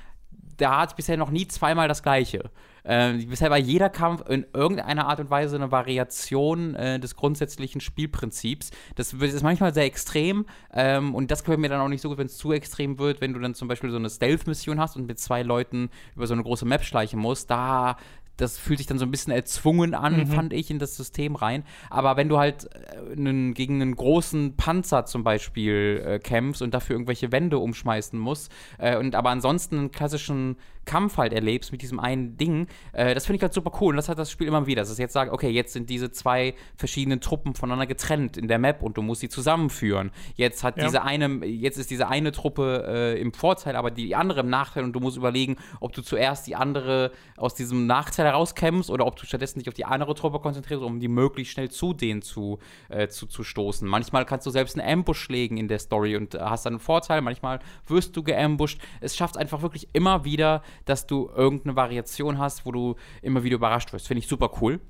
[0.57, 2.51] da hat es bisher noch nie zweimal das Gleiche.
[2.85, 7.81] Äh, bisher war jeder Kampf in irgendeiner Art und Weise eine Variation äh, des grundsätzlichen
[7.81, 8.71] Spielprinzips.
[8.97, 12.19] Das ist manchmal sehr extrem ähm, und das gefällt mir dann auch nicht so gut,
[12.19, 15.07] wenn es zu extrem wird, wenn du dann zum Beispiel so eine Stealth-Mission hast und
[15.07, 17.51] mit zwei Leuten über so eine große Map schleichen musst.
[17.51, 17.97] Da
[18.41, 20.27] das fühlt sich dann so ein bisschen erzwungen an, mhm.
[20.27, 21.65] fand ich, in das System rein.
[21.91, 26.73] Aber wenn du halt äh, einen, gegen einen großen Panzer zum Beispiel äh, kämpfst und
[26.73, 30.57] dafür irgendwelche Wände umschmeißen musst äh, und aber ansonsten einen klassischen
[30.91, 33.91] Kampf halt erlebst mit diesem einen Ding, äh, das finde ich halt super cool.
[33.91, 36.11] Und das hat das Spiel immer wieder, dass es jetzt sagt, okay, jetzt sind diese
[36.11, 40.11] zwei verschiedenen Truppen voneinander getrennt in der Map und du musst sie zusammenführen.
[40.35, 40.85] Jetzt hat ja.
[40.85, 44.83] diese eine, jetzt ist diese eine Truppe äh, im Vorteil, aber die andere im Nachteil
[44.83, 49.15] und du musst überlegen, ob du zuerst die andere aus diesem Nachteil herauskämpfst oder ob
[49.15, 52.59] du stattdessen dich auf die andere Truppe konzentrierst, um die möglichst schnell zu denen zu,
[52.89, 53.87] äh, zu, zu stoßen.
[53.87, 57.21] Manchmal kannst du selbst einen Ambush legen in der Story und hast dann einen Vorteil,
[57.21, 58.81] manchmal wirst du geambusht.
[59.01, 63.57] Es schafft einfach wirklich immer wieder dass du irgendeine Variation hast, wo du immer wieder
[63.57, 64.09] überrascht wirst.
[64.09, 64.81] Finde ich super cool.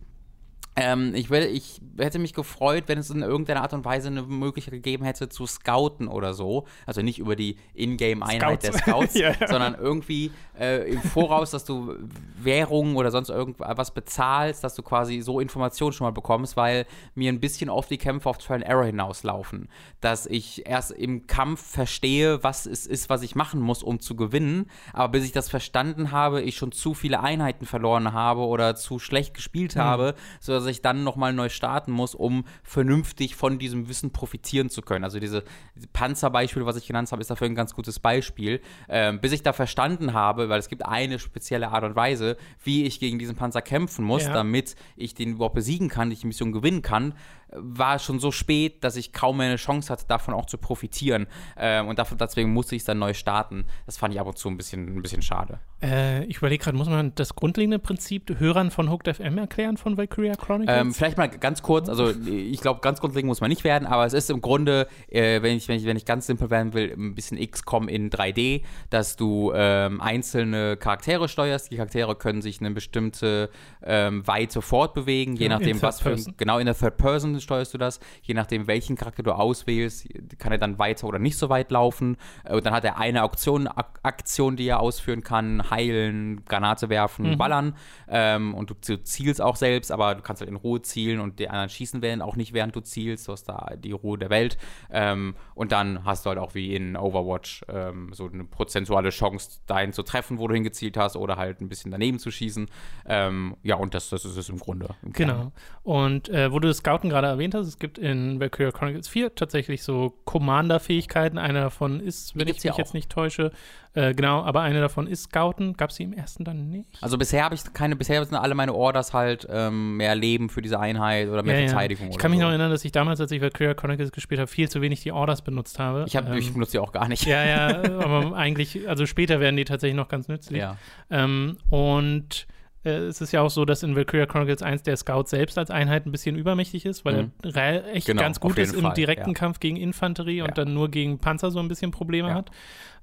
[0.77, 4.23] Ähm, ich, will, ich hätte mich gefreut, wenn es in irgendeiner Art und Weise eine
[4.23, 6.67] Möglichkeit gegeben hätte zu scouten oder so.
[6.87, 11.97] Also nicht über die Ingame-Einheit der Scouts, ja, sondern irgendwie äh, im Voraus, dass du
[12.39, 17.33] Währungen oder sonst irgendwas bezahlst, dass du quasi so Informationen schon mal bekommst, weil mir
[17.33, 19.69] ein bisschen oft die Kämpfe auf Trial and Error hinauslaufen.
[20.01, 24.15] Dass ich erst im Kampf verstehe, was es ist, was ich machen muss, um zu
[24.15, 24.71] gewinnen.
[24.93, 28.99] Aber bis ich das verstanden habe, ich schon zu viele Einheiten verloren habe oder zu
[29.01, 29.81] schlecht gespielt mhm.
[29.81, 34.83] habe, sodass ich dann nochmal neu starten muss, um vernünftig von diesem Wissen profitieren zu
[34.83, 35.05] können.
[35.05, 35.45] Also diese
[35.93, 38.61] Panzerbeispiel, was ich genannt habe, ist dafür ein ganz gutes Beispiel.
[38.89, 42.85] Ähm, bis ich da verstanden habe, weil es gibt eine spezielle Art und Weise, wie
[42.85, 44.33] ich gegen diesen Panzer kämpfen muss, ja.
[44.33, 47.15] damit ich den überhaupt besiegen kann, ich die Mission gewinnen kann,
[47.53, 51.27] war schon so spät, dass ich kaum mehr eine Chance hatte, davon auch zu profitieren.
[51.57, 53.65] Ähm, und dafür, deswegen musste ich es dann neu starten.
[53.87, 55.61] Das fand ich ab und zu ein bisschen, ein bisschen schade.
[55.83, 59.97] Äh, ich überlege gerade, muss man das grundlegende Prinzip Hörern von Hooked FM erklären von
[59.97, 60.79] Valkyria Chronicles?
[60.79, 64.05] Ähm, vielleicht mal ganz kurz, also ich glaube, ganz grundlegend muss man nicht werden, aber
[64.05, 66.93] es ist im Grunde, äh, wenn, ich, wenn, ich, wenn ich ganz simpel werden will,
[66.97, 71.71] ein bisschen XCOM in 3D, dass du ähm, einzelne Charaktere steuerst.
[71.73, 73.49] Die Charaktere können sich eine bestimmte
[73.83, 76.17] ähm, Weite fortbewegen, je ja, nachdem, was für.
[76.37, 78.01] Genau, in der Third Person steuerst du das.
[78.23, 82.17] Je nachdem, welchen Charakter du auswählst, kann er dann weiter oder nicht so weit laufen.
[82.45, 83.69] Äh, und dann hat er eine Auktion,
[84.03, 87.39] Aktion, die er ausführen kann: heilen, Granate werfen, mhm.
[87.39, 87.77] ballern.
[88.09, 91.39] Ähm, und du, du, zielst auch selbst, aber du kannst halt in Ruhe zielen und
[91.39, 93.29] die anderen schießen werden auch nicht, während du zielst.
[93.29, 94.59] Du hast da die Ruhe der Welt.
[94.91, 99.61] Ähm, und dann hast du halt auch wie in Overwatch ähm, so eine prozentuale Chance,
[99.67, 102.69] dahin zu treffen, wo du hingezielt hast, oder halt ein bisschen daneben zu schießen.
[103.07, 104.95] Ähm, ja, und das, das ist es im Grunde.
[105.03, 105.53] Im genau.
[105.83, 109.35] Und äh, wo du das Scouten gerade erwähnt hast, es gibt in Valkyria Chronicles 4
[109.35, 111.39] tatsächlich so Commander-Fähigkeiten.
[111.39, 113.53] Eine davon ist, wenn ich mich jetzt nicht täusche,
[113.93, 115.77] äh, genau, aber eine davon ist Scouten.
[115.77, 116.89] Gab es sie im ersten dann nicht?
[117.01, 120.63] Also bisher habe ich keine, bisher sind alle meine Orders halt ähm, mehr Leben für
[120.63, 122.07] diese Einheit oder mehr ja, Verteidigung.
[122.07, 122.13] Ja.
[122.13, 122.45] Ich kann mich so.
[122.45, 125.11] noch erinnern, dass ich damals, als ich Valkyria Chronicles gespielt habe, viel zu wenig die
[125.11, 126.05] Orders benutzt habe.
[126.07, 127.27] Ich, hab, ähm, ich benutze die auch gar nicht.
[127.27, 127.69] Ja, ja,
[128.01, 130.61] aber eigentlich, also später werden die tatsächlich noch ganz nützlich.
[130.61, 130.77] Ja.
[131.11, 132.47] Ähm, und
[132.83, 136.07] es ist ja auch so, dass in Valkyria Chronicles 1 der Scout selbst als Einheit
[136.07, 137.33] ein bisschen übermächtig ist, weil mhm.
[137.43, 139.35] er echt genau, ganz gut ist im Fall, direkten ja.
[139.35, 140.55] Kampf gegen Infanterie und ja.
[140.55, 142.35] dann nur gegen Panzer so ein bisschen Probleme ja.
[142.35, 142.51] hat.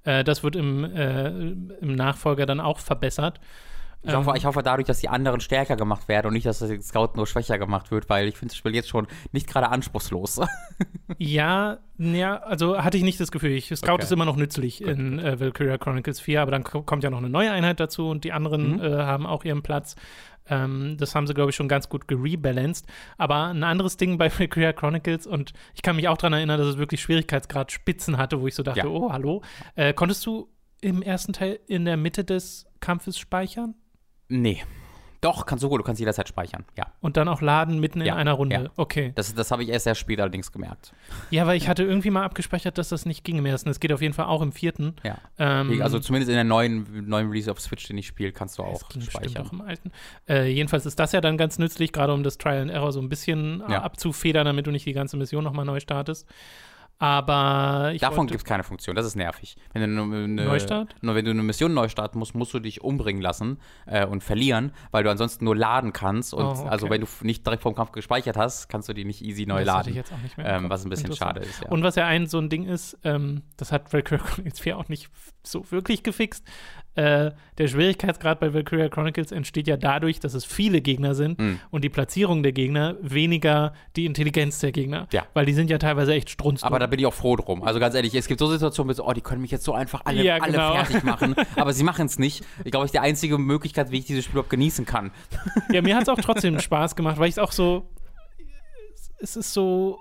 [0.03, 3.39] Äh, das wird im, äh, im Nachfolger dann auch verbessert.
[4.03, 6.69] Ich hoffe, ich hoffe dadurch, dass die anderen stärker gemacht werden und nicht, dass das
[6.87, 10.39] Scout nur schwächer gemacht wird, weil ich finde das Spiel jetzt schon nicht gerade anspruchslos.
[11.17, 13.51] ja, ja, also hatte ich nicht das Gefühl.
[13.51, 14.03] Ich, Scout okay.
[14.03, 14.89] ist immer noch nützlich Gut.
[14.89, 18.23] in äh, Valkyria Chronicles 4, aber dann kommt ja noch eine neue Einheit dazu und
[18.23, 18.83] die anderen mhm.
[18.83, 19.95] äh, haben auch ihren Platz.
[20.49, 22.85] Ähm, das haben sie, glaube ich, schon ganz gut gerebalanced.
[23.17, 26.67] Aber ein anderes Ding bei Valkyria Chronicles, und ich kann mich auch daran erinnern, dass
[26.67, 28.87] es wirklich Schwierigkeitsgrad Spitzen hatte, wo ich so dachte, ja.
[28.87, 29.41] oh, hallo.
[29.75, 30.49] Äh, konntest du
[30.81, 33.75] im ersten Teil in der Mitte des Kampfes speichern?
[34.29, 34.63] Nee.
[35.21, 36.85] Doch, kannst du gut, du kannst jederzeit speichern, ja.
[37.01, 38.55] Und dann auch laden mitten ja, in einer Runde.
[38.55, 38.69] Ja.
[38.75, 39.13] Okay.
[39.15, 40.93] Das, das habe ich erst sehr spät allerdings gemerkt.
[41.31, 43.69] Ja, weil ich hatte irgendwie mal abgespeichert, dass das nicht ging im ersten.
[43.69, 44.95] Es geht auf jeden Fall auch im vierten.
[45.03, 45.17] Ja.
[45.39, 48.63] Ähm, also zumindest in der neuen, neuen Release auf Switch, den ich spiele, kannst du
[48.63, 49.47] auch ging speichern.
[49.47, 49.91] Auch im alten.
[50.29, 53.01] Äh, jedenfalls ist das ja dann ganz nützlich, gerade um das Trial and Error so
[53.01, 53.81] ein bisschen ja.
[53.81, 56.27] abzufedern, damit du nicht die ganze Mission nochmal neu startest.
[56.99, 59.55] Aber Davon gibt es keine Funktion, das ist nervig.
[59.73, 60.95] Wenn du eine, Neustart?
[61.01, 64.71] wenn du eine Mission neu starten musst, musst du dich umbringen lassen äh, und verlieren,
[64.89, 66.33] weil du ansonsten nur laden kannst.
[66.33, 66.69] Und oh, okay.
[66.69, 69.59] also wenn du nicht direkt vom Kampf gespeichert hast, kannst du die nicht easy neu
[69.59, 69.89] das laden.
[69.89, 71.61] Ich jetzt auch nicht mehr ähm, was ein bisschen schade ist.
[71.61, 71.69] Ja.
[71.69, 74.89] Und was ja ein so ein Ding ist, ähm, das hat Valkyrie jetzt 4 auch
[74.89, 75.09] nicht
[75.43, 76.43] so wirklich gefixt,
[76.97, 81.59] äh, der Schwierigkeitsgrad bei Valkyria Chronicles entsteht ja dadurch, dass es viele Gegner sind Mhm.
[81.69, 85.07] und die Platzierung der Gegner weniger die Intelligenz der Gegner.
[85.13, 85.25] Ja.
[85.35, 86.65] Weil die sind ja teilweise echt strunzdumm.
[86.67, 87.61] Aber da bin ich auch froh drum.
[87.63, 90.01] Also ganz ehrlich, es gibt so Situationen, so, oh, die können mich jetzt so einfach
[90.05, 90.73] alle, Ja, alle genau.
[90.73, 91.35] fertig machen.
[91.55, 92.43] Aber sie machen es nicht.
[92.65, 95.11] Ich glaube, ich die einzige Möglichkeit, wie ich dieses Spiel überhaupt genießen kann.
[95.71, 97.89] Ja, mir hat es auch trotzdem Spaß gemacht, weil ich es auch so.
[99.19, 99.99] Es ist so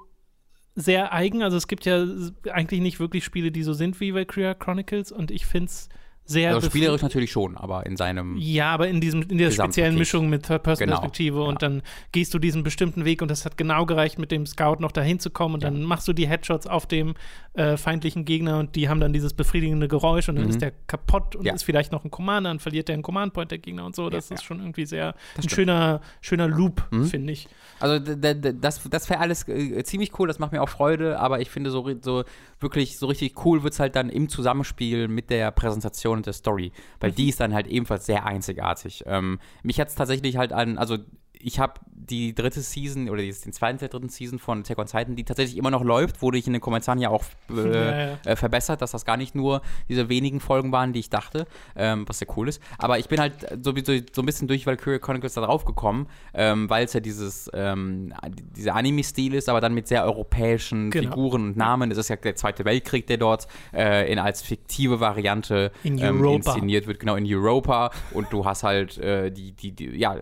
[0.74, 1.42] sehr eigen.
[1.42, 2.07] Also, es gibt ja
[2.53, 5.88] eigentlich nicht wirklich Spiele, die so sind wie Valkyria Chronicles und ich finde es
[6.26, 6.54] sehr.
[6.54, 8.36] Also spielerisch natürlich schon, aber in seinem.
[8.36, 12.38] Ja, aber in, diesem, in der speziellen Mischung mit Third-Person-Perspektive Genau, und dann gehst du
[12.38, 15.54] diesen bestimmten Weg und das hat genau gereicht, mit dem Scout noch dahin zu kommen
[15.54, 15.70] und Ja.
[15.70, 17.14] dann machst du die Headshots auf dem
[17.54, 20.50] äh, feindlichen Gegner und die haben dann dieses befriedigende Geräusch und dann Mhm.
[20.50, 21.54] ist der kaputt und Ja.
[21.54, 24.10] ist vielleicht noch ein Commander, dann verliert der einen Command-Point der Gegner und so.
[24.10, 24.46] Das Ja, ist ja.
[24.46, 25.52] schon irgendwie sehr ein stimmt.
[25.52, 27.04] schöner, schöner Loop, Mhm.
[27.06, 27.48] finde ich.
[27.80, 31.50] Also das, das wäre alles äh, ziemlich cool, das macht mir auch Freude, aber ich
[31.50, 32.24] finde so, so
[32.60, 36.32] wirklich so richtig cool wird es halt dann im Zusammenspiel mit der Präsentation und der
[36.32, 39.04] Story, weil die ist dann halt ebenfalls sehr einzigartig.
[39.06, 40.98] Ähm, mich hat es tatsächlich halt an, also
[41.41, 44.87] ich habe die dritte Season oder die- den zweiten der dritten Season von Attack on
[44.87, 48.07] Titan, die tatsächlich immer noch läuft, wurde ich in den Kommentaren ja auch äh, Ja,
[48.09, 48.18] ja.
[48.24, 52.05] Äh, verbessert, dass das gar nicht nur diese wenigen Folgen waren, die ich dachte, ähm,
[52.09, 52.61] was sehr cool ist.
[52.78, 56.07] Aber ich bin halt so, so, so ein bisschen durch Valkyria Chronicles da drauf gekommen,
[56.34, 58.12] ähm, weil es ja dieses, ähm,
[58.57, 61.11] dieser Anime-Stil ist, aber dann mit sehr europäischen Genau.
[61.11, 61.91] Figuren und Namen.
[61.91, 66.24] Es ist ja der Zweite Weltkrieg, der dort äh, in, als fiktive Variante In ähm,
[66.24, 67.91] inszeniert wird, genau in Europa.
[68.12, 70.16] Und du hast halt äh, die, die, die, ja,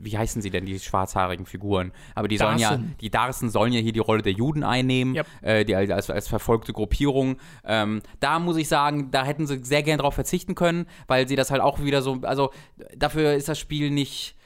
[0.00, 1.92] wie heißen sie denn, die schwarzhaarigen Figuren?
[2.14, 2.94] Aber die sollen ja, Darsen.
[3.00, 5.26] die Darsen sollen ja hier die Rolle der Juden einnehmen, Yep.
[5.42, 7.36] äh, die als, als, als verfolgte Gruppierung.
[7.64, 11.36] Ähm, da muss ich sagen, da hätten sie sehr gern drauf verzichten können, weil sie
[11.36, 12.50] das halt auch wieder so, also
[12.96, 14.36] dafür ist das Spiel nicht.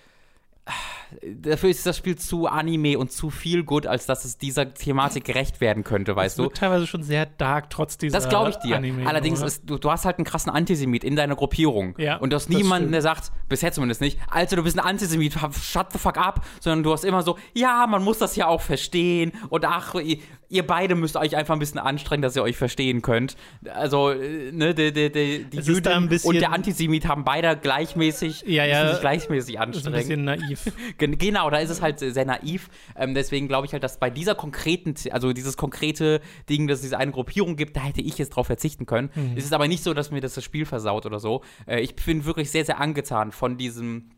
[1.23, 5.25] Dafür ist das Spiel zu Anime und zu viel gut, als dass es dieser Thematik
[5.25, 6.47] gerecht werden könnte, weißt du?
[6.49, 8.77] teilweise schon sehr dark, trotz dieser Das glaube ich dir.
[8.77, 11.95] Anime, Allerdings ist, du, du hast halt einen krassen Antisemit in deiner Gruppierung.
[11.99, 15.35] Ja, und du hast niemanden, der sagt, bisher zumindest nicht, Alter, du bist ein Antisemit,
[15.61, 18.61] shut the fuck up, sondern du hast immer so, ja, man muss das ja auch
[18.61, 20.18] verstehen und ach, ihr,
[20.49, 23.37] ihr beide müsst euch einfach ein bisschen anstrengen, dass ihr euch verstehen könnt.
[23.75, 28.64] Also, äh, ne, die, die, die, die Jüdin und der Antisemit haben beide gleichmäßig, Ja,
[28.64, 28.81] ja.
[28.83, 29.95] müssen sich gleichmäßig Das ist ein anstrengen.
[29.95, 30.59] bisschen naiv.
[30.98, 32.68] Gen genau, da ist es halt sehr naiv.
[32.96, 36.82] Ähm, deswegen glaube ich halt, dass bei dieser konkreten, also dieses konkrete Ding, dass es
[36.82, 39.11] diese eine Gruppierung gibt, da hätte ich jetzt drauf verzichten können.
[39.14, 39.34] Mhm.
[39.36, 41.42] Es ist aber nicht so, dass mir das das Spiel versaut oder so.
[41.66, 44.11] Äh, ich bin wirklich sehr, sehr angetan von diesem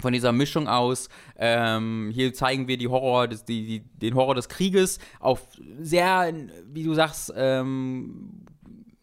[0.00, 4.36] von dieser Mischung aus, ähm, hier zeigen wir die Horror des, die, die, den Horror
[4.36, 5.48] des Krieges auf
[5.80, 6.32] sehr,
[6.66, 8.46] wie du sagst, ähm,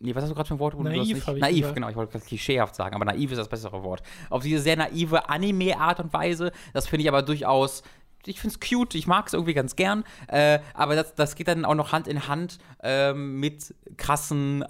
[0.06, 0.76] Nee, was hast du gerade für ein Wort?
[0.80, 1.89] Naiv, nicht- Naiv, genau.
[1.89, 4.01] Ich wollte klischeehaft sagen, aber naiv ist das bessere Wort.
[4.30, 6.51] Auf diese sehr naive Anime-Art und Weise.
[6.74, 7.84] Das finde ich aber durchaus.
[8.28, 11.47] Ich finde es cute, ich mag es irgendwie ganz gern, äh, aber das, das geht
[11.47, 14.64] dann auch noch Hand in Hand ähm, mit krassen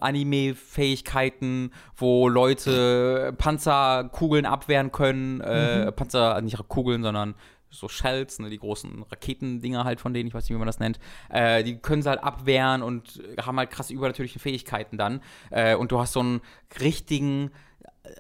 [0.66, 7.36] Anime-Fähigkeiten, wo Leute Panzerkugeln abwehren können, äh, Panzer, nicht Kugeln, sondern
[7.80, 10.80] so Shells, ne, die großen Raketendinger halt von denen, ich weiß nicht, wie man das
[10.80, 11.00] nennt,
[11.30, 15.22] äh, die können sie halt abwehren und haben halt krass übernatürliche Fähigkeiten dann.
[15.52, 16.42] Äh, und du hast so einen
[16.80, 17.52] richtigen,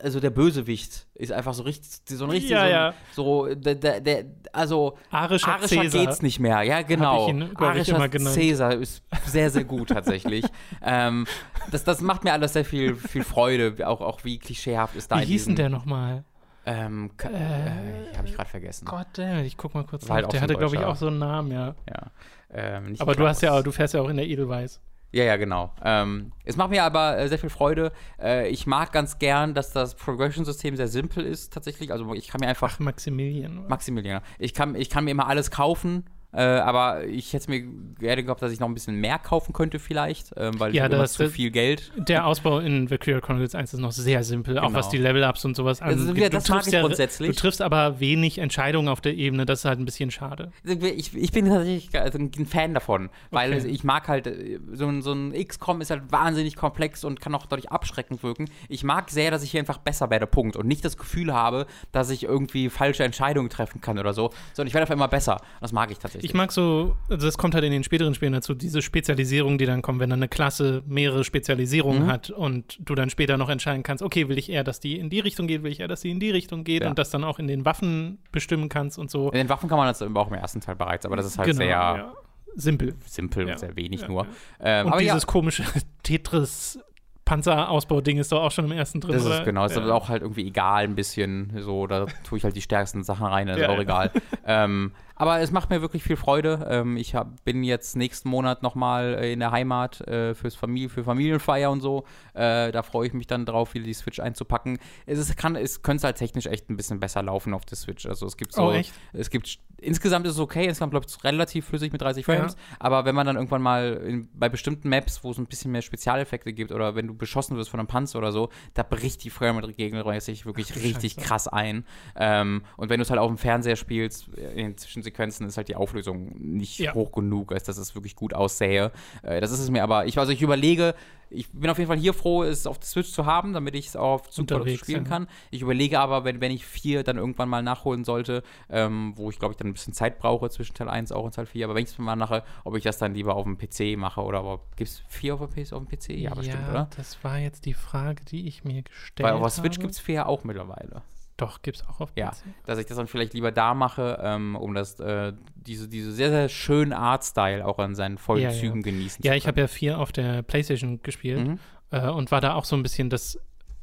[0.01, 2.93] also der Bösewicht ist einfach so richtig, so ein richtig, Ja, so, ja.
[3.11, 6.05] so der, der, der, also Arischer, Arischer Cäsar.
[6.05, 7.29] geht's nicht mehr, ja genau.
[7.29, 8.09] ihn, Arischer.
[8.11, 10.45] Cäsar ist sehr, sehr gut tatsächlich.
[10.81, 11.25] ähm,
[11.71, 15.19] das, das macht mir alles sehr viel, viel Freude, auch, auch wie klischeehaft ist da
[15.21, 16.23] Wie hieß denn der nochmal?
[16.65, 18.85] Ähm, Ka- äh, habe ich gerade vergessen.
[18.85, 20.27] Gott damn, ich guck mal kurz halt nach.
[20.27, 21.75] auch Der hatte, glaube ich, auch so einen Namen, ja.
[21.89, 22.11] Ja.
[22.51, 23.63] Ähm, Aber du hast ja Klaus.
[23.63, 24.81] du fährst ja auch in der Edelweiß.
[25.11, 25.71] Ja, ja, genau.
[25.83, 27.91] Ähm, es macht mir aber äh, sehr viel Freude.
[28.21, 31.91] Äh, ich mag ganz gern, dass das Progression-System sehr simpel ist, tatsächlich.
[31.93, 33.65] Also ich kann mir einfach Ach, Maximilian.
[33.67, 34.21] Maximilian.
[34.39, 36.03] Ich kann, ich kann mir immer alles kaufen,
[36.35, 37.61] äh, aber ich hätte mir
[37.99, 41.13] gerne gehabt, dass ich noch ein bisschen mehr kaufen könnte vielleicht, ähm, weil Ja, das-
[41.13, 41.91] zu viel Geld.
[41.97, 44.77] Der Ausbau in Valkyria Chronicles 1 ist noch sehr simpel, auch Genau.
[44.77, 46.23] was die Level-Ups und sowas Also, angeht.
[46.23, 47.29] ja, das mag triffst ich grundsätzlich.
[47.29, 50.51] Du triffst aber wenig Entscheidungen auf der Ebene, das ist halt ein bisschen schade.
[50.65, 53.67] Ich, ich bin tatsächlich also ein Fan davon, weil Okay.
[53.67, 57.33] ich mag halt, äh, so ein, so ein XCOM ist halt wahnsinnig komplex und kann
[57.35, 58.49] auch dadurch abschreckend wirken.
[58.69, 60.55] Ich mag sehr, dass ich hier einfach besser werde, Punkt.
[60.57, 64.67] Und nicht das Gefühl habe, dass ich irgendwie falsche Entscheidungen treffen kann oder so, sondern
[64.67, 65.39] ich werde einfach immer besser.
[65.61, 66.24] Das mag ich tatsächlich.
[66.25, 69.67] Ich mag so, also das kommt halt in den späteren Spielen dazu, diese Spezialisierung, die
[69.67, 72.07] dann kommt, wenn dann eine Klasse mehrere Spezialisierungen Mhm.
[72.07, 75.11] hat und du dann später noch entscheiden kannst, okay, will ich eher, dass die in
[75.11, 76.89] die Richtung geht, will ich eher, dass die in die Richtung geht Ja.
[76.89, 79.27] und das dann auch in den Waffen bestimmen kannst und so.
[79.29, 81.45] In den Waffen kann man das auch im ersten Teil bereits, aber das ist halt
[81.47, 82.13] Genau, sehr ja.
[82.55, 82.95] simpel.
[83.05, 83.53] simpel Ja.
[83.53, 84.25] und sehr wenig nur.
[84.59, 85.63] Ähm, Und dieses komische
[86.01, 86.79] Tetris
[87.25, 89.39] Panzerausbau-Ding ist doch auch schon im ersten drin, Das oder?
[89.39, 89.81] ist genau, ist ja.
[89.83, 91.51] aber auch halt irgendwie egal ein bisschen.
[91.59, 93.81] So, da tue ich halt die stärksten Sachen rein, das ist Ja, auch ja.
[93.81, 94.11] egal.
[94.45, 96.67] ähm, Aber es macht mir wirklich viel Freude.
[96.69, 101.03] Ähm, ich hab, bin jetzt nächsten Monat nochmal in der Heimat äh, fürs Familie, für
[101.03, 102.03] Familienfeier und so.
[102.33, 104.77] Äh, da freue ich mich dann drauf, wieder die Switch einzupacken.
[105.05, 108.05] Es, ist, kann, es könnte halt technisch echt ein bisschen besser laufen auf der Switch.
[108.05, 108.81] Also es gibt so, Oh,
[109.13, 112.59] es gibt insgesamt ist es okay, insgesamt läuft es relativ flüssig mit 30 Frames, Ja.
[112.79, 115.81] aber wenn man dann irgendwann mal in, bei bestimmten Maps, wo es ein bisschen mehr
[115.81, 119.29] Spezialeffekte gibt oder wenn du beschossen wirst von einem Panzer oder so, da bricht die
[119.29, 121.27] Framerate regelmäßig wirklich Ach richtig Scheiße.
[121.27, 121.85] krass ein.
[122.15, 125.67] Ähm, und wenn du es halt auf dem Fernseher spielst, in den Zwischensequenzen ist halt
[125.67, 126.93] die Auflösung nicht Ja.
[126.93, 128.91] hoch genug, als dass es wirklich gut aussähe.
[129.23, 130.95] Äh, das ist es mir aber, ich, also ich überlege,
[131.29, 133.87] ich bin auf jeden Fall hier froh, es auf der Switch zu haben, damit ich
[133.87, 135.09] es auch auf Unterwegs, spielen ja.
[135.09, 135.27] kann.
[135.51, 139.39] Ich überlege aber, wenn, wenn ich 4 dann irgendwann mal nachholen sollte, ähm, wo ich
[139.39, 141.75] glaube ich dann ein bisschen Zeit brauche zwischen Teil 1 auch und Teil 4, aber
[141.75, 144.39] wenn ich es mal mache, ob ich das dann lieber auf dem PC mache oder
[144.39, 146.09] aber gibt es 4 auf dem PC auf dem PC?
[146.11, 146.89] Ja, bestimmt, oder?
[146.95, 149.45] das war jetzt die Frage, die ich mir gestellt Weil habe.
[149.45, 151.01] auf der Switch gibt es 4 ja auch mittlerweile.
[151.37, 152.37] Doch, gibt es auch auf Ja, PC.
[152.65, 156.29] dass ich das dann vielleicht lieber da mache, ähm, um das, äh, diese, diese sehr,
[156.29, 158.55] sehr schönen Artstyle auch an seinen vollen Ja, ja.
[158.59, 161.59] Zügen genießen Ja, zu ich habe ja vier auf der Playstation gespielt Mhm.
[161.91, 163.37] äh, und war da auch so ein bisschen, das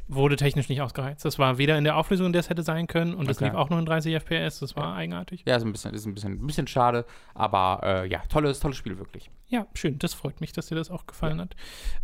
[0.09, 1.25] wurde technisch nicht ausgereizt.
[1.25, 3.47] Das war weder in der Auflösung, in der es hätte sein können, und das Okay.
[3.47, 4.59] lief auch nur in 30 FPS.
[4.61, 5.43] Das war eigenartig.
[5.47, 7.05] Ja, ist ein bisschen, ist ein bisschen, ein bisschen schade,
[7.35, 9.31] aber äh, ja, tolles, tolles Spiel wirklich.
[9.49, 9.99] Ja, schön.
[9.99, 11.55] Das freut mich, dass dir das auch gefallen hat.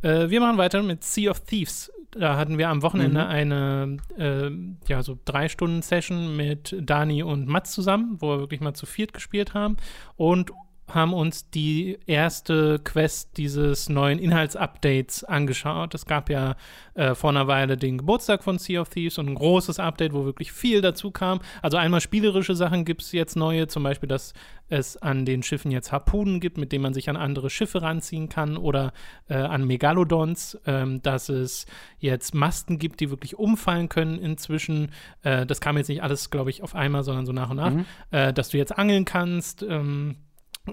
[0.03, 1.91] Äh, wir machen weiter mit Sea of Thieves.
[2.13, 3.27] Da hatten wir am Wochenende Mhm.
[3.31, 4.51] eine, äh,
[4.89, 8.87] ja, so drei Stunden Session mit Dani und Mats zusammen, wo wir wirklich mal zu
[8.87, 9.77] viert gespielt haben
[10.17, 10.51] und
[10.95, 15.95] haben uns die erste Quest dieses neuen Inhaltsupdates angeschaut.
[15.95, 16.57] Es gab ja
[16.95, 20.25] äh, vor einer Weile den Geburtstag von Sea of Thieves und ein großes Update, wo
[20.25, 21.41] wirklich viel dazu kam.
[21.63, 24.33] Also einmal spielerische Sachen gibt es jetzt neue, zum Beispiel, dass
[24.69, 28.29] es an den Schiffen jetzt Harpunen gibt, mit denen man sich an andere Schiffe ranziehen
[28.29, 28.93] kann oder
[29.29, 31.67] äh, an Megalodons, ähm, dass es
[31.99, 34.91] jetzt Masten gibt, die wirklich umfallen können inzwischen.
[35.23, 37.71] Äh, das kam jetzt nicht alles, glaube ich, auf einmal, sondern so nach und nach,
[37.71, 37.85] Mhm.
[38.11, 39.63] äh, dass du jetzt angeln kannst.
[39.63, 40.17] Ähm,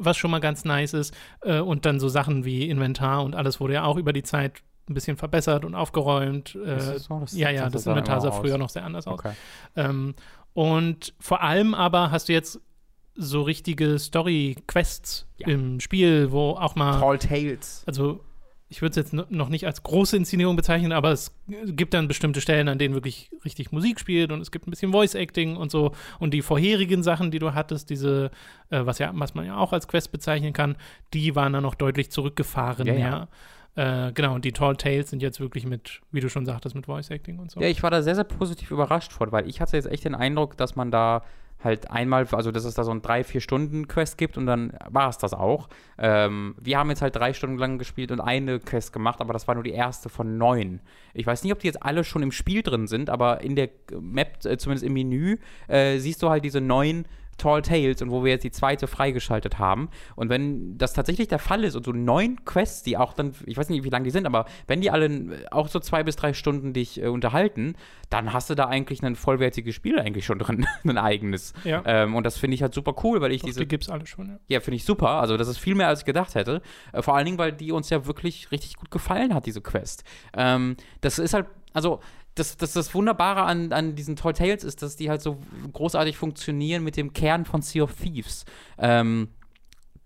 [0.02, 1.14] was schon mal ganz nice ist.
[1.42, 4.62] Äh, und dann so Sachen wie Inventar und alles wurde ja auch über die Zeit
[4.90, 6.56] ein bisschen verbessert und aufgeräumt.
[6.56, 7.20] Äh, Ist das so?
[7.20, 8.60] Das- ja, ja, das Inventar sah früher aus.
[8.60, 9.20] noch sehr anders aus.
[9.20, 9.32] Okay.
[9.76, 10.14] Ähm,
[10.54, 12.60] und vor allem aber hast du jetzt
[13.16, 15.48] so richtige Story-Quests Ja.
[15.48, 17.84] im Spiel, wo auch mal, Tall Tales.
[17.88, 18.20] also
[18.68, 21.36] ich würde es jetzt no- noch nicht als große Inszenierung bezeichnen, aber es
[21.68, 24.92] gibt dann bestimmte Stellen, an denen wirklich richtig Musik spielt und es gibt ein bisschen
[24.92, 25.92] Voice-Acting und so.
[26.20, 28.32] Und die vorherigen Sachen, die du hattest, diese,
[28.72, 30.78] äh, was, ja, was man ja auch als Quest bezeichnen kann,
[31.14, 33.28] die waren dann noch deutlich zurückgefahren Ja, mehr.
[33.76, 36.86] Äh, genau, und die Tall Tales sind jetzt wirklich mit, wie du schon sagtest, mit
[36.86, 37.60] Voice-Acting und so.
[37.60, 40.16] Ja, ich war da sehr, sehr positiv überrascht von, weil ich hatte jetzt echt den
[40.16, 41.24] Eindruck, dass man da
[41.66, 44.74] halt einmal, also dass es da so ein drei, vier Stunden Quest gibt und dann
[44.88, 45.68] war es das auch.
[45.98, 49.48] Ähm, wir haben jetzt halt drei Stunden lang gespielt und eine Quest gemacht, aber das
[49.48, 50.80] war nur die erste von neun.
[51.14, 53.70] Ich weiß nicht, ob die jetzt alle schon im Spiel drin sind, aber in der
[54.00, 55.38] Map, äh, zumindest im Menü,
[55.68, 57.06] äh, siehst du halt diese neun
[57.38, 59.90] Tall Tales und wo wir jetzt die zweite freigeschaltet haben.
[60.16, 63.58] Und wenn das tatsächlich der Fall ist und so neun Quests, die auch dann, ich
[63.58, 66.16] weiß nicht, wie lang die sind, aber wenn die alle äh, auch so zwei bis
[66.16, 67.76] drei Stunden dich äh, unterhalten,
[68.10, 71.54] dann hast du da eigentlich ein vollwertiges Spiel eigentlich schon drin, ein eigenes.
[71.64, 71.84] Ja.
[71.86, 74.06] Ähm, und das finde ich halt super cool, weil ich Doch, diese die gibt's alle
[74.06, 74.40] schon, ja.
[74.48, 75.10] ja, finde ich super.
[75.10, 76.62] Also, das ist viel mehr, als ich gedacht hätte.
[76.94, 80.04] Äh, vor allen Dingen, weil die uns ja wirklich richtig gut gefallen hat, diese Quest.
[80.36, 82.00] Ähm, das ist halt, also,
[82.36, 85.38] das, das, das Wunderbare an, an diesen Tall Tales ist, dass die halt so
[85.72, 88.46] großartig funktionieren mit dem Kern von Sea of Thieves.
[88.78, 89.30] Ähm,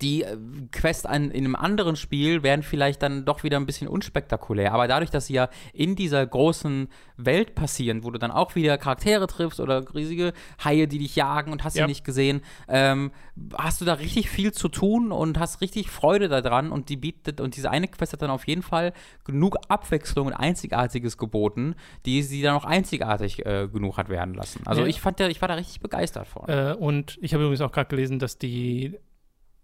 [0.01, 0.37] die äh,
[0.71, 4.73] Quest an, in einem anderen Spiel wären vielleicht dann doch wieder ein bisschen unspektakulär.
[4.73, 8.77] Aber dadurch, dass sie ja in dieser großen Welt passieren, wo du dann auch wieder
[8.77, 10.31] Charaktere triffst oder riesige
[10.63, 11.83] Haie, die dich jagen und hast Ja.
[11.83, 13.11] sie nicht gesehen, ähm,
[13.57, 17.41] hast du da richtig viel zu tun und hast richtig Freude daran und die bietet
[17.41, 18.93] und diese eine Quest hat dann auf jeden Fall
[19.25, 24.61] genug Abwechslung und Einzigartiges geboten, die sie dann auch einzigartig äh, genug hat werden lassen.
[24.65, 24.87] Also Ja.
[24.87, 26.47] ich fand, der, ich war da richtig begeistert von.
[26.47, 28.97] Äh, und ich habe übrigens auch gerade gelesen, dass die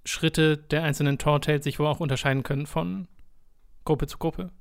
[0.06, 3.08] Schritte der einzelnen Tortales sich wohl auch unterscheiden können von
[3.84, 4.52] Gruppe zu Gruppe.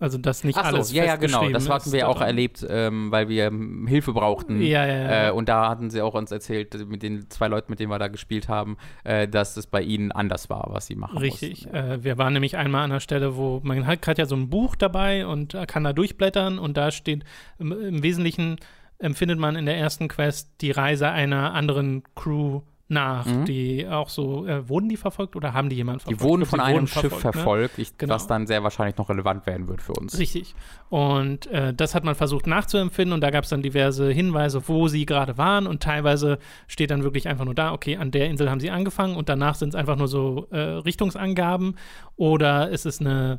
[0.00, 1.48] Also, dass nicht Ach so, alles ja, ja, genau.
[1.50, 4.62] Das hatten ist wir auch erlebt, ähm, weil wir ähm, Hilfe brauchten.
[4.62, 5.28] Ja, ja, ja.
[5.28, 7.90] Äh, und da hatten sie auch uns erzählt, äh, mit den zwei Leuten, mit denen
[7.90, 11.64] wir da gespielt haben, äh, dass es bei ihnen anders war, was sie machen Richtig.
[11.64, 11.74] mussten.
[11.74, 11.94] Ja.
[11.94, 14.48] Äh, wir waren nämlich einmal an einer Stelle, wo man hat gerade ja so ein
[14.48, 17.24] Buch dabei und äh, kann da durchblättern und da steht
[17.58, 18.56] im, im Wesentlichen
[19.00, 23.44] empfindet man in der ersten Quest die Reise einer anderen Crew nach, Mhm.
[23.44, 26.22] die auch so, äh, wurden die verfolgt oder haben die jemanden Die verfolgt?
[26.30, 27.18] wurden Ich glaub, von einem wurden Schiff ne?
[27.20, 28.14] verfolgt, ich, Genau.
[28.14, 30.18] was dann sehr wahrscheinlich noch relevant werden wird für uns.
[30.18, 30.54] Richtig.
[30.88, 34.88] Und äh, das hat man versucht nachzuempfinden und da gab es dann diverse Hinweise, wo
[34.88, 38.50] sie gerade waren und teilweise steht dann wirklich einfach nur da, okay, an der Insel
[38.50, 41.76] haben sie angefangen und danach sind es einfach nur so äh, Richtungsangaben
[42.16, 43.38] oder es ist eine,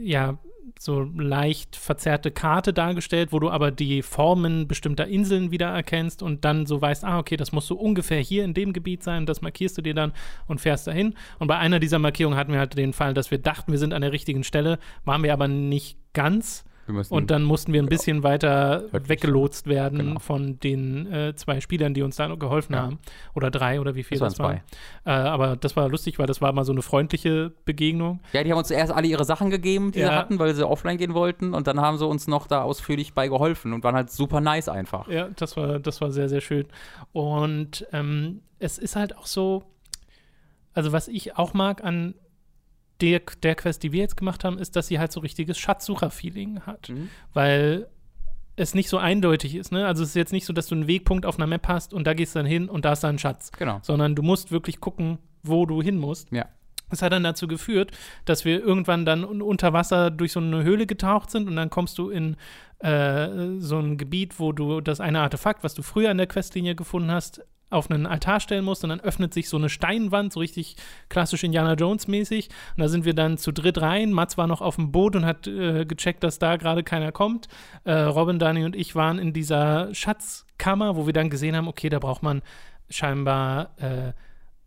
[0.00, 0.38] ja,
[0.78, 6.44] so leicht verzerrte Karte dargestellt, wo du aber die Formen bestimmter Inseln wieder erkennst und
[6.44, 9.40] dann so weißt, ah, okay, das muss so ungefähr hier in dem Gebiet sein, das
[9.40, 10.12] markierst du dir dann
[10.46, 11.14] und fährst dahin.
[11.38, 13.94] Und bei einer dieser Markierungen hatten wir halt den Fall, dass wir dachten, wir sind
[13.94, 16.64] an der richtigen Stelle, waren wir aber nicht ganz.
[17.10, 19.08] Und dann mussten wir ein bisschen weiter Wirklich.
[19.08, 20.20] weggelotst werden genau.
[20.20, 22.82] von den äh, zwei Spielern, die uns da geholfen ja.
[22.82, 22.98] haben.
[23.34, 24.54] Oder drei oder wie viel das, das war.
[24.54, 28.20] Äh, aber das war lustig, weil das war mal so eine freundliche Begegnung.
[28.32, 30.08] Ja, die haben uns erst alle ihre Sachen gegeben, die ja.
[30.08, 31.54] sie hatten, weil sie offline gehen wollten.
[31.54, 34.68] Und dann haben sie uns noch da ausführlich bei geholfen und waren halt super nice
[34.68, 35.08] einfach.
[35.08, 36.66] Ja, das war, das war sehr, sehr schön.
[37.12, 39.64] Und ähm, es ist halt auch so,
[40.74, 42.14] also was ich auch mag an
[43.00, 46.60] der, der Quest, die wir jetzt gemacht haben, ist, dass sie halt so richtiges Schatzsucher-Feeling
[46.60, 46.88] hat.
[46.88, 47.08] Mhm.
[47.32, 47.88] Weil
[48.56, 49.72] es nicht so eindeutig ist.
[49.72, 49.86] Ne?
[49.86, 52.06] Also es ist jetzt nicht so, dass du einen Wegpunkt auf einer Map hast und
[52.06, 53.52] da gehst du dann hin und da ist dann ein Schatz.
[53.52, 53.78] Genau.
[53.82, 56.30] Sondern du musst wirklich gucken, wo du hin musst.
[56.32, 56.46] Ja.
[56.90, 57.92] Das hat dann dazu geführt,
[58.24, 61.98] dass wir irgendwann dann unter Wasser durch so eine Höhle getaucht sind und dann kommst
[61.98, 62.36] du in
[62.78, 66.74] äh, so ein Gebiet, wo du das eine Artefakt, was du früher an der Questlinie
[66.74, 70.40] gefunden hast, auf einen Altar stellen musst und dann öffnet sich so eine Steinwand, so
[70.40, 70.76] richtig
[71.08, 72.48] klassisch Indiana Jones mäßig.
[72.76, 74.12] Und da sind wir dann zu dritt rein.
[74.12, 77.48] Mats war noch auf dem Boot und hat äh, gecheckt, dass da gerade keiner kommt.
[77.84, 81.88] Äh, Robin, Dani und ich waren in dieser Schatzkammer, wo wir dann gesehen haben, okay,
[81.88, 82.42] da braucht man
[82.88, 84.12] scheinbar äh,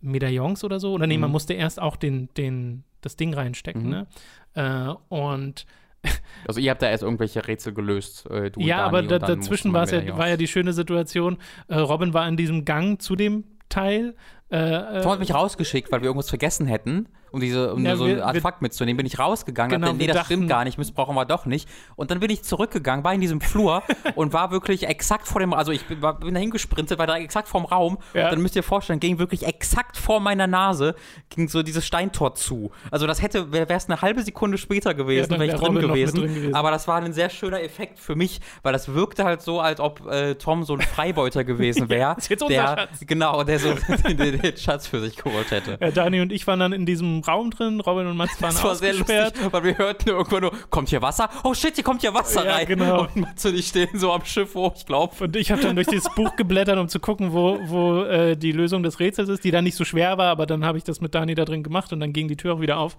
[0.01, 0.93] Medaillons oder so.
[0.93, 1.21] Oder nee, mhm.
[1.21, 3.83] man musste erst auch den, den, das Ding reinstecken.
[3.83, 3.89] Mhm.
[3.89, 4.07] Ne?
[4.53, 5.65] Äh, und
[6.47, 8.27] also ihr habt da erst irgendwelche Rätsel gelöst.
[8.29, 11.37] Äh, ja, aber da, dazwischen war ja, war ja die schöne Situation.
[11.67, 14.15] Äh, Robin war in diesem Gang zu dem Teil.
[14.51, 18.03] Äh, Tom hat mich rausgeschickt, weil wir irgendwas vergessen hätten um, diese, um ja, so
[18.03, 19.71] ein Artefakt mitzunehmen, bin ich rausgegangen.
[19.71, 21.67] Genau, dachte, nee, das dachten, stimmt gar nicht, missbrauchen wir doch nicht.
[21.95, 23.83] Und dann bin ich zurückgegangen, war in diesem Flur
[24.15, 27.17] und war wirklich exakt vor dem, also ich bin, war, bin dahin gesprintet, war da
[27.17, 27.97] exakt vorm Raum.
[28.13, 28.29] Ja.
[28.29, 30.95] dann müsst ihr vorstellen, ging wirklich exakt vor meiner Nase,
[31.29, 32.71] ging so dieses Steintor zu.
[32.91, 36.21] Also das hätte, wäre es eine halbe Sekunde später gewesen, ja, wäre ich drin gewesen.
[36.21, 36.55] drin gewesen.
[36.55, 39.79] Aber das war ein sehr schöner Effekt für mich, weil das wirkte halt so, als
[39.79, 42.17] ob äh, Tom so ein Freibeuter gewesen wäre.
[42.49, 42.99] der, Schatz.
[43.07, 43.73] Genau, der so
[44.07, 45.77] den, den, Schatz für sich geholt hätte.
[45.79, 47.79] Ja, Dani und ich waren dann in diesem Raum drin.
[47.79, 51.01] Robin und Mats waren das war sehr lustig, weil wir hörten irgendwann nur, kommt hier
[51.01, 51.29] Wasser?
[51.43, 52.67] Oh shit, hier kommt hier Wasser ja, rein.
[52.67, 53.01] Genau.
[53.03, 55.13] Und Mats und ich stehen so am Schiff hoch, ich glaube.
[55.23, 58.51] Und ich habe dann durch dieses Buch geblättert, um zu gucken, wo, wo äh, die
[58.51, 61.01] Lösung des Rätsels ist, die dann nicht so schwer war, aber dann habe ich das
[61.01, 62.97] mit Dani da drin gemacht und dann ging die Tür auch wieder auf.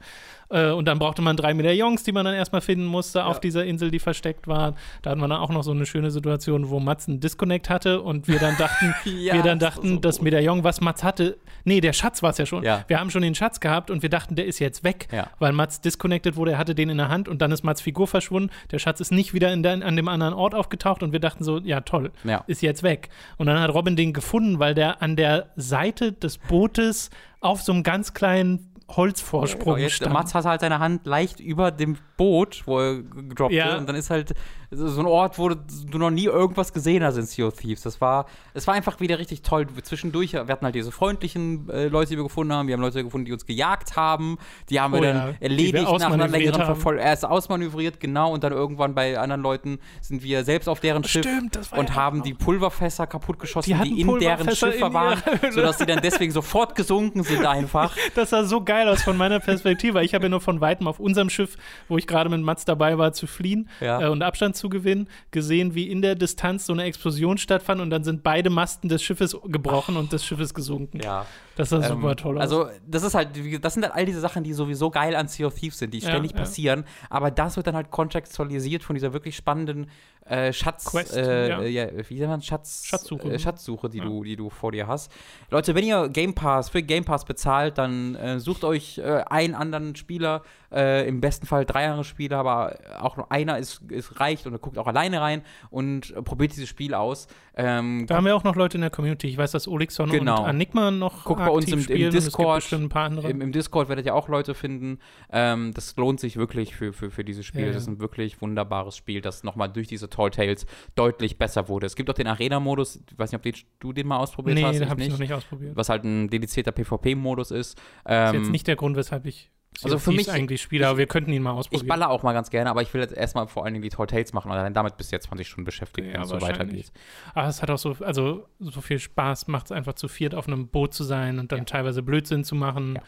[0.53, 3.27] Äh, und dann brauchte man drei Medaillons, die man dann erstmal finden musste ja.
[3.27, 4.75] auf dieser Insel, die versteckt war.
[5.01, 8.03] Da hatten wir dann auch noch so eine schöne Situation, wo Mats einen Disconnect hatte
[8.03, 11.32] und wir dann dachten, ja, wir dann dachten, das, so das Medaillon, was Mats hatte,
[11.65, 12.65] nee, der Schatz war es ja schon.
[12.65, 12.85] Ja.
[12.89, 15.81] Wir haben schon den Schatz gehabt und wir dachten, der ist jetzt weg, weil Mats
[15.81, 18.51] disconnected wurde, er hatte den in der Hand und dann ist Mats Figur verschwunden.
[18.71, 21.45] Der Schatz ist nicht wieder in der, an dem anderen Ort aufgetaucht und wir dachten
[21.45, 22.11] so, ja toll,
[22.47, 23.09] ist jetzt weg.
[23.37, 27.11] Und dann hat Robin den gefunden, weil der an der Seite des Bootes
[27.41, 30.13] auf so einem ganz kleinen Holzvorsprung ja, stand.
[30.13, 33.77] Mats hat halt seine Hand leicht über dem Boot, wo er gedroppt ja.
[33.77, 34.35] und dann ist halt
[34.75, 37.83] so ein Ort, wo du noch nie irgendwas gesehen hast in Sea of Thieves.
[37.83, 39.67] Das war, es war einfach wieder richtig toll.
[39.83, 42.69] Zwischendurch, wir hatten halt diese freundlichen äh, Leute, die wir gefunden haben.
[42.69, 44.39] Wir haben Leute gefunden, die uns gejagt haben.
[44.71, 45.35] Die haben oh, wir dann ja.
[45.41, 47.03] erledigt nach einer längeren Verfolgung.
[47.03, 48.33] Erst ausmanövriert, genau.
[48.33, 52.23] Und dann irgendwann bei anderen Leuten sind wir selbst auf deren Schiff Stimmt, und haben
[52.23, 57.23] die Pulverfässer kaputtgeschossen, die, die in deren Schiffe waren, sodass sie dann deswegen sofort gesunken
[57.23, 57.95] sind einfach.
[58.15, 60.03] Das sah so geil aus von meiner Perspektive.
[60.05, 61.57] Ich habe ja nur von weitem auf unserem Schiff,
[61.89, 64.03] wo ich gerade mit Mats dabei war, zu fliehen ja.
[64.03, 67.91] äh, und Abstand zu gewinnen, gesehen, wie in der Distanz so eine Explosion stattfand und
[67.91, 71.01] dann sind beide Masten des Schiffes gebrochen und das Schiff ist gesunken.
[71.03, 71.27] Ja.
[71.57, 72.43] Das sah ähm, super toll aus.
[72.43, 73.31] Also, das ist halt,
[73.63, 75.99] das sind halt all diese Sachen, die sowieso geil an Sea of Thieves sind, die
[75.99, 79.89] ja, ständig passieren, aber das wird dann halt kontextualisiert von dieser wirklich spannenden
[80.27, 81.63] äh, Schatz, Quest, äh, ja.
[81.63, 81.89] ja.
[82.09, 84.05] wie nennt man Schatz, Schatzsuche, äh, Schatzsuche die, ja.
[84.05, 85.11] du, die du vor dir hast.
[85.51, 89.55] Leute, wenn ihr Game Pass für Game Pass bezahlt, dann äh, sucht euch äh, einen
[89.55, 90.43] anderen Spieler,
[90.73, 94.61] äh, im besten Fall drei andere Spieler, aber auch nur einer ist, ist reicht und
[94.61, 97.29] guckt auch alleine rein und probiert dieses Spiel aus.
[97.55, 99.29] Ähm, da haben wir auch noch Leute in der Community.
[99.29, 100.41] Ich weiß, dass Olixon genau.
[100.41, 102.73] und Anigma noch Guckt bei uns im, im Discord.
[102.73, 104.99] Im, Im, Discord werdet ihr auch Leute finden.
[105.31, 107.67] Ähm, das lohnt sich wirklich für, für, für dieses Spiel.
[107.67, 111.69] Ja, das ist ein wirklich wunderbares Spiel, das nochmal durch diese Tall Tales deutlich besser
[111.69, 111.87] wurde.
[111.87, 113.03] Es gibt auch den Arena-Modus.
[113.11, 114.75] Ich weiß nicht, ob du den mal ausprobiert nee, hast.
[114.75, 115.77] Nee, den habe ich noch nicht ausprobiert.
[115.77, 117.79] Was halt ein dedizierter PvP-Modus ist.
[118.07, 119.51] Ähm, ist jetzt nicht der Grund, weshalb ich
[119.83, 121.85] also für mich eigentlich Spieler, aber wir könnten ihn mal ausprobieren.
[121.85, 123.89] Ich baller auch mal ganz gerne, aber ich will jetzt erstmal vor allen Dingen die
[123.89, 126.41] Tall Tales machen und dann damit bis jetzt 20 Stunden beschäftigt, ja, wenn es so
[126.41, 126.93] weitergeht.
[127.35, 130.47] Aber es hat auch so, also so viel Spaß macht es einfach zu viert auf
[130.47, 131.65] einem Boot zu sein und dann ja.
[131.65, 132.97] teilweise Blödsinn zu machen.
[132.97, 133.03] Ja.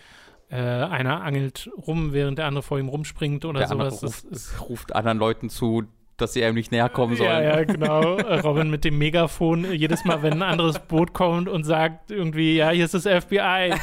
[0.50, 4.02] Äh, einer angelt rum, während der andere vor ihm rumspringt oder der sowas.
[4.02, 5.84] Ruft, das, ruft anderen Leuten zu,
[6.16, 7.30] dass sie einem nicht näher kommen sollen.
[7.30, 8.16] Ja, ja, genau.
[8.16, 12.70] Robin mit dem Megafon, jedes Mal, wenn ein anderes Boot kommt und sagt irgendwie, ja,
[12.70, 13.74] hier ist das FBI.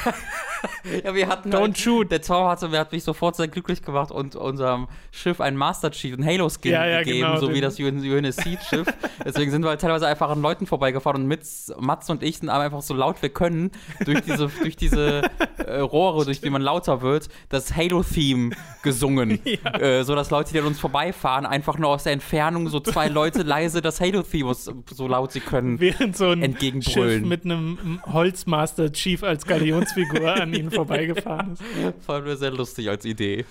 [1.03, 1.51] Ja, wir hatten.
[1.51, 2.11] Don't halt, shoot.
[2.11, 6.13] Der Tom hatte, hat mich sofort sehr glücklich gemacht und unserem Schiff einen Master Chief,
[6.13, 8.87] einen Halo-Skin Ja, ja, gegeben, genau, so wie den- das UNSC-Schiff.
[9.25, 11.41] Deswegen sind wir halt teilweise einfach an Leuten vorbeigefahren und mit
[11.79, 13.71] Mats und ich sind einfach so laut wir können
[14.05, 15.21] durch diese, durch diese
[15.57, 19.39] äh, Rohre, durch die man lauter wird, das Halo-Theme gesungen.
[19.45, 23.07] äh, so dass Leute, die an uns vorbeifahren, einfach nur aus der Entfernung so zwei
[23.07, 25.79] Leute leise das Halo-Theme so laut sie können.
[25.79, 27.19] Während so ein Entgegenbrüllen.
[27.21, 31.63] Schiff mit einem Holzmaster Chief als Galionsfigur an ihnen vorbeigefahren ist.
[32.05, 33.45] Fand mir sehr lustig als Idee.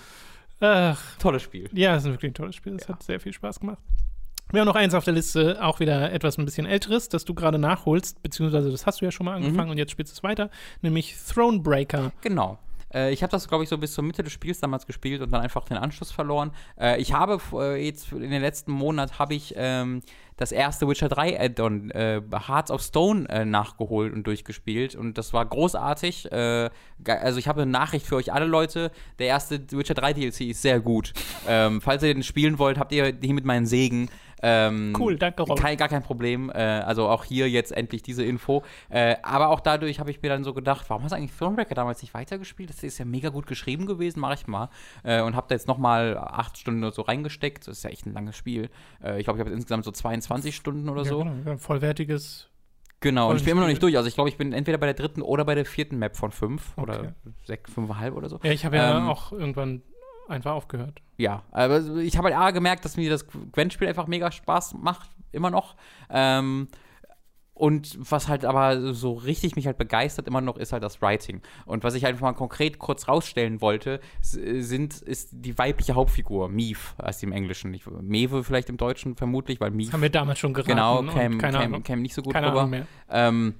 [0.59, 1.69] Ach, Tolles Spiel.
[1.73, 2.75] ja, es ist wirklich ein tolles Spiel.
[2.75, 3.79] Es hat sehr viel Spaß gemacht.
[4.51, 7.33] Wir haben noch eins auf der Liste, auch wieder etwas ein bisschen älteres, das du
[7.33, 9.71] gerade nachholst, beziehungsweise das hast du ja schon mal angefangen Mhm.
[9.71, 10.49] und jetzt spielst du es weiter,
[10.81, 12.11] nämlich Thronebreaker.
[12.21, 12.59] Genau.
[12.93, 15.31] Äh, ich habe das, glaube ich, so bis zur Mitte des Spiels damals gespielt und
[15.31, 16.51] dann einfach den Anschluss verloren.
[16.79, 20.01] Äh, ich habe äh, jetzt in den letzten Monat habe ich ähm,
[20.37, 25.33] das erste Witcher 3 Add-on äh, Hearts of Stone äh, nachgeholt und durchgespielt und das
[25.33, 26.31] war großartig.
[26.31, 26.69] Äh,
[27.05, 28.91] also ich habe eine Nachricht für euch alle Leute.
[29.19, 31.13] Der erste Witcher 3 DLC ist sehr gut.
[31.47, 34.09] ähm, falls ihr den spielen wollt, habt ihr hiermit meinen Segen.
[34.43, 35.59] Ähm, Cool, danke, Rob.
[35.59, 36.49] Kein, gar kein Problem.
[36.49, 38.63] Äh, also auch hier jetzt endlich diese Info.
[38.89, 41.75] Äh, aber auch dadurch habe ich mir dann so gedacht, warum hast du eigentlich Thronebreaker
[41.75, 42.69] damals nicht weitergespielt?
[42.69, 44.69] Das ist ja mega gut geschrieben gewesen, mache ich mal.
[45.03, 47.67] Äh, und habe da jetzt nochmal acht Stunden oder so reingesteckt.
[47.67, 48.69] Das ist ja echt ein langes Spiel.
[49.03, 51.19] Äh, ich glaube, ich habe insgesamt so 22 Stunden oder so.
[51.23, 52.47] Ja, genau, ja, vollwertiges.
[53.03, 53.97] Genau, und ich bin immer noch nicht durch.
[53.97, 56.31] Also ich glaube, ich bin entweder bei der dritten oder bei der vierten Map von
[56.31, 56.81] fünf Okay.
[56.81, 57.15] oder
[57.45, 58.39] sechs, fünfeinhalb oder so.
[58.43, 59.81] Ja, ich habe ja Ähm, auch irgendwann
[60.27, 61.01] einfach aufgehört.
[61.17, 65.09] Ja, aber ich habe halt A gemerkt, dass mir das Gwent-Spiel einfach mega Spaß macht,
[65.31, 65.75] immer noch.
[66.09, 66.67] Ähm,
[67.53, 71.41] und was halt aber so richtig mich halt begeistert immer noch, ist halt das Writing.
[71.65, 76.95] Und was ich einfach mal konkret kurz rausstellen wollte, sind, ist die weibliche Hauptfigur, Mief,
[76.99, 77.71] heißt sie im Englischen.
[77.75, 80.69] Ich, Mewe vielleicht im Deutschen vermutlich, weil Mief Das haben wir damals schon geraten.
[80.71, 81.83] genau käme keine käm, Ahnung.
[81.83, 82.61] käm nicht so gut Keine rüber.
[82.61, 82.87] Ahnung mehr.
[83.09, 83.55] Ähm,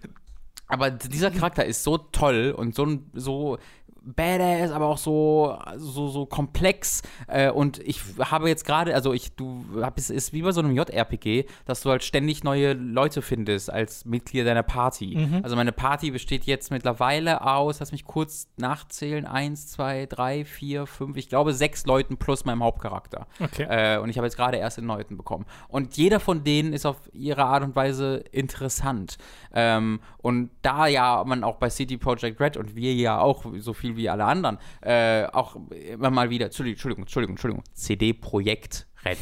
[0.67, 3.57] aber dieser Charakter ist so toll und so, so
[4.01, 7.03] badass, aber auch so, so, so komplex.
[7.27, 10.61] Äh, und ich habe jetzt gerade, also ich, du hab, es ist wie bei so
[10.61, 15.15] einem JRPG, dass du halt ständig neue Leute findest als Mitglieder deiner Party.
[15.17, 15.41] Mhm.
[15.43, 20.87] Also meine Party besteht jetzt mittlerweile aus, lass mich kurz nachzählen, eins, zwei, drei, vier,
[20.87, 23.27] fünf, ich glaube sechs Leuten plus meinem Hauptcharakter.
[23.39, 23.67] Okay.
[23.69, 25.45] Äh, und ich habe jetzt gerade erst den neunten bekommen.
[25.67, 29.17] Und jeder von denen ist auf ihre Art und Weise interessant.
[29.53, 33.73] Ähm, und da ja man auch bei City Project Red und wir ja auch so
[33.73, 39.17] viel wie alle anderen äh, auch immer mal wieder, Entschuldigung, Entschuldigung, Entschuldigung, CD Projekt Red,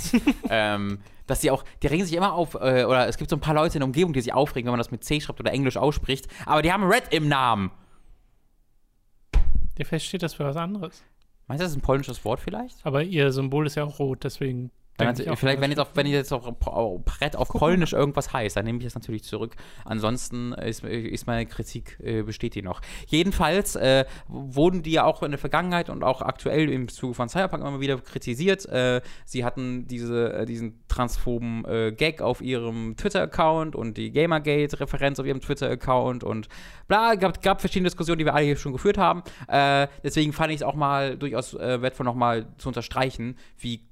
[0.50, 3.42] ähm, dass die auch, die regen sich immer auf, äh, oder es gibt so ein
[3.42, 5.52] paar Leute in der Umgebung, die sich aufregen, wenn man das mit C schreibt oder
[5.52, 7.72] Englisch ausspricht, aber die haben Red im Namen.
[9.78, 11.04] Ja, vielleicht steht das für was anderes.
[11.48, 12.86] Meinst du, das ist ein polnisches Wort vielleicht?
[12.86, 14.72] Aber ihr Symbol ist ja auch rot, deswegen.
[15.00, 18.58] Auch, vielleicht, wenn jetzt, auf, wenn ich jetzt auf, auf Brett auf Polnisch irgendwas heißt,
[18.58, 19.56] dann nehme ich das natürlich zurück.
[19.86, 22.82] Ansonsten ist, ist meine Kritik, äh, besteht die noch.
[23.08, 27.30] Jedenfalls äh, wurden die ja auch in der Vergangenheit und auch aktuell im Zuge von
[27.30, 28.66] Cyberpunk immer wieder kritisiert.
[28.66, 35.20] Äh, sie hatten diese, äh, diesen transphoben äh, Gag auf ihrem Twitter-Account und die Gamergate-Referenz
[35.20, 36.50] auf ihrem Twitter-Account und
[36.88, 39.24] bla, gab, gab verschiedene Diskussionen, die wir alle hier schon geführt haben.
[39.48, 43.89] Äh, deswegen fand ich es auch mal durchaus wertvoll, nochmal zu unterstreichen, wie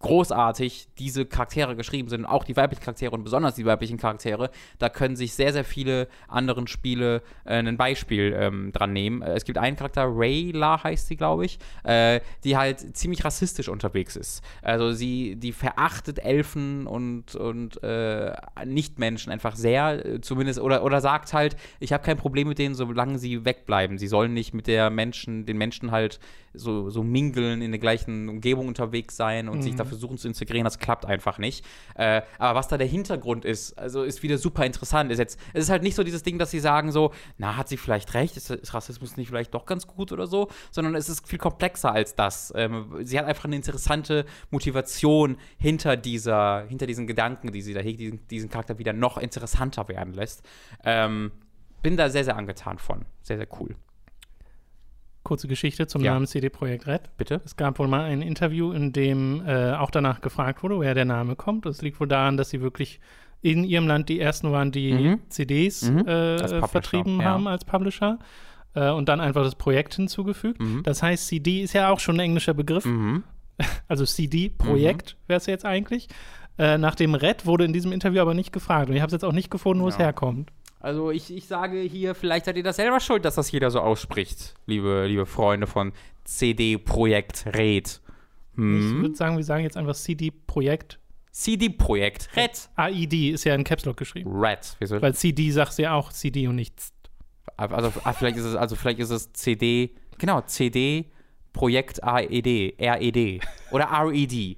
[0.00, 4.88] großartig diese Charaktere geschrieben sind, auch die weiblichen Charaktere und besonders die weiblichen Charaktere, da
[4.88, 9.22] können sich sehr, sehr viele anderen Spiele äh, ein Beispiel ähm, dran nehmen.
[9.22, 13.68] Äh, es gibt einen Charakter, Rayla heißt sie, glaube ich, äh, die halt ziemlich rassistisch
[13.68, 14.42] unterwegs ist.
[14.62, 18.32] Also sie, die verachtet Elfen und, und äh,
[18.64, 22.74] Nichtmenschen einfach sehr, äh, zumindest, oder, oder sagt halt, ich habe kein Problem mit denen,
[22.74, 23.98] solange sie wegbleiben.
[23.98, 26.20] Sie sollen nicht mit der Menschen, den Menschen halt
[26.54, 30.64] so, so mingeln, in der gleichen Umgebung unterwegs sein und sich da versuchen zu integrieren,
[30.64, 31.64] das klappt einfach nicht.
[31.94, 35.10] Äh, aber was da der Hintergrund ist, also ist wieder super interessant.
[35.10, 37.68] Ist jetzt, es ist halt nicht so dieses Ding, dass sie sagen so, na, hat
[37.68, 41.08] sie vielleicht recht, ist, ist Rassismus nicht vielleicht doch ganz gut oder so, sondern es
[41.08, 42.52] ist viel komplexer als das.
[42.56, 47.80] Ähm, sie hat einfach eine interessante Motivation hinter dieser, hinter diesen Gedanken, die sie da
[47.80, 50.42] hegt, diesen, diesen Charakter wieder noch interessanter werden lässt.
[50.84, 51.32] Ähm,
[51.82, 53.04] bin da sehr, sehr angetan von.
[53.22, 53.76] Sehr, sehr cool.
[55.24, 56.12] Kurze Geschichte zum Ja.
[56.14, 57.02] Namen CD Projekt Red.
[57.16, 57.40] Bitte?
[57.44, 61.04] Es gab wohl mal ein Interview, in dem äh, auch danach gefragt wurde, woher der
[61.04, 61.66] Name kommt.
[61.66, 63.00] Das liegt wohl daran, dass sie wirklich
[63.42, 65.20] in ihrem Land die ersten waren, die Mhm.
[65.28, 66.06] CDs Mhm.
[66.08, 67.26] äh, vertrieben ja.
[67.26, 68.18] haben als Publisher.
[68.74, 70.60] Äh, und dann einfach das Projekt hinzugefügt.
[70.60, 70.82] Mhm.
[70.82, 72.84] Das heißt, CD ist ja auch schon ein englischer Begriff.
[72.84, 73.22] Mhm.
[73.88, 76.08] Also CD, Projekt wäre es jetzt eigentlich.
[76.58, 78.88] Äh, nach dem Red wurde in diesem Interview aber nicht gefragt.
[78.88, 80.04] Und ich habe es jetzt auch nicht gefunden, wo es Ja.
[80.06, 80.50] herkommt.
[80.88, 83.80] Also ich, ich sage hier, vielleicht seid ihr das selber schuld, dass das jeder so
[83.80, 85.92] ausspricht, liebe, liebe Freunde von
[86.24, 88.00] CD Projekt Red.
[88.52, 89.02] Ich Hm?
[89.02, 90.98] würde sagen, wir sagen jetzt einfach CD Projekt.
[91.30, 92.70] CD Projekt Red.
[92.76, 94.30] AID ist ja in Caps Lock geschrieben.
[94.34, 94.76] Red.
[94.78, 95.02] Wieso?
[95.02, 96.94] Weil CD sagst du ja auch CD und nicht Z.
[97.58, 101.04] Also, ah, vielleicht ist es, also vielleicht ist es CD, genau, CD
[101.52, 103.42] Projekt AED, RED
[103.72, 104.56] oder RED.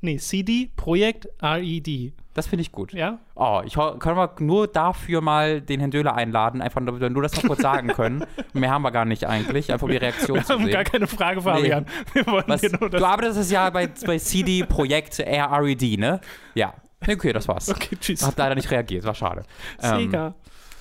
[0.00, 2.12] Nee, CD Projekt RED.
[2.38, 2.92] Das finde ich gut.
[2.92, 3.18] Ja?
[3.34, 7.24] Oh, ich können wir nur dafür mal den Herrn Döhler einladen, einfach damit wir nur
[7.24, 8.24] das noch kurz sagen können.
[8.52, 10.72] Mehr haben wir gar nicht eigentlich, einfach um die Reaktion wir zu haben sehen.
[10.72, 11.84] gar keine Frage, Fabian.
[12.14, 12.22] Nee.
[12.46, 16.20] Was, du arbeitest ja bei, bei CD Projekt RED, ne?
[16.54, 16.74] Ja.
[17.04, 17.70] Okay, das war's.
[17.70, 18.24] Okay, tschüss.
[18.24, 19.42] Hab leider nicht reagiert, war schade.
[19.80, 20.28] Sega.
[20.28, 20.34] Ähm,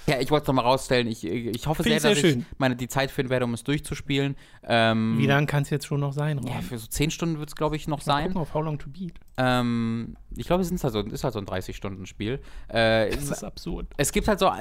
[0.07, 1.07] ja, ich wollte es nochmal rausstellen.
[1.07, 3.53] Ich, ich hoffe Find sehr, ich dass sehr ich meine, die Zeit finden werde, um
[3.53, 4.35] es durchzuspielen.
[4.63, 6.39] Ähm, Wie lang kann es jetzt schon noch sein?
[6.39, 6.47] Ron?
[6.47, 8.23] Ja, für so 10 Stunden wird es, glaube ich, noch Mal sein.
[8.27, 9.13] gucken auf How Long to Beat.
[9.37, 12.39] Ähm, ich glaube, es ist halt so, ist halt so ein 30-Stunden-Spiel.
[12.69, 13.87] Äh, Das ist absurd.
[13.97, 14.51] es gibt halt so,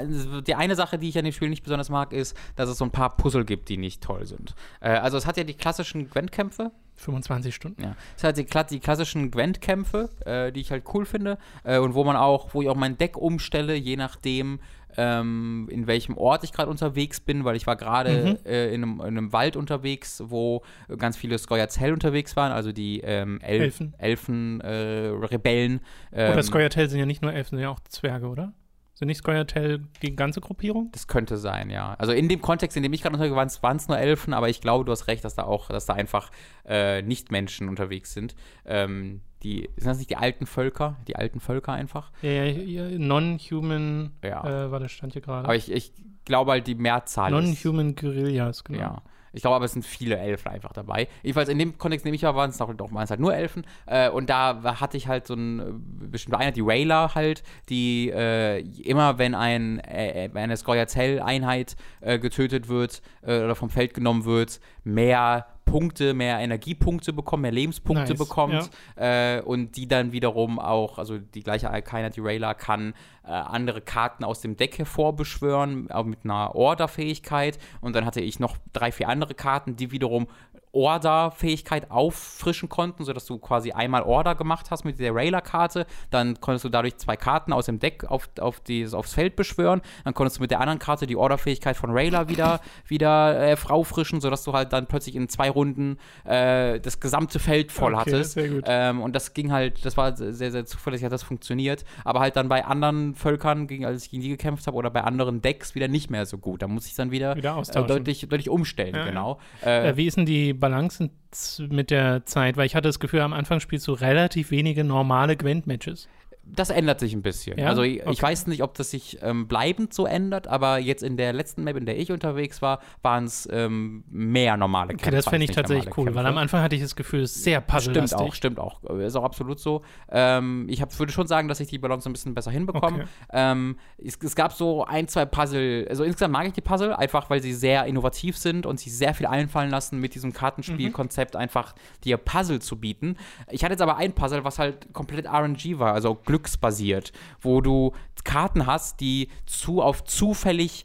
[0.47, 2.85] die eine Sache, die ich an dem Spiel nicht besonders mag, ist, dass es so
[2.85, 4.55] ein paar Puzzle gibt, die nicht toll sind.
[4.81, 7.83] Äh, also es hat ja die klassischen Gwent-Kämpfe, 25 Stunden.
[7.83, 7.95] ja.
[8.17, 11.39] Es hat die, kla- die klassischen Gwent-Kämpfe, äh, die ich halt cool finde.
[11.65, 14.61] Äh, und wo man auch, wo ich auch mein Deck umstelle, je nachdem,
[14.97, 18.47] ähm, in welchem Ort ich gerade unterwegs bin, weil ich war gerade Mhm.
[18.47, 20.63] äh, in, einem, in einem Wald unterwegs, wo
[20.99, 23.95] ganz viele Skoyatel unterwegs waren, also die ähm, El Elfen.
[23.99, 25.81] Elfen, äh, Rebellen.
[26.13, 28.53] Oder Ähm, Skoyatel sind ja nicht nur Elfen, sind ja auch Zwerge, oder?
[28.95, 30.89] Sind nicht Skoyatel die ganze Gruppierung?
[30.93, 31.95] Das könnte sein, ja.
[31.99, 34.49] Also in dem Kontext, in dem ich gerade unterwegs war, waren es nur Elfen, aber
[34.49, 36.31] ich glaube, du hast recht, dass da auch, dass da einfach
[36.67, 38.35] äh, Nicht-Menschen unterwegs sind.
[38.65, 40.97] Ähm, die, sind das nicht die alten Völker?
[41.07, 42.11] Die alten Völker einfach?
[42.21, 44.65] Ja, ja, Non-Human, Ja.
[44.67, 45.45] äh, warte, stand hier gerade.
[45.45, 45.93] Aber ich, ich
[46.25, 47.65] glaube halt, die Mehrzahl ist.
[47.65, 48.79] Non-Human Guerillas, genau.
[48.81, 49.03] Ja.
[49.33, 51.09] Ich glaube aber, es sind viele Elfen einfach dabei.
[51.23, 53.65] Jedenfalls in dem Kontext, in dem ich war, waren es waren es halt nur Elfen.
[53.85, 55.65] Äh, und da hatte ich halt so ein äh,
[56.11, 62.19] bestimmte Einheit, die Rayla halt, die äh, immer, wenn ein, äh, wenn eine Skoyatel-Einheit äh,
[62.19, 68.15] getötet wird äh, oder vom Feld genommen wird, mehr Punkte, mehr Energiepunkte bekommt, mehr Lebenspunkte
[68.15, 71.71] Nice, bekommt äh, und die dann wiederum auch, also die gleiche
[72.15, 72.95] die Rayla kann
[73.25, 77.59] äh, andere Karten aus dem Deck hervorbeschwören, auch mit einer Order-Fähigkeit.
[77.81, 80.29] Und dann hatte ich noch drei, vier andere Karten, die wiederum
[80.77, 86.65] Order-Fähigkeit auffrischen konnten, sodass du quasi einmal Order gemacht hast mit der Rayla-Karte, dann konntest
[86.65, 90.39] du dadurch zwei Karten aus dem Deck auf, auf dieses, aufs Feld beschwören, dann konntest
[90.39, 94.53] du mit der anderen Karte die Order-Fähigkeit von Rayla wieder, wieder äh, auffrischen, sodass du
[94.53, 98.33] halt dann plötzlich in zwei Runden äh, das gesamte Feld voll Okay, hattest.
[98.33, 98.65] sehr gut.
[98.67, 101.85] Ähm, und das ging halt, das war sehr, sehr zuverlässig, hat das funktioniert.
[102.05, 105.03] Aber halt dann bei anderen Völkern, gegen, als ich gegen die gekämpft habe, oder bei
[105.03, 106.63] anderen Decks wieder nicht mehr so gut.
[106.63, 109.07] Da muss ich dann wieder, Wieder äh, deutlich, deutlich umstellen, Ja, ja.
[109.07, 109.39] genau.
[109.65, 112.57] Äh, Äh, wie ist denn die Balance in- z- mit der Zeit?
[112.57, 116.09] Weil ich hatte das Gefühl, am Anfang spielst du relativ wenige normale Gwent-Matches.
[116.49, 117.59] Das ändert sich ein bisschen.
[117.59, 117.69] Ja?
[117.69, 118.23] Also ich, ich Okay.
[118.23, 121.77] weiß nicht, ob das sich ähm, bleibend so ändert, aber jetzt in der letzten Map,
[121.77, 125.07] in der ich unterwegs war, waren es ähm, mehr normale Kämpfe.
[125.09, 126.41] Okay, das fände ich tatsächlich cool, weil am Kämpfe.
[126.41, 128.35] Anfang hatte ich das Gefühl, es ist sehr puzzlelastig.
[128.35, 128.99] Stimmt auch, stimmt auch.
[129.01, 129.83] Ist auch absolut so.
[130.11, 133.01] Ähm, ich hab, würde schon sagen, dass ich die Balance ein bisschen besser hinbekomme.
[133.03, 133.07] Okay.
[133.33, 137.29] Ähm, es, es gab so ein, zwei Puzzle, also insgesamt mag ich die Puzzle, einfach
[137.29, 141.75] weil sie sehr innovativ sind und sich sehr viel einfallen lassen, mit diesem Kartenspielkonzept einfach
[142.05, 143.17] dir Puzzle zu bieten.
[143.51, 147.93] Ich hatte jetzt aber ein Puzzle, was halt komplett RNG war, also glücksbasiert, wo du
[148.25, 150.85] Karten hast, die zu auf zufällig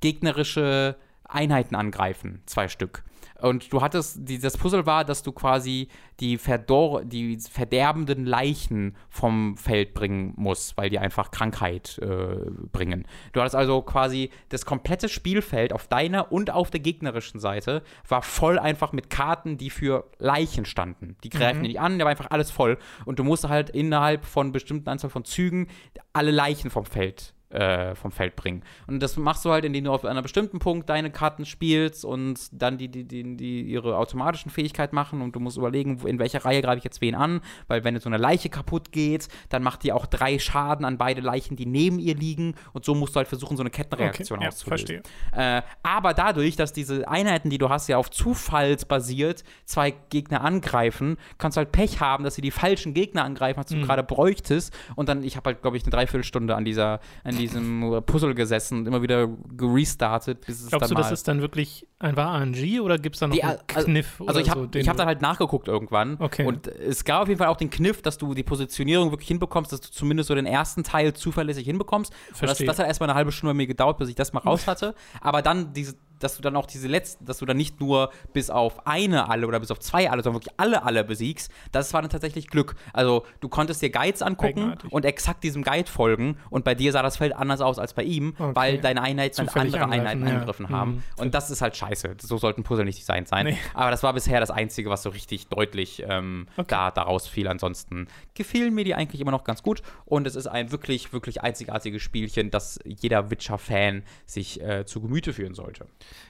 [0.00, 3.04] gegnerische Einheiten angreifen, zwei Stück.
[3.40, 5.88] Und du hattest, die, das Puzzle war, dass du quasi
[6.18, 13.06] die, verdor die verderbenden Leichen vom Feld bringen musst, weil die einfach Krankheit äh, bringen.
[13.32, 18.22] Du hattest also quasi das komplette Spielfeld auf deiner und auf der gegnerischen Seite war
[18.22, 21.16] voll einfach mit Karten, die für Leichen standen.
[21.22, 22.78] Die greifen die nicht an, da war einfach alles voll.
[23.04, 25.68] Und du musst halt innerhalb von bestimmten Anzahl von Zügen
[26.12, 28.62] alle Leichen vom Feld äh, vom Feld bringen.
[28.86, 32.38] Und das machst du halt, indem du auf einem bestimmten Punkt deine Karten spielst und
[32.52, 36.44] dann die, die, die, die ihre automatischen Fähigkeit machen und du musst überlegen, in welcher
[36.44, 39.62] Reihe greife ich jetzt wen an, weil wenn jetzt so eine Leiche kaputt geht, dann
[39.62, 43.14] macht die auch drei Schaden an beide Leichen, die neben ihr liegen und so musst
[43.14, 45.02] du halt versuchen, so eine Kettenreaktion Okay, ja, auszulösen.
[45.32, 45.58] verstehe.
[45.58, 51.16] Äh, aber dadurch, dass diese Einheiten, die du hast, ja auf Zufallsbasiert zwei Gegner angreifen,
[51.38, 53.82] kannst du halt Pech haben, dass sie die falschen Gegner angreifen, als du Mhm.
[53.82, 54.76] gerade bräuchtest.
[54.96, 58.78] Und dann, ich habe halt, glaube ich, eine Dreiviertelstunde an dieser, an diesem Puzzle gesessen
[58.80, 62.80] und immer wieder gerestartet, bis es Glaubst dann du, das ist dann wirklich einfach RNG
[62.80, 64.20] oder gibt es da noch Die, einen also- Kniff?
[64.20, 66.44] Also oder ich habe so, ich hab dann halt nachgeguckt irgendwann Okay.
[66.46, 69.72] und es gab auf jeden Fall auch den Kniff, dass du die Positionierung wirklich hinbekommst,
[69.72, 72.12] dass du zumindest so den ersten Teil zuverlässig hinbekommst.
[72.40, 74.40] Und das, das hat erstmal eine halbe Stunde bei mir gedauert, bis ich das mal
[74.40, 74.94] raus hatte.
[75.20, 78.50] Aber dann diese, dass du dann auch diese letzten, dass du dann nicht nur bis
[78.50, 82.02] auf eine alle oder bis auf zwei alle, sondern wirklich alle alle besiegst, das war
[82.02, 82.74] dann tatsächlich Glück.
[82.92, 84.92] Also du konntest dir Guides angucken Eigenartig.
[84.92, 88.02] und exakt diesem Guide folgen und bei dir sah das Feld anders aus als bei
[88.02, 88.54] ihm, Okay.
[88.54, 90.32] weil deine Einheiten dann andere Einheiten ja.
[90.34, 90.90] angegriffen haben.
[90.92, 91.02] Mhm.
[91.22, 92.16] Und das ist halt scheiße.
[92.20, 93.46] So sollten Puzzle nicht designt sein.
[93.46, 93.58] Nee.
[93.74, 96.66] Aber das war bisher das Einzige, was so richtig deutlich ähm, Okay.
[96.68, 97.48] da daraus fiel.
[97.48, 99.82] Ansonsten gefielen mir die eigentlich immer noch ganz gut.
[100.04, 105.32] Und es ist ein wirklich, wirklich einzigartiges Spielchen, das jeder Witcher-Fan sich äh, zu Gemüte
[105.32, 105.86] führen sollte.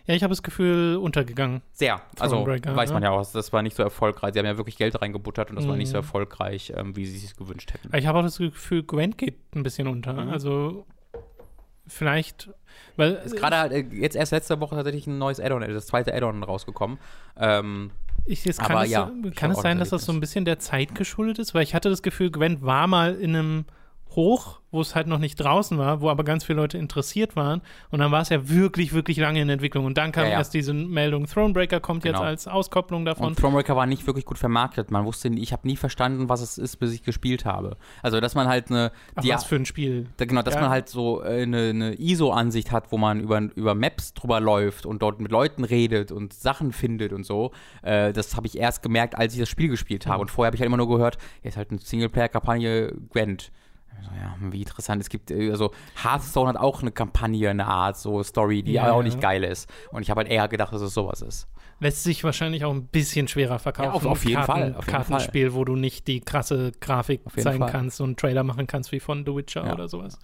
[0.06, 1.62] Ja, ich habe das Gefühl, untergegangen.
[1.72, 2.00] Sehr.
[2.18, 3.06] Also weiß man ne?
[3.08, 4.32] ja auch, das war nicht so erfolgreich.
[4.32, 6.02] Sie haben ja wirklich Geld reingebuttert und das war nicht so Mhm.
[6.04, 7.94] erfolgreich, ähm, wie sie es gewünscht hätten.
[7.96, 10.14] Ich habe auch das Gefühl, Gwent geht ein bisschen unter.
[10.14, 10.30] Mhm.
[10.30, 10.86] Also
[11.86, 12.50] vielleicht,
[12.96, 15.86] weil Ist gerade halt, äh, jetzt erst letzte Woche tatsächlich ein neues Add-on, äh, das
[15.86, 16.98] zweite Add-on rausgekommen.
[17.36, 17.90] Ähm,
[18.24, 20.44] ich, es kann, aber es, ja, kann es sein, das dass das so ein bisschen
[20.44, 23.64] der Zeit geschuldet ist, weil ich hatte das Gefühl, Gwent war mal in einem
[24.16, 27.62] Hoch, wo es halt noch nicht draußen war, wo aber ganz viele Leute interessiert waren.
[27.90, 29.84] Und dann war es ja wirklich, wirklich lange in Entwicklung.
[29.86, 30.36] Und dann kam Ja, ja.
[30.38, 32.18] erst diese Meldung, Thronebreaker kommt Genau.
[32.18, 33.28] jetzt als Auskopplung davon.
[33.28, 34.90] Und Thronebreaker war nicht wirklich gut vermarktet.
[34.90, 37.76] Man wusste, ich habe nie verstanden, was es ist, bis ich gespielt habe.
[38.02, 40.06] Also, dass man halt eine, Ach, die, was für ein Spiel.
[40.18, 40.60] da- genau, dass Ja.
[40.62, 44.84] man halt so äh, eine, eine ISO-Ansicht hat, wo man über, über Maps drüber läuft
[44.84, 47.52] und dort mit Leuten redet und Sachen findet und so.
[47.82, 50.16] Äh, das habe ich erst gemerkt, als ich das Spiel gespielt habe.
[50.18, 50.20] Mhm.
[50.22, 53.50] Und vorher habe ich halt immer nur gehört, jetzt halt eine Singleplayer-Kampagne Gwent.
[53.98, 55.02] Also, ja, wie interessant.
[55.02, 55.72] Es gibt, äh, also
[56.02, 59.02] Hearthstone hat auch eine Kampagne, eine Art, so Story, die Ja, auch ja.
[59.04, 59.68] nicht geil ist.
[59.90, 61.48] Und ich habe halt eher gedacht, dass es sowas ist.
[61.80, 63.88] Lässt sich wahrscheinlich auch ein bisschen schwerer verkaufen.
[63.90, 67.20] Ja, auf- auf jeden Karten, Fall, auf jeden Kartenspiel, wo du nicht die krasse Grafik
[67.36, 67.70] zeigen Fall.
[67.70, 69.74] kannst und Trailer machen kannst wie von The Witcher Ja.
[69.74, 70.18] oder sowas.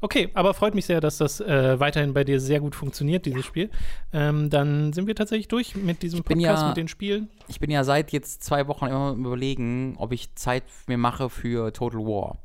[0.00, 3.44] Okay, aber freut mich sehr, dass das äh, weiterhin bei dir sehr gut funktioniert, dieses
[3.46, 3.70] Spiel.
[4.12, 7.30] Ähm, dann sind wir tatsächlich durch mit diesem Podcast, ja- mit den Spielen.
[7.48, 11.30] Ich bin ja seit jetzt zwei Wochen immer am überlegen, ob ich Zeit mir mache
[11.30, 12.36] für Total War.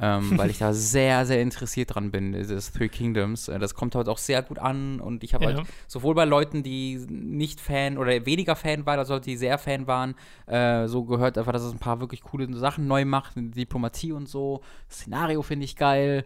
[0.00, 3.48] Ähm, weil ich da sehr, sehr interessiert dran bin, dieses Three Kingdoms.
[3.48, 5.54] Äh, Das kommt heute auch sehr gut an und ich habe Ja.
[5.54, 9.56] halt sowohl bei Leuten, die nicht Fan oder weniger Fan waren, als Leute, die sehr
[9.58, 10.14] Fan waren,
[10.46, 14.28] äh, so gehört einfach, dass es ein paar wirklich coole Sachen neu macht, Diplomatie und
[14.28, 14.62] so.
[14.90, 16.24] Szenario finde ich geil.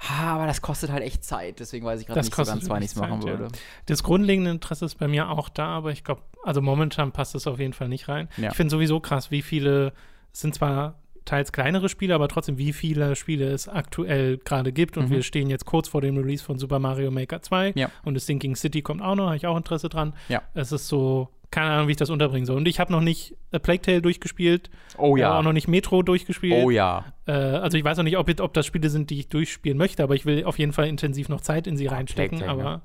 [0.00, 2.68] Ha, aber das kostet halt echt Zeit, deswegen weiß ich gerade Das nicht so ganz,
[2.68, 3.38] wann ich es machen Zeit, ja.
[3.38, 3.54] würde.
[3.86, 7.46] Das grundlegende Interesse ist bei mir auch da, aber ich glaube, also momentan passt es
[7.46, 8.28] auf jeden Fall nicht rein.
[8.36, 8.50] Ja.
[8.50, 9.92] Ich finde sowieso krass, wie viele,
[10.32, 14.96] es sind zwar teils kleinere Spiele, aber trotzdem, wie viele Spiele es aktuell gerade gibt.
[14.96, 15.10] Und Mhm.
[15.10, 17.90] wir stehen jetzt kurz vor dem Release von Super Mario Maker 2 Ja.
[18.04, 20.14] und das Thinking City kommt auch noch, habe ich auch Interesse dran.
[20.28, 20.42] Ja.
[20.54, 22.56] Es ist so, keine Ahnung, wie ich das unterbringen soll.
[22.56, 26.02] Und ich habe noch nicht A Plague Tale durchgespielt, Oh äh, auch noch nicht Metro
[26.02, 26.62] durchgespielt.
[26.64, 27.04] Oh ja.
[27.26, 30.02] Äh, also ich weiß noch nicht, ob, ob das Spiele sind, die ich durchspielen möchte,
[30.02, 32.40] aber ich will auf jeden Fall intensiv noch Zeit in sie reinstecken.
[32.40, 32.82] Tale, aber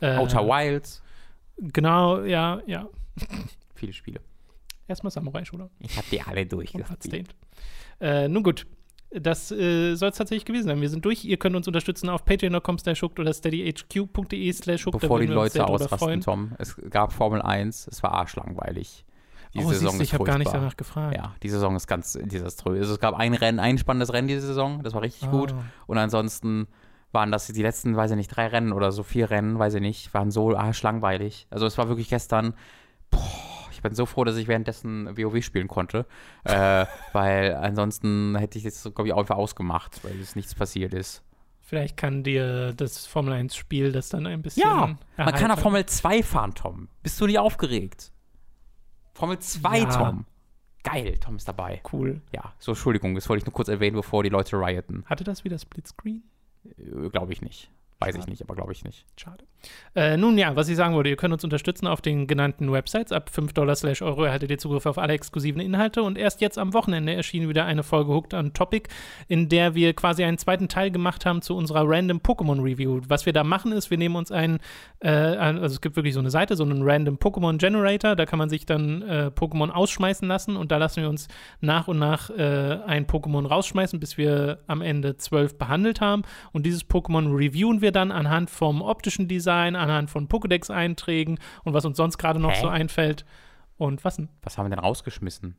[0.00, 1.02] äh, Outer Wilds.
[1.58, 2.86] Genau, ja, ja.
[3.74, 4.20] Viele Spiele.
[4.88, 7.34] Erstmal Samurai Shodown Ich habe die alle durchgespielt.
[8.00, 8.66] Äh, nun gut,
[9.10, 10.80] das äh, soll es tatsächlich gewesen sein.
[10.80, 11.24] Wir sind durch.
[11.24, 14.84] Ihr könnt uns unterstützen auf patreon.com slash oder steadyhq.de slash.
[14.86, 16.20] Bevor die Leute ausrasten.
[16.20, 16.52] Tom.
[16.58, 19.04] Es gab Formel 1, es war arschlangweilig.
[19.54, 21.16] Die Oh, Saison siehst ich habe gar nicht danach gefragt.
[21.16, 22.80] Ja, die Saison ist ganz desaströs.
[22.80, 25.30] Also es gab ein Rennen, ein spannendes Rennen diese Saison, das war richtig Ah.
[25.30, 25.54] gut.
[25.86, 26.66] Und ansonsten
[27.12, 29.80] waren das die letzten, weiß ich nicht, drei Rennen oder so vier Rennen, weiß ich
[29.80, 31.46] nicht, waren so arschlangweilig.
[31.48, 32.52] Also es war wirklich gestern,
[33.10, 33.20] boah,
[33.88, 36.06] bin so froh, dass ich währenddessen WoW spielen konnte,
[36.44, 40.94] äh, weil ansonsten hätte ich jetzt, glaube ich, auch einfach ausgemacht, weil es nichts passiert
[40.94, 41.22] ist.
[41.60, 44.62] Vielleicht kann dir das Formel 1-Spiel das dann ein bisschen.
[44.62, 46.88] Ja, Man kann auf Formel 2 fahren, Tom.
[47.02, 48.12] Bist du nicht aufgeregt?
[49.14, 49.86] Formel 2, Ja.
[49.86, 50.24] Tom.
[50.84, 51.80] Geil, Tom ist dabei.
[51.92, 52.20] Cool.
[52.32, 55.04] Ja, so Entschuldigung, das wollte ich nur kurz erwähnen, bevor die Leute rioten.
[55.06, 56.22] Hatte das wieder Splitscreen?
[56.78, 57.68] Äh, glaube ich nicht.
[57.98, 58.30] Weiß ich Schade.
[58.30, 59.06] nicht, aber glaube ich nicht.
[59.16, 59.44] Schade.
[59.94, 63.10] Äh, nun ja, was ich sagen wollte, ihr könnt uns unterstützen auf den genannten Websites.
[63.10, 66.02] Ab 5 Dollar slash Euro erhaltet ihr Zugriff auf alle exklusiven Inhalte.
[66.02, 68.90] Und erst jetzt am Wochenende erschien wieder eine Folge Hooked on Topic,
[69.28, 73.00] in der wir quasi einen zweiten Teil gemacht haben zu unserer Random Pokémon Review.
[73.08, 74.58] Was wir da machen ist, wir nehmen uns einen,
[75.00, 78.38] äh, also es gibt wirklich so eine Seite, so einen Random Pokémon Generator, da kann
[78.38, 81.28] man sich dann äh, Pokémon ausschmeißen lassen und da lassen wir uns
[81.60, 86.22] nach und nach äh, ein Pokémon rausschmeißen, bis wir am Ende zwölf behandelt haben.
[86.52, 91.84] Und dieses Pokémon reviewen wir dann anhand vom optischen Design, anhand von Pokédex-Einträgen und was
[91.84, 92.60] uns sonst gerade noch Hä?
[92.60, 93.24] so einfällt.
[93.76, 94.28] Und was denn?
[94.42, 95.56] Was haben wir denn rausgeschmissen?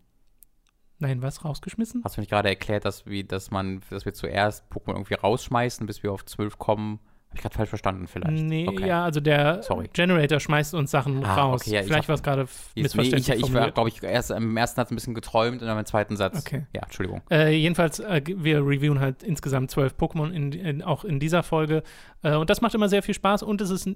[0.99, 2.01] Nein, was rausgeschmissen?
[2.03, 5.85] Hast du nicht gerade erklärt, dass, wie, dass, man, dass wir zuerst Pokémon irgendwie rausschmeißen,
[5.85, 6.99] bis wir auf 12 kommen?
[7.29, 8.43] Habe ich gerade falsch verstanden vielleicht?
[8.43, 8.87] Nee, okay.
[8.87, 9.89] ja, also der Sorry.
[9.93, 11.61] Generator schmeißt uns Sachen Ah, raus.
[11.61, 14.01] okay, ja, ich Vielleicht war es gerade Jetzt- nee, missverständlich ich, ich war, glaube ich,
[14.01, 16.39] erst im ersten Satz ein bisschen geträumt und dann im zweiten Satz.
[16.39, 16.65] Okay.
[16.73, 17.21] Ja, Entschuldigung.
[17.29, 21.83] Äh, jedenfalls, äh, wir reviewen halt insgesamt zwölf Pokémon in, in, auch in dieser Folge.
[22.23, 23.43] Äh, und das macht immer sehr viel Spaß.
[23.43, 23.89] Und es ist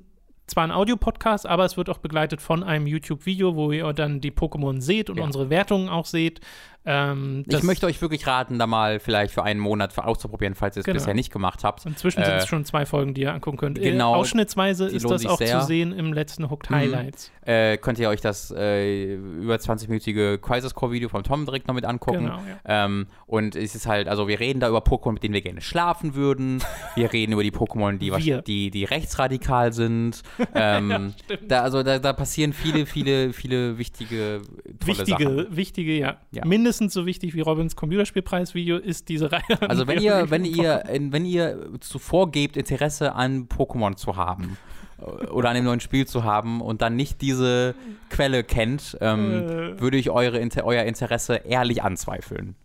[0.48, 4.32] zwar ein Audiopodcast, aber es wird auch begleitet von einem YouTube-Video, wo ihr dann die
[4.32, 5.24] Pokémon seht und Ja.
[5.24, 6.42] unsere Wertungen auch seht.
[6.84, 10.80] Ähm, ich möchte euch wirklich raten, da mal vielleicht für einen Monat auszuprobieren, falls ihr
[10.80, 10.96] es Genau.
[10.98, 11.86] bisher nicht gemacht habt.
[11.86, 13.80] Inzwischen sind Äh, es schon zwei Folgen, die ihr angucken könnt.
[13.80, 15.60] genau, äh, ausschnittsweise die ist das auch sehr.
[15.60, 16.76] zu sehen im letzten Hooked Mhm.
[16.76, 17.32] Highlights.
[17.46, 21.76] Äh, könnt ihr euch das äh, über 20-minütige Crisis Core Video von Tom direkt noch
[21.76, 22.26] mit angucken.
[22.26, 22.86] Genau, ja.
[22.86, 25.62] Ähm, und es ist halt, also wir reden da über Pokémon, mit denen wir gerne
[25.62, 26.64] schlafen würden.
[26.96, 30.24] Wir reden über die Pokémon, die, die, die rechtsradikal sind.
[30.54, 31.14] Ähm,
[31.48, 34.42] da, also da, da passieren viele, viele, viele wichtige,
[34.80, 35.56] tolle Wichtige, Sachen.
[35.56, 36.18] wichtige, ja.
[36.32, 36.46] Ja.
[36.46, 39.62] Mindestens so wichtig wie Robins Computerspielpreis-Video ist diese Reihe.
[39.62, 44.58] Also wenn ihr, wenn ihr, wenn ihr zuvor gebt, Interesse an Pokémon zu haben
[45.00, 47.76] äh, oder an dem neuen Spiel zu haben und dann nicht diese
[48.10, 49.80] Quelle kennt, ähm, Äh.
[49.80, 52.56] würde ich eure, Inter euer Interesse ehrlich anzweifeln.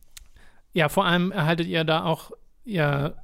[0.72, 2.32] Ja, vor allem erhaltet ihr da auch
[2.64, 3.14] ja,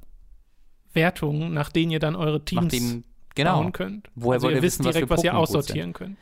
[0.93, 3.03] Wertungen, nach denen ihr dann eure Teams Nachdem,
[3.35, 3.61] genau.
[3.61, 4.09] bauen könnt.
[4.15, 6.17] Woher also wollt ihr wissen, was direkt, für was ihr aussortieren könnt.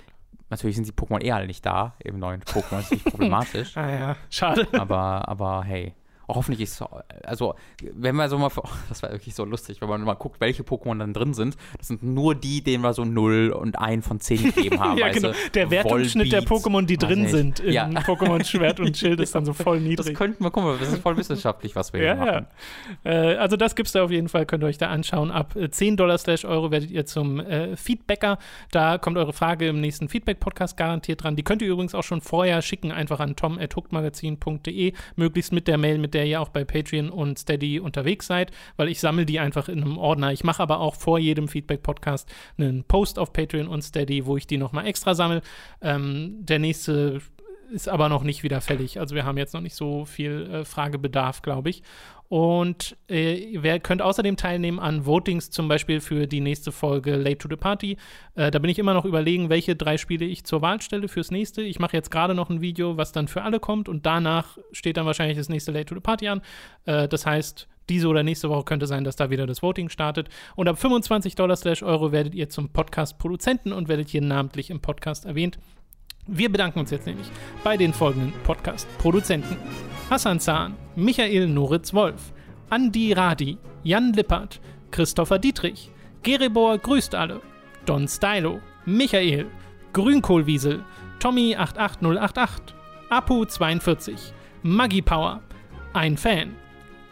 [0.52, 3.76] Natürlich sind die Pokémon eh alle nicht da im neuen Pokémon, das ist nicht problematisch.
[3.78, 4.68] Ah ja, schade.
[4.74, 5.94] aber, aber hey.
[6.36, 6.84] Hoffentlich ist
[7.24, 7.56] also
[7.94, 8.50] wenn wir so mal
[8.90, 11.88] das war wirklich so lustig, wenn man mal guckt, welche Pokémon dann drin sind, das
[11.88, 14.98] sind nur die, denen wir so 0 und 1 von 10 gegeben haben.
[14.98, 15.32] ja, genau.
[15.54, 17.86] Der Wertungsschnitt der Pokémon, die weiß drin sind in Ja.
[17.90, 20.18] Pokémon Schwert und Schild, ist dann so voll Das niedrig.
[20.18, 22.48] könnten wir, guck mal, das ist voll wissenschaftlich, was wir hier Ja, machen.
[23.06, 23.12] ja.
[23.12, 25.32] Äh, also das gibt's da auf jeden Fall, könnt ihr euch da anschauen.
[25.32, 28.38] Ab äh, 10 Dollar slash Euro werdet ihr zum äh, Feedbacker.
[28.72, 31.36] Da kommt eure Frage im nächsten Feedback-Podcast garantiert dran.
[31.36, 35.98] Die könnt ihr übrigens auch schon vorher schicken, einfach an tom.hookmagazin.de, möglichst mit der Mail,
[35.98, 39.70] mit der ihr auch bei Patreon und Steady unterwegs seid, weil ich sammle die einfach
[39.70, 40.32] in einem Ordner.
[40.32, 44.48] Ich mache aber auch vor jedem Feedback-Podcast einen Post auf Patreon und Steady, wo ich
[44.48, 45.42] die nochmal extra sammle.
[45.82, 47.22] Ähm, der nächste
[47.72, 49.00] ist aber noch nicht wieder fällig.
[49.00, 51.84] Also wir haben jetzt noch nicht so viel äh, Fragebedarf, glaube ich.
[52.32, 57.40] Und äh, ihr könnt außerdem teilnehmen an Votings, zum Beispiel für die nächste Folge Late
[57.40, 57.98] to the Party.
[58.36, 61.30] Äh, da bin ich immer noch überlegen, welche drei Spiele ich zur Wahl stelle fürs
[61.30, 61.62] nächste.
[61.62, 64.96] Ich mache jetzt gerade noch ein Video, was dann für alle kommt und danach steht
[64.96, 66.42] dann wahrscheinlich das nächste Late to the Party an.
[66.86, 70.30] Äh, das heißt, diese oder nächste Woche könnte sein, dass da wieder das Voting startet.
[70.56, 74.80] Und ab 25 Dollar slash Euro werdet ihr zum Podcast-Produzenten und werdet hier namentlich im
[74.80, 75.60] Podcast erwähnt.
[76.28, 77.28] Wir bedanken uns jetzt nämlich
[77.66, 79.58] bei den folgenden Podcast-Produzenten:
[80.12, 82.34] Hassan Zahn, Michael Noritz-Wolf,
[82.70, 84.60] Andi Radi, Jan Lippert,
[84.92, 85.90] Christopher Dietrich,
[86.22, 87.40] Gerebor grüßt alle,
[87.86, 89.46] Don Stylo, Michael,
[89.94, 90.84] Grünkohlwiesel,
[91.22, 92.50] Tommy88088,
[93.10, 94.34] Apu42,
[94.64, 95.40] Maggie Power,
[95.94, 96.56] ein Fan,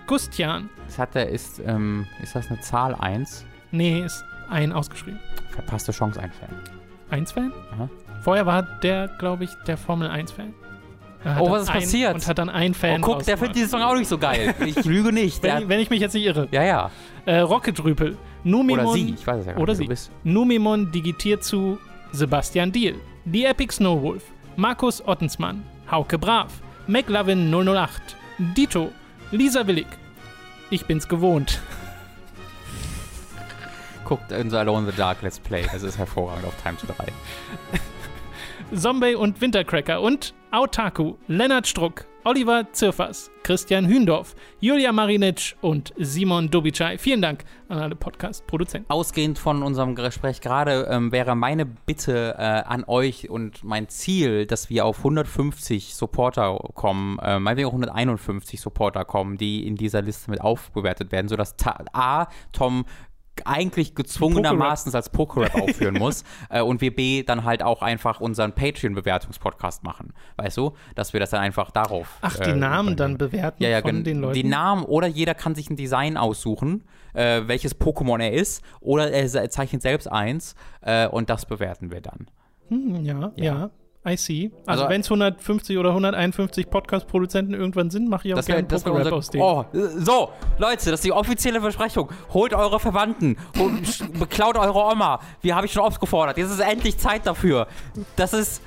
[0.05, 3.45] Gustian, Das hat der, ist, ähm, ist das eine Zahl 1?
[3.71, 5.21] nee, ist ein ausgeschrieben.
[5.51, 7.21] Verpasste Chance, ein Fan.
[7.23, 7.53] 1-Fan?
[7.75, 7.89] Aha.
[8.23, 10.53] Vorher war der, glaube ich, der Formel 1-Fan.
[10.53, 10.58] Er hat
[11.39, 12.15] Oh, was ist ein, passiert?
[12.15, 14.55] Und hat dann ein Fan Oh, guck, der findet diesen Song auch nicht so geil.
[14.65, 15.43] Ich lüge nicht.
[15.43, 16.47] Wenn, wenn ich mich jetzt nicht irre.
[16.51, 16.91] ja, ja.
[17.25, 19.15] Äh, Rocketrüpel, Numimon, Oder sie.
[19.17, 20.03] Ich weiß es ja gar Oder nicht, wer sie.
[20.05, 20.11] du bist.
[20.23, 21.77] Numimon digitiert zu
[22.13, 24.23] Sebastian Diel, die Epic Snowwolf,
[24.55, 26.47] Markus Ottensmann, Hauke Brav,
[26.87, 27.91] McLovin 008,
[28.55, 28.91] Dito,
[29.31, 29.87] Lisa Willig.
[30.69, 31.59] Ich bin's gewohnt.
[34.05, 35.65] Guckt unser Alone in the Dark Let's Play.
[35.71, 37.05] Das ist hervorragend auf Times 3.
[38.75, 46.49] Zombie und Wintercracker und Autaku, Lennart Struck, Oliver Zirfers, Christian Hündorf, Julia Marinic und Simon
[46.49, 46.97] Dobitschei.
[46.97, 48.89] Vielen Dank an alle Podcast-Produzenten.
[48.89, 54.47] Ausgehend von unserem Gespräch gerade ähm, wäre meine Bitte äh, an euch und mein Ziel,
[54.47, 60.01] dass wir auf 150 Supporter kommen, äh, meinetwegen auch 151 Supporter kommen, die in dieser
[60.01, 61.55] Liste mit aufgewertet werden, sodass
[61.93, 62.85] A, Tom
[63.45, 68.53] eigentlich gezwungenermaßen als Pokerap aufführen muss äh, und wir B dann halt auch einfach unseren
[68.53, 70.13] Patreon-Bewertungspodcast machen.
[70.37, 70.73] Weißt du?
[70.95, 72.17] Dass wir das dann einfach darauf.
[72.21, 74.33] Ach, die äh, Namen dann bewerten ja, ja, von den Leuten.
[74.33, 76.83] Die Namen oder jeder kann sich ein Design aussuchen,
[77.13, 82.01] äh, welches Pokémon er ist, oder er zeichnet selbst eins äh, und das bewerten wir
[82.01, 82.27] dann.
[82.69, 83.69] Hm, ja, ja, Ja.
[84.07, 84.49] I see.
[84.65, 88.69] Also, Also- wenn es 150 oder 151 Podcast-Produzenten irgendwann sind, mache ich auch Das gerne
[88.69, 89.13] wär Pokerap unser.
[89.15, 89.43] aus denen.
[89.43, 92.09] Oh, so, Leute, das ist die offizielle Versprechung.
[92.33, 95.19] Holt eure Verwandten, hol, sch- beklaut eure Oma.
[95.41, 96.37] Wie habe ich schon oft gefordert.
[96.37, 97.67] Jetzt ist endlich Zeit dafür.
[98.15, 98.61] Das ist,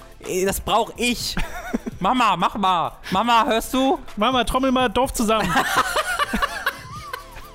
[0.45, 1.35] das brauche ich.
[1.99, 2.93] Mama, mach mal.
[3.11, 3.99] Mama, hörst du?
[4.17, 5.49] Mama, trommel mal Dorf zusammen.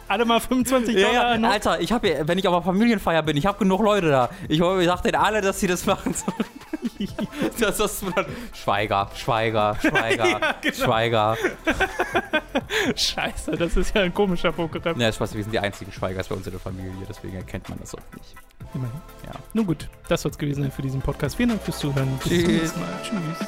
[0.08, 1.32] Alle mal 25 Ja, Dollar.
[1.34, 1.50] ja, noch.
[1.52, 4.30] Alter, ich habe, wenn ich auf einer Familienfeier bin, ich habe genug Leute da.
[4.48, 6.46] Ich, ich sag denen alle, dass sie das machen sollen.
[7.60, 10.76] das dann Schweiger, Schweiger, Schweiger, Ja, genau.
[10.76, 11.38] Schweiger.
[12.96, 14.98] Scheiße, das ist ja ein komischer Pokerap.
[14.98, 17.80] Ja, Spaß, wir sind die einzigen Schweigers bei uns in der Familie, deswegen erkennt man
[17.80, 18.36] das auch nicht.
[18.74, 19.02] Immerhin.
[19.26, 19.32] Ja.
[19.54, 21.36] Nun gut, das soll es gewesen sein für diesen Podcast.
[21.36, 22.08] Vielen Dank fürs Zuhören.
[22.24, 22.48] Bis zum Tschüss.
[22.48, 22.90] nächsten Mal.
[23.04, 23.48] Tschüss.